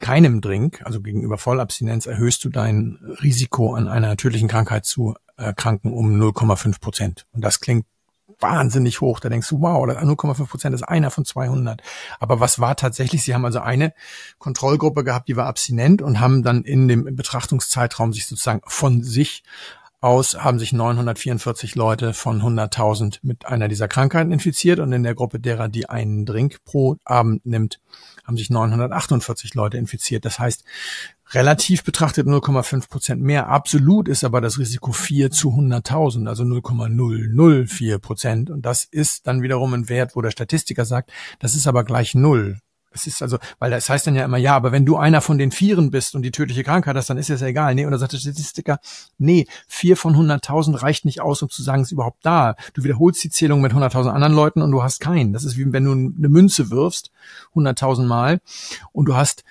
keinem 0.00 0.40
Drink, 0.40 0.82
also 0.84 1.00
gegenüber 1.00 1.38
Vollabstinenz, 1.38 2.06
erhöhst 2.06 2.44
du 2.44 2.48
dein 2.48 2.98
Risiko 3.22 3.74
an 3.74 3.86
einer 3.86 4.16
tödlichen 4.16 4.48
Krankheit 4.48 4.84
zu 4.84 5.14
erkranken 5.36 5.92
um 5.92 6.20
0,5 6.20 6.80
Prozent. 6.80 7.26
Und 7.32 7.44
das 7.44 7.60
klingt 7.60 7.86
wahnsinnig 8.40 9.00
hoch. 9.00 9.20
Da 9.20 9.28
denkst 9.28 9.48
du, 9.48 9.60
wow, 9.60 9.86
0,5 9.86 10.46
Prozent 10.46 10.74
ist 10.74 10.82
einer 10.82 11.10
von 11.10 11.24
200. 11.24 11.82
Aber 12.18 12.40
was 12.40 12.58
war 12.58 12.76
tatsächlich? 12.76 13.22
Sie 13.22 13.34
haben 13.34 13.44
also 13.44 13.60
eine 13.60 13.94
Kontrollgruppe 14.38 15.04
gehabt, 15.04 15.28
die 15.28 15.36
war 15.36 15.46
abstinent 15.46 16.02
und 16.02 16.20
haben 16.20 16.42
dann 16.42 16.62
in 16.62 16.88
dem 16.88 17.16
Betrachtungszeitraum 17.16 18.12
sich 18.12 18.26
sozusagen 18.26 18.62
von 18.66 19.02
sich 19.02 19.42
aus 20.06 20.36
haben 20.36 20.60
sich 20.60 20.72
944 20.72 21.74
Leute 21.74 22.14
von 22.14 22.40
100.000 22.40 23.18
mit 23.22 23.46
einer 23.46 23.66
dieser 23.66 23.88
Krankheiten 23.88 24.30
infiziert 24.30 24.78
und 24.78 24.92
in 24.92 25.02
der 25.02 25.16
Gruppe 25.16 25.40
derer, 25.40 25.68
die 25.68 25.88
einen 25.88 26.24
Drink 26.24 26.64
pro 26.64 26.96
Abend 27.04 27.44
nimmt, 27.44 27.80
haben 28.24 28.36
sich 28.36 28.48
948 28.48 29.54
Leute 29.54 29.78
infiziert. 29.78 30.24
Das 30.24 30.38
heißt, 30.38 30.62
relativ 31.32 31.82
betrachtet 31.82 32.28
0,5 32.28 32.88
Prozent 32.88 33.20
mehr. 33.20 33.48
Absolut 33.48 34.06
ist 34.06 34.22
aber 34.22 34.40
das 34.40 34.60
Risiko 34.60 34.92
4 34.92 35.32
zu 35.32 35.50
100.000, 35.50 36.28
also 36.28 36.44
0,004 36.44 37.98
Prozent. 37.98 38.48
Und 38.48 38.62
das 38.62 38.84
ist 38.84 39.26
dann 39.26 39.42
wiederum 39.42 39.74
ein 39.74 39.88
Wert, 39.88 40.14
wo 40.14 40.22
der 40.22 40.30
Statistiker 40.30 40.84
sagt, 40.84 41.10
das 41.40 41.56
ist 41.56 41.66
aber 41.66 41.82
gleich 41.82 42.14
Null. 42.14 42.60
Es 42.96 43.06
ist 43.06 43.22
also, 43.22 43.38
weil 43.58 43.70
das 43.70 43.88
heißt 43.88 44.06
dann 44.06 44.14
ja 44.14 44.24
immer, 44.24 44.38
ja, 44.38 44.56
aber 44.56 44.72
wenn 44.72 44.86
du 44.86 44.96
einer 44.96 45.20
von 45.20 45.38
den 45.38 45.52
Vieren 45.52 45.90
bist 45.90 46.14
und 46.14 46.22
die 46.22 46.30
tödliche 46.30 46.64
Krankheit 46.64 46.96
hast, 46.96 47.10
dann 47.10 47.18
ist 47.18 47.30
es 47.30 47.40
ja 47.40 47.46
egal. 47.46 47.74
Nee, 47.74 47.84
und 47.84 47.92
da 47.92 47.98
sagt 47.98 48.12
der 48.12 48.18
Statistiker, 48.18 48.78
nee, 49.18 49.46
vier 49.68 49.96
von 49.96 50.16
100.000 50.16 50.82
reicht 50.82 51.04
nicht 51.04 51.20
aus, 51.20 51.42
um 51.42 51.50
zu 51.50 51.62
sagen, 51.62 51.82
es 51.82 51.88
ist 51.88 51.92
überhaupt 51.92 52.24
da. 52.24 52.56
Du 52.74 52.84
wiederholst 52.84 53.22
die 53.22 53.30
Zählung 53.30 53.60
mit 53.60 53.72
100.000 53.72 54.10
anderen 54.10 54.34
Leuten 54.34 54.62
und 54.62 54.70
du 54.70 54.82
hast 54.82 55.00
keinen. 55.00 55.32
Das 55.32 55.44
ist 55.44 55.56
wie 55.56 55.72
wenn 55.72 55.84
du 55.84 55.92
eine 55.92 56.28
Münze 56.28 56.70
wirfst, 56.70 57.10
100.000 57.54 58.06
Mal, 58.06 58.40
und 58.92 59.06
du 59.06 59.16
hast 59.16 59.44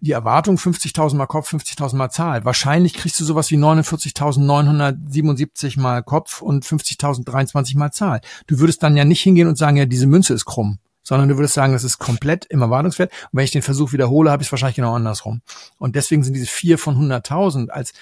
die 0.00 0.12
Erwartung 0.12 0.56
50.000 0.56 1.16
mal 1.16 1.26
Kopf, 1.26 1.52
50.000 1.52 1.96
mal 1.96 2.10
Zahl. 2.10 2.44
Wahrscheinlich 2.44 2.94
kriegst 2.94 3.18
du 3.20 3.24
sowas 3.24 3.50
wie 3.50 3.56
49.977 3.56 5.78
mal 5.78 6.02
Kopf 6.02 6.42
und 6.42 6.64
50.023 6.64 7.76
mal 7.76 7.92
Zahl. 7.92 8.20
Du 8.46 8.58
würdest 8.58 8.82
dann 8.82 8.96
ja 8.96 9.04
nicht 9.04 9.22
hingehen 9.22 9.48
und 9.48 9.58
sagen, 9.58 9.76
ja, 9.76 9.86
diese 9.86 10.06
Münze 10.06 10.34
ist 10.34 10.44
krumm 10.44 10.78
sondern 11.10 11.28
du 11.28 11.36
würdest 11.36 11.54
sagen, 11.54 11.72
das 11.72 11.82
ist 11.82 11.98
komplett 11.98 12.44
im 12.44 12.62
Erwartungswert. 12.62 13.10
Und 13.10 13.38
wenn 13.38 13.42
ich 13.42 13.50
den 13.50 13.62
Versuch 13.62 13.92
wiederhole, 13.92 14.30
habe 14.30 14.44
ich 14.44 14.46
es 14.46 14.52
wahrscheinlich 14.52 14.76
genau 14.76 14.94
andersrum. 14.94 15.42
Und 15.76 15.96
deswegen 15.96 16.22
sind 16.22 16.34
diese 16.34 16.46
vier 16.46 16.78
von 16.78 16.96
100.000 16.96 17.68
als 17.70 17.94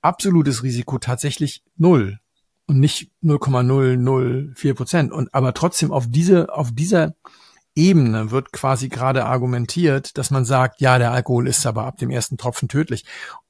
absolutes 0.00 0.62
Risiko 0.62 0.96
tatsächlich 0.96 1.62
null 1.76 2.20
und 2.66 2.80
nicht 2.80 3.10
0,004 3.20 4.74
Prozent. 4.74 5.12
Und 5.12 5.34
aber 5.34 5.52
trotzdem 5.52 5.92
auf 5.92 6.06
diese, 6.08 6.50
auf 6.54 6.70
dieser 6.72 7.14
Ebene 7.74 8.30
wird 8.30 8.52
quasi 8.52 8.88
gerade 8.88 9.24
argumentiert, 9.24 10.18
dass 10.18 10.30
man 10.30 10.44
sagt, 10.44 10.80
ja, 10.80 10.98
der 10.98 11.12
Alkohol 11.12 11.48
ist 11.48 11.64
aber 11.66 11.86
ab 11.86 11.96
dem 11.96 12.10
ersten 12.10 12.36
Tropfen 12.36 12.68
tödlich. 12.68 13.04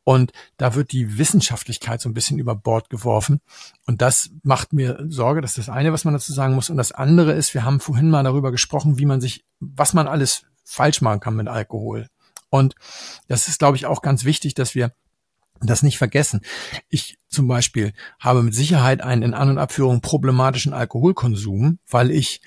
Und 0.04 0.32
da 0.56 0.74
wird 0.74 0.92
die 0.92 1.18
Wissenschaftlichkeit 1.18 2.00
so 2.00 2.08
ein 2.08 2.14
bisschen 2.14 2.38
über 2.38 2.54
Bord 2.54 2.90
geworfen. 2.90 3.40
Und 3.86 4.02
das 4.02 4.30
macht 4.42 4.72
mir 4.72 5.04
Sorge. 5.08 5.40
Das 5.40 5.52
ist 5.52 5.68
das 5.68 5.74
eine, 5.74 5.92
was 5.92 6.04
man 6.04 6.14
dazu 6.14 6.32
sagen 6.32 6.54
muss. 6.54 6.70
Und 6.70 6.76
das 6.76 6.92
andere 6.92 7.32
ist, 7.32 7.54
wir 7.54 7.64
haben 7.64 7.80
vorhin 7.80 8.10
mal 8.10 8.24
darüber 8.24 8.50
gesprochen, 8.50 8.98
wie 8.98 9.06
man 9.06 9.20
sich, 9.20 9.44
was 9.60 9.94
man 9.94 10.08
alles 10.08 10.44
falsch 10.64 11.00
machen 11.00 11.20
kann 11.20 11.36
mit 11.36 11.48
Alkohol. 11.48 12.08
Und 12.48 12.74
das 13.28 13.48
ist, 13.48 13.58
glaube 13.58 13.76
ich, 13.76 13.86
auch 13.86 14.02
ganz 14.02 14.24
wichtig, 14.24 14.54
dass 14.54 14.74
wir 14.74 14.92
das 15.60 15.82
nicht 15.82 15.98
vergessen. 15.98 16.40
Ich 16.88 17.18
zum 17.28 17.46
Beispiel 17.46 17.92
habe 18.18 18.42
mit 18.42 18.54
Sicherheit 18.54 19.02
einen 19.02 19.22
in 19.22 19.34
An- 19.34 19.50
und 19.50 19.58
Abführung 19.58 20.00
problematischen 20.00 20.72
Alkoholkonsum, 20.72 21.78
weil 21.88 22.10
ich 22.10 22.40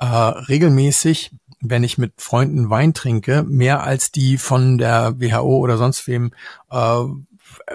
äh, 0.00 0.06
regelmäßig 0.06 1.32
wenn 1.60 1.84
ich 1.84 1.98
mit 1.98 2.14
Freunden 2.16 2.70
Wein 2.70 2.94
trinke, 2.94 3.42
mehr 3.42 3.82
als 3.82 4.10
die 4.10 4.38
von 4.38 4.78
der 4.78 5.20
WHO 5.20 5.58
oder 5.58 5.76
sonst 5.76 6.06
wem 6.06 6.32
äh, 6.70 7.04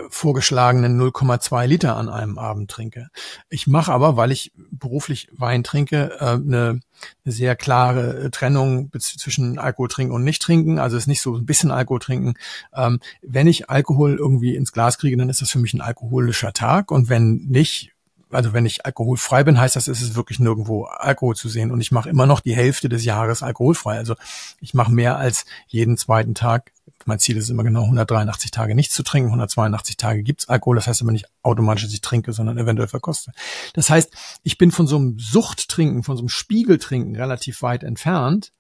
vorgeschlagenen 0.09 0.99
0,2 0.99 1.67
Liter 1.67 1.95
an 1.97 2.09
einem 2.09 2.37
Abend 2.37 2.71
trinke. 2.71 3.09
Ich 3.49 3.67
mache 3.67 3.91
aber, 3.91 4.17
weil 4.17 4.31
ich 4.31 4.51
beruflich 4.71 5.27
Wein 5.31 5.63
trinke, 5.63 6.11
äh, 6.19 6.25
eine, 6.25 6.79
eine 7.25 7.31
sehr 7.31 7.55
klare 7.55 8.31
Trennung 8.31 8.91
zwischen 8.99 9.59
Alkohol 9.59 9.89
trinken 9.89 10.13
und 10.13 10.23
nicht 10.23 10.41
trinken. 10.41 10.79
Also 10.79 10.97
es 10.97 11.03
ist 11.03 11.07
nicht 11.07 11.21
so 11.21 11.35
ein 11.35 11.45
bisschen 11.45 11.71
Alkohol 11.71 11.99
trinken. 11.99 12.33
Ähm, 12.73 12.99
wenn 13.21 13.47
ich 13.47 13.69
Alkohol 13.69 14.15
irgendwie 14.15 14.55
ins 14.55 14.71
Glas 14.71 14.97
kriege, 14.97 15.17
dann 15.17 15.29
ist 15.29 15.41
das 15.41 15.51
für 15.51 15.59
mich 15.59 15.73
ein 15.73 15.81
alkoholischer 15.81 16.53
Tag 16.53 16.91
und 16.91 17.09
wenn 17.09 17.35
nicht, 17.47 17.94
also 18.35 18.53
wenn 18.53 18.65
ich 18.65 18.85
alkoholfrei 18.85 19.43
bin, 19.43 19.59
heißt 19.59 19.75
das, 19.75 19.87
es 19.87 20.01
ist 20.01 20.15
wirklich 20.15 20.39
nirgendwo 20.39 20.85
Alkohol 20.85 21.35
zu 21.35 21.49
sehen. 21.49 21.71
Und 21.71 21.81
ich 21.81 21.91
mache 21.91 22.09
immer 22.09 22.25
noch 22.25 22.39
die 22.39 22.55
Hälfte 22.55 22.89
des 22.89 23.05
Jahres 23.05 23.43
alkoholfrei. 23.43 23.97
Also 23.97 24.15
ich 24.61 24.73
mache 24.73 24.91
mehr 24.91 25.17
als 25.17 25.45
jeden 25.67 25.97
zweiten 25.97 26.35
Tag. 26.35 26.71
Mein 27.05 27.19
Ziel 27.19 27.37
ist 27.37 27.49
immer 27.49 27.63
genau 27.63 27.83
183 27.83 28.51
Tage 28.51 28.75
nichts 28.75 28.95
zu 28.95 29.03
trinken. 29.03 29.29
182 29.29 29.97
Tage 29.97 30.23
gibt's 30.23 30.49
Alkohol. 30.49 30.75
Das 30.75 30.87
heißt 30.87 31.01
aber 31.01 31.11
nicht 31.11 31.27
automatisch, 31.41 31.83
dass 31.83 31.93
ich 31.93 32.01
trinke, 32.01 32.33
sondern 32.33 32.57
eventuell 32.57 32.87
verkoste. 32.87 33.31
Das 33.73 33.89
heißt, 33.89 34.11
ich 34.43 34.57
bin 34.57 34.71
von 34.71 34.87
so 34.87 34.97
einem 34.97 35.17
Suchttrinken, 35.19 36.03
von 36.03 36.17
so 36.17 36.21
einem 36.21 36.29
Spiegeltrinken 36.29 37.15
relativ 37.15 37.61
weit 37.61 37.83
entfernt, 37.83 38.53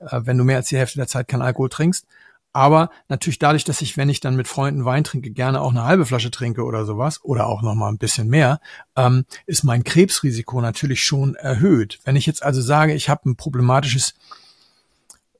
äh, 0.00 0.20
wenn 0.24 0.38
du 0.38 0.44
mehr 0.44 0.56
als 0.56 0.68
die 0.68 0.78
Hälfte 0.78 0.98
der 0.98 1.08
Zeit 1.08 1.28
kein 1.28 1.42
Alkohol 1.42 1.68
trinkst. 1.68 2.06
Aber 2.56 2.88
natürlich 3.08 3.38
dadurch, 3.38 3.64
dass 3.64 3.82
ich, 3.82 3.98
wenn 3.98 4.08
ich 4.08 4.20
dann 4.20 4.34
mit 4.34 4.48
Freunden 4.48 4.86
Wein 4.86 5.04
trinke, 5.04 5.30
gerne 5.30 5.60
auch 5.60 5.72
eine 5.72 5.84
halbe 5.84 6.06
Flasche 6.06 6.30
trinke 6.30 6.64
oder 6.64 6.86
sowas 6.86 7.22
oder 7.22 7.48
auch 7.48 7.60
noch 7.60 7.74
mal 7.74 7.90
ein 7.90 7.98
bisschen 7.98 8.28
mehr, 8.28 8.60
ähm, 8.96 9.26
ist 9.44 9.62
mein 9.62 9.84
Krebsrisiko 9.84 10.62
natürlich 10.62 11.04
schon 11.04 11.34
erhöht. 11.34 11.98
Wenn 12.04 12.16
ich 12.16 12.24
jetzt 12.24 12.42
also 12.42 12.62
sage, 12.62 12.94
ich 12.94 13.10
habe 13.10 13.28
ein 13.28 13.36
problematisches 13.36 14.14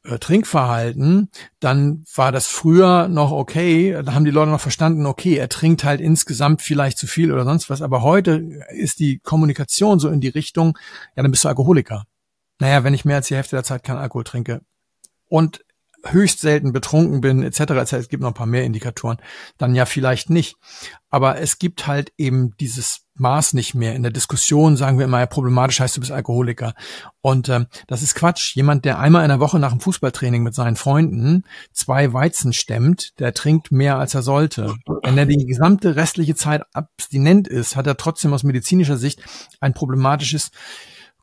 äh, 0.04 0.18
Trinkverhalten, 0.18 1.30
dann 1.58 2.04
war 2.14 2.32
das 2.32 2.48
früher 2.48 3.08
noch 3.08 3.32
okay. 3.32 3.98
Da 4.04 4.12
haben 4.12 4.26
die 4.26 4.30
Leute 4.30 4.50
noch 4.50 4.60
verstanden, 4.60 5.06
okay, 5.06 5.38
er 5.38 5.48
trinkt 5.48 5.84
halt 5.84 6.02
insgesamt 6.02 6.60
vielleicht 6.60 6.98
zu 6.98 7.06
viel 7.06 7.32
oder 7.32 7.44
sonst 7.44 7.70
was. 7.70 7.80
Aber 7.80 8.02
heute 8.02 8.44
ist 8.74 8.98
die 8.98 9.20
Kommunikation 9.20 9.98
so 10.00 10.10
in 10.10 10.20
die 10.20 10.28
Richtung, 10.28 10.76
ja, 11.14 11.22
dann 11.22 11.30
bist 11.30 11.44
du 11.44 11.48
Alkoholiker. 11.48 12.04
Naja, 12.58 12.84
wenn 12.84 12.92
ich 12.92 13.06
mehr 13.06 13.16
als 13.16 13.28
die 13.28 13.36
Hälfte 13.36 13.56
der 13.56 13.64
Zeit 13.64 13.84
keinen 13.84 13.96
Alkohol 14.00 14.24
trinke. 14.24 14.60
Und 15.28 15.64
höchst 16.04 16.40
selten 16.40 16.72
betrunken 16.72 17.20
bin, 17.20 17.42
etc. 17.42 17.60
etc. 17.60 17.92
Es 17.94 18.08
gibt 18.08 18.22
noch 18.22 18.30
ein 18.30 18.34
paar 18.34 18.46
mehr 18.46 18.64
Indikatoren, 18.64 19.18
dann 19.58 19.74
ja 19.74 19.86
vielleicht 19.86 20.30
nicht. 20.30 20.56
Aber 21.10 21.38
es 21.38 21.58
gibt 21.58 21.86
halt 21.86 22.12
eben 22.18 22.56
dieses 22.58 23.06
Maß 23.14 23.54
nicht 23.54 23.74
mehr. 23.74 23.94
In 23.94 24.02
der 24.02 24.12
Diskussion 24.12 24.76
sagen 24.76 24.98
wir 24.98 25.06
immer, 25.06 25.20
ja, 25.20 25.26
problematisch 25.26 25.80
heißt, 25.80 25.96
du 25.96 26.00
bist 26.00 26.12
Alkoholiker. 26.12 26.74
Und 27.22 27.48
ähm, 27.48 27.66
das 27.86 28.02
ist 28.02 28.14
Quatsch. 28.14 28.54
Jemand, 28.54 28.84
der 28.84 28.98
einmal 28.98 29.22
in 29.22 29.30
der 29.30 29.40
Woche 29.40 29.58
nach 29.58 29.70
dem 29.70 29.80
Fußballtraining 29.80 30.42
mit 30.42 30.54
seinen 30.54 30.76
Freunden 30.76 31.44
zwei 31.72 32.12
Weizen 32.12 32.52
stemmt, 32.52 33.18
der 33.18 33.32
trinkt 33.32 33.72
mehr, 33.72 33.98
als 33.98 34.14
er 34.14 34.22
sollte. 34.22 34.74
Wenn 35.02 35.16
er 35.16 35.26
die 35.26 35.46
gesamte 35.46 35.96
restliche 35.96 36.34
Zeit 36.34 36.62
abstinent 36.72 37.48
ist, 37.48 37.76
hat 37.76 37.86
er 37.86 37.96
trotzdem 37.96 38.34
aus 38.34 38.42
medizinischer 38.42 38.98
Sicht 38.98 39.22
ein 39.60 39.72
problematisches 39.72 40.50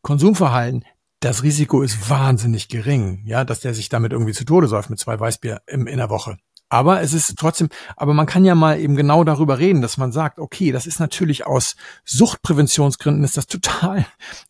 Konsumverhalten 0.02 0.84
das 1.24 1.44
Risiko 1.44 1.82
ist 1.82 2.10
wahnsinnig 2.10 2.68
gering, 2.68 3.24
ja, 3.26 3.46
dass 3.46 3.62
der 3.62 3.74
sich 3.74 3.88
damit 3.88 4.12
irgendwie 4.12 4.34
zu 4.34 4.44
Tode 4.44 4.68
säuft 4.68 4.90
mit 4.90 5.00
zwei 5.00 5.18
Weißbier 5.18 5.62
im, 5.68 5.88
in 5.88 5.98
der 5.98 6.10
Woche. 6.10 6.38
Aber 6.68 7.02
es 7.02 7.14
ist 7.14 7.36
trotzdem, 7.38 7.70
aber 7.96 8.14
man 8.14 8.26
kann 8.26 8.46
ja 8.46 8.56
mal 8.56 8.80
eben 8.80 8.96
genau 8.96 9.24
darüber 9.24 9.60
reden, 9.60 9.82
dass 9.82 9.98
man 9.98 10.12
sagt, 10.12 10.40
okay, 10.40 10.72
das 10.72 10.88
ist 10.88 11.00
natürlich 11.00 11.46
aus 11.46 11.76
Suchtpräventionsgründen 12.04 13.24
ist 13.24 13.38
das 13.38 13.48
total 13.48 14.06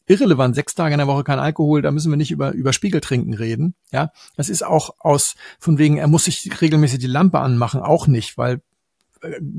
irrelevant. 0.08 0.56
Sechs 0.56 0.74
Tage 0.74 0.94
in 0.94 1.00
der 1.00 1.08
Woche 1.08 1.24
kein 1.24 1.40
Alkohol, 1.40 1.82
da 1.82 1.92
müssen 1.92 2.12
wir 2.12 2.18
nicht 2.18 2.32
über, 2.32 2.54
über 2.54 2.74
Spiegeltrinken 2.74 3.34
reden. 3.34 3.76
Ja, 3.92 4.12
das 4.36 4.50
ist 4.50 4.66
auch 4.66 4.96
aus, 5.00 5.36
von 5.60 5.78
wegen, 5.78 5.98
er 5.98 6.08
muss 6.08 6.24
sich 6.24 6.62
regelmäßig 6.62 7.00
die 7.00 7.08
Lampe 7.08 7.40
anmachen, 7.40 7.82
auch 7.82 8.08
nicht, 8.08 8.38
weil 8.38 8.62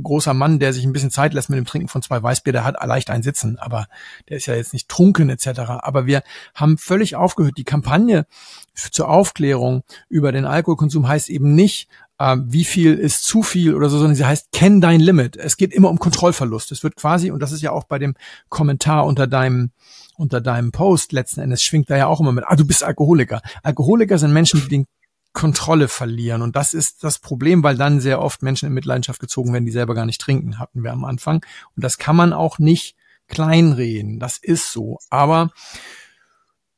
großer 0.02 0.34
Mann, 0.34 0.58
der 0.58 0.72
sich 0.72 0.84
ein 0.84 0.92
bisschen 0.92 1.10
Zeit 1.10 1.34
lässt 1.34 1.50
mit 1.50 1.58
dem 1.58 1.64
Trinken 1.64 1.88
von 1.88 2.02
zwei 2.02 2.22
Weißbier, 2.22 2.52
der 2.52 2.64
hat 2.64 2.76
leicht 2.84 3.10
ein 3.10 3.22
Sitzen, 3.22 3.58
aber 3.58 3.86
der 4.28 4.36
ist 4.36 4.46
ja 4.46 4.54
jetzt 4.54 4.72
nicht 4.72 4.88
trunken 4.88 5.30
etc. 5.30 5.60
Aber 5.80 6.06
wir 6.06 6.22
haben 6.54 6.78
völlig 6.78 7.16
aufgehört. 7.16 7.54
Die 7.56 7.64
Kampagne 7.64 8.26
zur 8.74 9.08
Aufklärung 9.08 9.82
über 10.08 10.32
den 10.32 10.44
Alkoholkonsum 10.44 11.08
heißt 11.08 11.30
eben 11.30 11.54
nicht, 11.54 11.88
äh, 12.18 12.36
wie 12.44 12.64
viel 12.64 12.94
ist 12.94 13.24
zu 13.24 13.42
viel 13.42 13.74
oder 13.74 13.88
so, 13.88 13.98
sondern 13.98 14.16
sie 14.16 14.24
heißt, 14.24 14.52
kenn 14.52 14.80
dein 14.80 15.00
Limit. 15.00 15.36
Es 15.36 15.56
geht 15.56 15.72
immer 15.72 15.90
um 15.90 15.98
Kontrollverlust. 15.98 16.72
Es 16.72 16.82
wird 16.82 16.96
quasi, 16.96 17.30
und 17.30 17.40
das 17.40 17.52
ist 17.52 17.62
ja 17.62 17.72
auch 17.72 17.84
bei 17.84 17.98
dem 17.98 18.14
Kommentar 18.48 19.06
unter 19.06 19.26
deinem 19.26 19.70
unter 20.16 20.40
deinem 20.40 20.70
Post 20.70 21.12
letzten 21.12 21.40
Endes 21.40 21.62
schwingt 21.62 21.90
da 21.90 21.96
ja 21.96 22.06
auch 22.06 22.20
immer 22.20 22.30
mit, 22.30 22.44
ah, 22.46 22.54
du 22.54 22.64
bist 22.64 22.84
Alkoholiker. 22.84 23.40
Alkoholiker 23.64 24.16
sind 24.16 24.32
Menschen, 24.32 24.62
die 24.62 24.68
den 24.68 24.86
Kontrolle 25.34 25.88
verlieren. 25.88 26.40
Und 26.40 26.56
das 26.56 26.72
ist 26.72 27.04
das 27.04 27.18
Problem, 27.18 27.62
weil 27.62 27.76
dann 27.76 28.00
sehr 28.00 28.22
oft 28.22 28.42
Menschen 28.42 28.68
in 28.68 28.72
Mitleidenschaft 28.72 29.20
gezogen 29.20 29.52
werden, 29.52 29.66
die 29.66 29.72
selber 29.72 29.94
gar 29.94 30.06
nicht 30.06 30.20
trinken, 30.20 30.58
hatten 30.58 30.82
wir 30.82 30.92
am 30.92 31.04
Anfang. 31.04 31.44
Und 31.76 31.84
das 31.84 31.98
kann 31.98 32.16
man 32.16 32.32
auch 32.32 32.58
nicht 32.58 32.96
kleinreden. 33.28 34.20
Das 34.20 34.38
ist 34.38 34.72
so. 34.72 34.98
Aber 35.10 35.50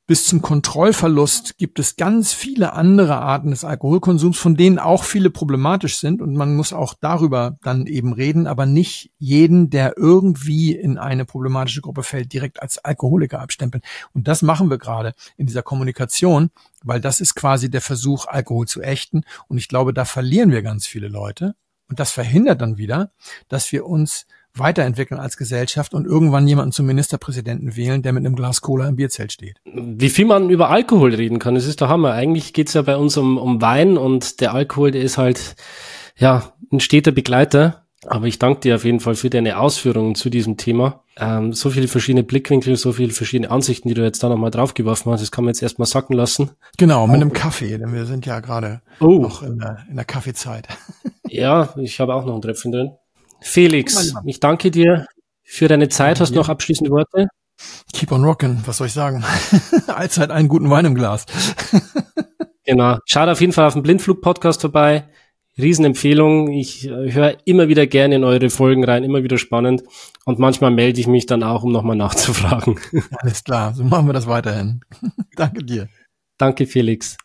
bis 0.07 0.25
zum 0.25 0.41
Kontrollverlust 0.41 1.59
gibt 1.59 1.81
es 1.81 1.97
ganz 1.97 2.33
viele 2.33 2.75
andere 2.75 3.17
Arten 3.17 3.51
des 3.51 3.65
Alkoholkonsums, 3.65 4.39
von 4.39 4.57
denen 4.57 4.79
auch 4.79 5.03
viele 5.03 5.31
problematisch 5.31 5.99
sind. 5.99 6.23
Und 6.23 6.37
man 6.37 6.55
muss 6.55 6.73
auch 6.73 6.95
darüber 6.95 7.59
dann 7.63 7.87
eben 7.87 8.13
reden, 8.13 8.47
aber 8.47 8.67
nicht 8.67 9.11
jeden, 9.19 9.69
der 9.69 9.95
irgendwie 9.97 10.77
in 10.77 10.97
eine 10.97 11.25
problematische 11.25 11.81
Gruppe 11.81 12.05
fällt, 12.05 12.33
direkt 12.33 12.63
als 12.63 12.79
Alkoholiker 12.79 13.41
abstempeln. 13.41 13.83
Und 14.13 14.29
das 14.29 14.43
machen 14.43 14.71
wir 14.71 14.79
gerade 14.79 15.13
in 15.37 15.47
dieser 15.47 15.63
Kommunikation, 15.63 16.51
weil 16.85 17.01
das 17.01 17.21
ist 17.21 17.35
quasi 17.35 17.69
der 17.69 17.81
Versuch, 17.81 18.27
Alkohol 18.29 18.69
zu 18.69 18.83
ächten. 18.83 19.25
Und 19.49 19.59
ich 19.59 19.67
glaube, 19.67 19.93
da 19.93 20.05
verlieren 20.05 20.53
wir 20.53 20.63
ganz 20.63 20.87
viele 20.87 21.09
Leute. 21.09 21.57
Und 21.89 21.99
das 21.99 22.13
verhindert 22.13 22.61
dann 22.61 22.79
wieder, 22.79 23.11
dass 23.49 23.73
wir 23.73 23.87
uns 23.87 24.27
weiterentwickeln 24.59 25.21
als 25.21 25.37
Gesellschaft 25.37 25.95
und 25.95 26.07
irgendwann 26.07 26.47
jemanden 26.47 26.73
zum 26.73 26.87
Ministerpräsidenten 26.87 27.77
wählen, 27.77 28.03
der 28.03 28.13
mit 28.13 28.25
einem 28.25 28.37
Glas 28.37 28.61
Cola 28.61 28.89
im 28.89 28.97
Bierzelt 28.97 29.33
steht. 29.33 29.61
Wie 29.65 30.09
viel 30.09 30.27
man 30.27 30.51
über 30.51 30.71
Alkohol 30.71 31.15
reden 31.15 31.39
kann, 31.39 31.55
das 31.55 31.67
ist 31.67 31.81
der 31.81 31.89
Hammer. 31.89 32.13
Eigentlich 32.13 32.53
geht's 32.53 32.75
ja 32.75 32.83
bei 32.83 32.97
uns 32.97 33.17
um, 33.17 33.39
um 33.39 33.61
Wein 33.61 33.97
und 33.97 34.41
der 34.41 34.55
Alkohol, 34.55 34.91
der 34.91 35.03
ist 35.03 35.19
halt 35.19 35.57
ja 36.17 36.53
ein 36.73 36.81
steter 36.81 37.13
Begleiter. 37.13 37.83
Aber 38.07 38.27
ich 38.27 38.39
danke 38.39 38.61
dir 38.61 38.77
auf 38.77 38.85
jeden 38.85 39.01
Fall 39.01 39.15
für 39.15 39.31
deine 39.31 39.59
Ausführungen 39.59 40.15
zu 40.15 40.31
diesem 40.31 40.57
Thema. 40.57 41.03
Ähm, 41.17 41.53
so 41.53 41.71
viele 41.71 41.89
verschiedene 41.89 42.23
Blickwinkel, 42.23 42.77
so 42.77 42.93
viele 42.93 43.13
verschiedene 43.13 43.51
Ansichten, 43.51 43.89
die 43.89 43.95
du 43.95 44.03
jetzt 44.03 44.23
da 44.23 44.29
nochmal 44.29 44.51
draufgeworfen 44.51 45.11
hast, 45.11 45.23
das 45.23 45.33
kann 45.33 45.45
man 45.45 45.55
jetzt 45.55 45.63
erstmal 45.63 45.87
sacken 45.87 46.15
lassen. 46.15 46.51
Genau, 46.77 47.07
mit 47.07 47.17
einem 47.17 47.33
Kaffee, 47.33 47.79
denn 47.79 47.93
wir 47.93 48.05
sind 48.05 48.27
ja 48.27 48.41
gerade 48.41 48.83
oh. 49.01 49.19
noch 49.19 49.43
in 49.43 49.59
der, 49.59 49.79
in 49.89 49.97
der 49.97 50.05
Kaffeezeit. 50.05 50.69
Ja, 51.29 51.75
ich 51.79 51.99
habe 51.99 52.15
auch 52.15 52.25
noch 52.25 52.35
ein 52.35 52.43
Treffen 52.43 52.71
drin. 52.71 52.93
Felix, 53.47 54.13
ich 54.25 54.41
danke 54.41 54.71
dir 54.71 55.07
für 55.45 55.69
deine 55.69 55.89
Zeit. 55.89 56.21
Hast 56.21 56.31
du 56.31 56.35
ja. 56.35 56.41
noch 56.41 56.49
abschließende 56.49 56.91
Worte? 56.91 57.29
Keep 57.93 58.13
on 58.13 58.25
rocking, 58.25 58.61
was 58.67 58.79
soll 58.79 58.89
ich 58.89 58.93
sagen? 58.93 59.25
Allzeit 59.87 60.31
einen 60.31 60.49
guten 60.49 60.69
Wein 60.69 60.85
im 60.85 60.95
Glas. 60.95 61.25
genau. 62.65 62.99
Schaut 63.07 63.29
auf 63.29 63.41
jeden 63.41 63.53
Fall 63.53 63.67
auf 63.67 63.73
den 63.73 63.83
Blindflug-Podcast 63.83 64.61
vorbei. 64.61 65.09
Riesenempfehlung. 65.59 66.53
Ich 66.53 66.87
äh, 66.87 67.13
höre 67.13 67.37
immer 67.47 67.69
wieder 67.69 67.87
gerne 67.87 68.17
in 68.17 68.25
eure 68.25 68.51
Folgen 68.51 68.85
rein, 68.85 69.05
immer 69.05 69.23
wieder 69.23 69.39
spannend. 69.39 69.85
Und 70.25 70.39
manchmal 70.39 70.73
melde 70.73 71.01
ich 71.01 71.07
mich 71.07 71.27
dann 71.27 71.43
auch, 71.43 71.63
um 71.63 71.73
nochmal 71.73 71.97
nachzufragen. 71.97 72.79
Alles 73.21 73.45
klar, 73.45 73.73
so 73.75 73.85
machen 73.85 74.07
wir 74.07 74.13
das 74.13 74.27
weiterhin. 74.27 74.81
Danke 75.37 75.65
dir. 75.65 75.89
Danke, 76.37 76.67
Felix. 76.67 77.17